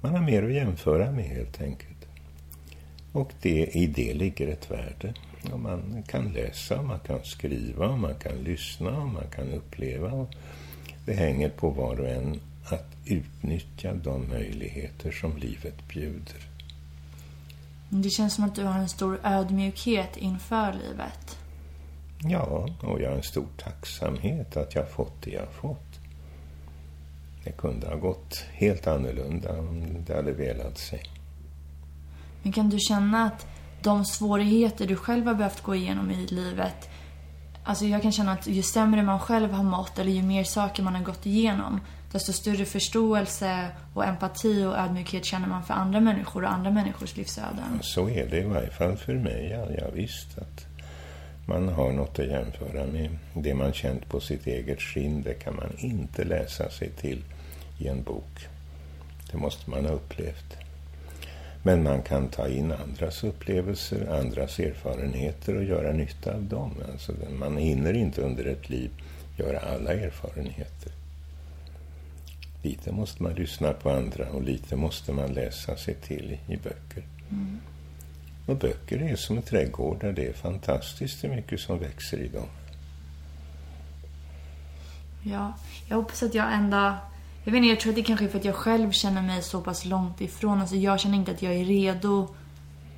Man 0.00 0.12
har 0.12 0.20
mer 0.20 0.42
att 0.42 0.52
jämföra 0.52 1.12
med 1.12 1.24
helt 1.24 1.60
enkelt. 1.60 1.98
Och 3.12 3.32
det, 3.42 3.66
i 3.66 3.86
det 3.86 4.14
ligger 4.14 4.48
ett 4.48 4.70
värde. 4.70 5.14
Och 5.52 5.60
man 5.60 6.02
kan 6.08 6.32
läsa, 6.32 6.82
man 6.82 7.00
kan 7.00 7.24
skriva, 7.24 7.96
man 7.96 8.14
kan 8.14 8.36
lyssna, 8.36 9.04
man 9.04 9.30
kan 9.34 9.52
uppleva. 9.52 10.26
Det 11.06 11.14
hänger 11.14 11.48
på 11.50 11.70
var 11.70 12.00
och 12.00 12.08
en 12.08 12.40
att 12.64 12.96
utnyttja 13.04 13.94
de 13.94 14.28
möjligheter 14.28 15.10
som 15.10 15.36
livet 15.36 15.88
bjuder. 15.88 16.48
Det 17.88 18.10
känns 18.10 18.34
som 18.34 18.44
att 18.44 18.54
du 18.54 18.64
har 18.64 18.78
en 18.78 18.88
stor 18.88 19.20
ödmjukhet 19.24 20.16
inför 20.16 20.72
livet. 20.72 21.37
Ja, 22.22 22.68
och 22.82 23.00
jag 23.00 23.10
har 23.10 23.16
en 23.16 23.22
stor 23.22 23.46
tacksamhet 23.56 24.56
att 24.56 24.74
jag 24.74 24.90
fått 24.90 25.22
det 25.22 25.30
jag 25.30 25.48
fått. 25.48 26.00
Det 27.44 27.52
kunde 27.52 27.86
ha 27.86 27.96
gått 27.96 28.44
helt 28.52 28.86
annorlunda 28.86 29.58
om 29.58 30.04
det 30.06 30.14
hade 30.14 30.32
velat 30.32 30.78
sig. 30.78 31.02
Men 32.42 32.52
kan 32.52 32.70
du 32.70 32.78
känna 32.78 33.24
att 33.24 33.46
de 33.82 34.04
svårigheter 34.04 34.86
du 34.86 34.96
själv 34.96 35.26
har 35.26 35.34
behövt 35.34 35.62
gå 35.62 35.74
igenom 35.74 36.10
i 36.10 36.26
livet 36.26 36.88
Alltså 37.68 37.84
jag 37.84 38.02
kan 38.02 38.12
känna 38.12 38.32
att 38.32 38.46
ju 38.46 38.62
sämre 38.62 39.02
man 39.02 39.20
själv 39.20 39.50
har 39.50 39.64
mått 39.64 39.98
eller 39.98 40.10
ju 40.10 40.22
mer 40.22 40.44
saker 40.44 40.82
man 40.82 40.94
har 40.94 41.02
gått 41.02 41.26
igenom 41.26 41.80
desto 42.12 42.32
större 42.32 42.64
förståelse 42.64 43.68
och 43.94 44.04
empati 44.04 44.64
och 44.64 44.78
ödmjukhet 44.78 45.24
känner 45.24 45.48
man 45.48 45.62
för 45.62 45.74
andra 45.74 46.00
människor 46.00 46.44
och 46.44 46.52
andra 46.52 46.70
människors 46.70 47.16
livsöden. 47.16 47.78
Så 47.80 48.08
är 48.08 48.26
det 48.30 48.38
i 48.38 48.44
varje 48.44 48.70
fall 48.70 48.96
för 48.96 49.14
mig. 49.14 49.48
Ja, 49.52 49.84
jag 49.84 49.92
visst 49.92 50.38
att 50.38 50.67
man 51.48 51.68
har 51.68 51.92
något 51.92 52.18
att 52.18 52.26
jämföra 52.26 52.86
med. 52.86 53.18
Det 53.34 53.54
man 53.54 53.72
känt 53.72 54.08
på 54.08 54.20
sitt 54.20 54.46
eget 54.46 54.80
skinn, 54.80 55.22
det 55.22 55.34
kan 55.34 55.56
man 55.56 55.72
inte 55.78 56.24
läsa 56.24 56.70
sig 56.70 56.90
till 56.90 57.24
i 57.78 57.88
en 57.88 58.02
bok. 58.02 58.48
Det 59.30 59.38
måste 59.38 59.70
man 59.70 59.84
ha 59.84 59.92
upplevt. 59.92 60.56
Men 61.62 61.82
man 61.82 62.02
kan 62.02 62.28
ta 62.28 62.48
in 62.48 62.72
andras 62.72 63.24
upplevelser, 63.24 64.20
andras 64.20 64.58
erfarenheter 64.58 65.56
och 65.56 65.64
göra 65.64 65.92
nytta 65.92 66.34
av 66.34 66.42
dem. 66.42 66.74
Alltså, 66.92 67.12
man 67.38 67.56
hinner 67.56 67.92
inte 67.92 68.22
under 68.22 68.44
ett 68.44 68.70
liv 68.70 68.90
göra 69.36 69.58
alla 69.58 69.92
erfarenheter. 69.92 70.92
Lite 72.62 72.92
måste 72.92 73.22
man 73.22 73.34
lyssna 73.34 73.72
på 73.72 73.90
andra 73.90 74.30
och 74.30 74.42
lite 74.42 74.76
måste 74.76 75.12
man 75.12 75.32
läsa 75.32 75.76
sig 75.76 75.94
till 75.94 76.38
i, 76.48 76.56
böcker. 76.56 77.02
Mm. 77.30 77.60
Och 78.48 78.56
böcker 78.56 79.02
är 79.02 79.16
som 79.16 79.42
trädgårdar. 79.42 80.12
Det 80.12 80.26
är 80.26 80.32
fantastiskt 80.32 81.24
hur 81.24 81.28
mycket 81.28 81.60
som 81.60 81.78
växer 81.78 82.18
i 82.18 82.28
dem. 82.28 82.46
Ja, 85.22 85.52
jag 85.88 85.96
hoppas 85.96 86.22
att 86.22 86.34
jag 86.34 86.52
ändå... 86.52 86.94
Jag 87.44 87.52
vet 87.52 87.54
inte, 87.54 87.68
jag 87.68 87.80
tror 87.80 87.92
att 87.92 87.96
det 87.96 88.02
kanske 88.02 88.24
är 88.24 88.28
för 88.28 88.38
att 88.38 88.44
jag 88.44 88.54
själv 88.54 88.92
känner 88.92 89.22
mig 89.22 89.42
så 89.42 89.60
pass 89.60 89.84
långt 89.84 90.20
ifrån. 90.20 90.60
Alltså 90.60 90.76
jag 90.76 91.00
känner 91.00 91.16
inte 91.16 91.30
att 91.30 91.42
jag 91.42 91.54
är 91.54 91.64
redo. 91.64 92.34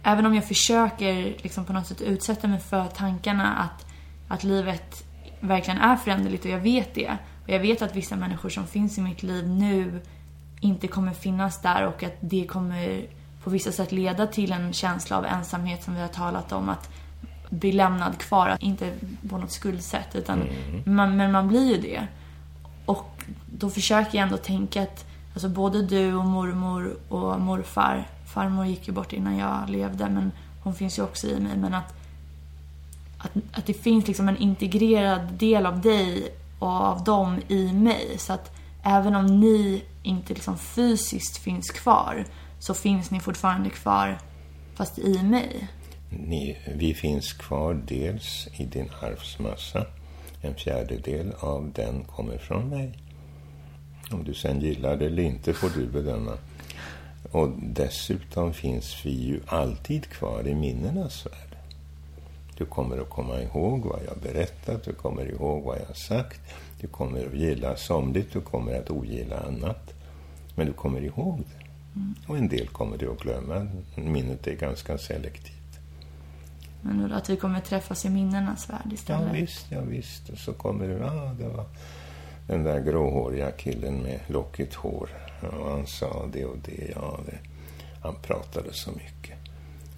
Även 0.03 0.27
om 0.27 0.35
jag 0.35 0.45
försöker 0.45 1.37
liksom 1.43 1.65
på 1.65 1.73
något 1.73 1.87
sätt 1.87 2.01
utsätta 2.01 2.49
mig 2.49 2.61
för 2.61 2.87
tankarna 2.87 3.57
att, 3.57 3.87
att 4.29 4.45
livet 4.45 5.05
verkligen 5.41 5.79
är 5.81 5.97
föränderligt 5.97 6.45
och 6.45 6.51
jag 6.51 6.61
vet 6.61 6.95
det. 6.95 7.19
Och 7.43 7.51
jag 7.51 7.61
vet 7.61 7.83
att 7.83 7.97
vissa 7.97 8.17
människor 8.17 8.49
som 8.49 8.67
finns 8.67 8.99
i 8.99 9.01
mitt 9.01 9.23
liv 9.23 9.49
nu 9.49 10.01
inte 10.61 10.89
kommer 10.89 11.13
finnas 11.13 11.63
där 11.63 11.87
och 11.87 12.03
att 12.03 12.17
det 12.21 12.47
kommer 12.47 13.07
på 13.45 13.51
vissa 13.51 13.73
sätt 13.73 13.93
leda 13.93 14.27
till 14.27 14.53
en 14.53 14.73
känsla 14.73 15.19
av 15.19 15.25
ensamhet 15.25 15.85
som 15.85 15.95
vi 15.95 16.01
har 16.01 16.09
talat 16.09 16.53
om. 16.53 16.69
Att 16.69 16.89
bli 17.51 17.73
lämnad 17.73 18.19
kvar, 18.19 18.57
inte 18.61 18.93
på 19.29 19.39
något 19.39 19.53
skuldsätt 19.53 20.15
utan 20.15 20.43
Mm. 20.43 20.97
man, 20.97 21.17
men 21.17 21.33
man 21.33 21.49
blir 21.49 21.75
ju 21.75 21.81
det. 21.81 22.07
Och 22.85 23.25
då 23.47 23.71
försöker 23.71 24.19
jag 24.19 24.27
ändå 24.27 24.37
tänka 24.37 24.83
att 24.83 25.05
alltså 25.33 25.49
både 25.49 25.83
du 25.83 26.15
och 26.15 26.25
mormor 26.25 26.97
och 27.09 27.41
morfar, 27.41 28.07
farmor 28.35 28.67
gick 28.67 28.89
ju 28.89 28.95
bort 28.95 29.13
innan 29.13 29.37
jag 29.37 29.71
levde 29.71 30.09
men 30.09 30.33
hon 30.63 30.75
finns 30.75 30.99
ju 30.99 31.03
också 31.03 31.27
i 31.27 31.41
mig, 31.41 31.57
men 31.57 31.75
att 31.75 31.95
att, 33.19 33.31
att 33.53 33.67
det 33.67 33.75
finns 33.75 34.07
liksom 34.07 34.29
en 34.29 34.37
integrerad 34.37 35.33
del 35.33 35.67
av 35.67 35.81
dig 35.81 36.35
och 36.59 36.69
av 36.69 37.05
dem 37.05 37.41
i 37.49 37.73
mig. 37.73 38.19
Så 38.19 38.33
att 38.33 38.57
även 38.83 39.15
om 39.15 39.41
ni 39.41 39.85
inte 40.03 40.35
liksom 40.35 40.59
fysiskt 40.59 41.37
finns 41.37 41.71
kvar 41.71 42.25
så 42.61 42.75
finns 42.75 43.11
ni 43.11 43.21
fortfarande 43.21 43.71
kvar 43.71 44.19
fast 44.75 44.99
i 44.99 45.23
mig. 45.23 45.69
Ni, 46.11 46.57
vi 46.75 46.95
finns 46.95 47.33
kvar 47.33 47.83
dels 47.87 48.49
i 48.57 48.65
din 48.65 48.91
arvsmassa. 49.01 49.87
En 50.43 50.55
fjärdedel 50.55 51.33
av 51.41 51.73
den 51.75 52.05
kommer 52.05 52.39
från 52.39 52.69
mig. 52.69 52.99
Om 54.11 54.25
du 54.25 54.35
sen 54.35 54.61
gillar 54.61 54.97
det 54.97 55.07
eller 55.07 55.23
inte 55.23 55.55
får 55.55 55.69
du 55.69 55.87
bedöma. 55.87 56.33
Och 57.33 57.49
dessutom 57.63 58.55
finns 58.55 59.07
vi 59.07 59.11
ju 59.11 59.41
alltid 59.47 60.07
kvar 60.07 60.49
i 60.49 60.55
minnenas 60.55 61.27
värld. 61.27 61.57
Du 62.59 62.67
kommer 62.67 62.99
att 62.99 63.11
komma 63.11 63.43
ihåg 63.43 63.85
vad 63.85 64.01
jag 64.07 64.19
berättat, 64.23 64.85
du 64.85 64.93
kommer 64.93 65.27
ihåg 65.27 65.65
vad 65.65 65.79
jag 65.89 65.97
sagt. 65.97 66.41
Du 66.81 66.87
kommer 66.87 67.27
att 67.27 67.35
gilla 67.35 67.77
somligt, 67.77 68.33
du 68.33 68.41
kommer 68.41 68.75
att 68.75 68.91
ogilla 68.91 69.39
annat. 69.39 69.95
Men 70.55 70.67
du 70.67 70.73
kommer 70.73 71.01
ihåg 71.01 71.39
det. 71.39 71.60
Och 72.27 72.37
en 72.39 72.49
del 72.49 72.69
kommer 72.69 72.99
du 72.99 73.11
att 73.13 73.21
glömma. 73.21 73.67
Minnet 73.95 74.47
är 74.47 74.55
ganska 74.55 74.99
selektivt. 74.99 75.55
Men 76.83 77.13
att 77.13 77.31
vi 77.31 77.37
kommer 77.37 77.61
träffas 77.61 78.05
i 78.05 78.11
minnenas 78.11 78.71
värld 78.71 78.81
Ja, 78.85 78.93
istället. 78.95 79.35
visst, 79.35 79.67
ja, 79.71 79.81
visst. 79.81 80.29
Och 80.29 80.39
så 80.39 80.53
kommer 80.53 80.89
du, 80.89 81.05
ah, 81.05 81.35
det 81.39 81.49
var 81.49 81.65
den 82.47 82.63
där 82.63 82.81
gråhåriga 82.81 83.51
killen 83.51 83.95
med 84.03 84.21
lockigt 84.27 84.75
hår. 84.75 85.09
Och 85.41 85.71
han 85.71 85.87
sa 85.87 86.27
det 86.33 86.45
och 86.45 86.57
det, 86.65 86.93
ja, 86.95 87.21
det. 87.27 87.39
Han 88.03 88.15
pratade 88.23 88.73
så 88.73 88.91
mycket. 88.91 89.39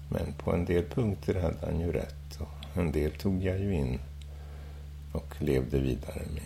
Men 0.09 0.33
på 0.33 0.53
en 0.53 0.65
del 0.65 0.83
punkter 0.83 1.41
hade 1.41 1.57
han 1.65 1.79
ju 1.79 1.91
rätt. 1.91 2.39
Och 2.39 2.77
en 2.77 2.91
del 2.91 3.11
tog 3.11 3.43
jag 3.43 3.59
ju 3.59 3.75
in 3.75 3.99
och 5.11 5.35
levde 5.39 5.79
vidare 5.79 6.21
med. 6.33 6.43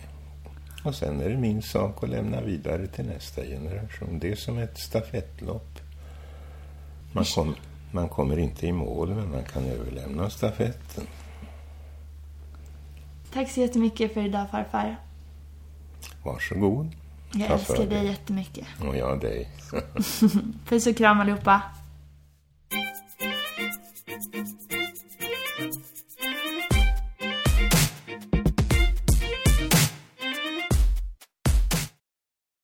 Och 0.87 0.95
sen 0.95 1.21
är 1.21 1.29
det 1.29 1.37
min 1.37 1.61
sak 1.61 2.03
att 2.03 2.09
lämna 2.09 2.41
vidare 2.41 2.87
till 2.87 3.05
nästa 3.05 3.41
generation. 3.41 4.19
Det 4.19 4.31
är 4.31 4.35
som 4.35 4.57
ett 4.57 4.77
stafettlopp. 4.77 5.79
Man, 7.11 7.23
kom, 7.25 7.55
man 7.91 8.09
kommer 8.09 8.39
inte 8.39 8.67
i 8.67 8.71
mål, 8.71 9.15
men 9.15 9.31
man 9.31 9.43
kan 9.43 9.65
överlämna 9.65 10.29
stafetten. 10.29 11.03
Tack 13.33 13.51
så 13.51 13.59
jättemycket 13.59 14.13
för 14.13 14.25
idag 14.25 14.49
farfar. 14.51 14.95
Varsågod. 16.23 16.91
Jag 17.33 17.47
Ta 17.47 17.53
älskar 17.53 17.85
dig. 17.85 18.05
jättemycket. 18.05 18.67
Och 18.87 18.97
jag 18.97 19.21
dig. 19.21 19.49
Puss 20.69 20.87
och 20.87 20.97
kram 20.97 21.19
allihopa. 21.19 21.61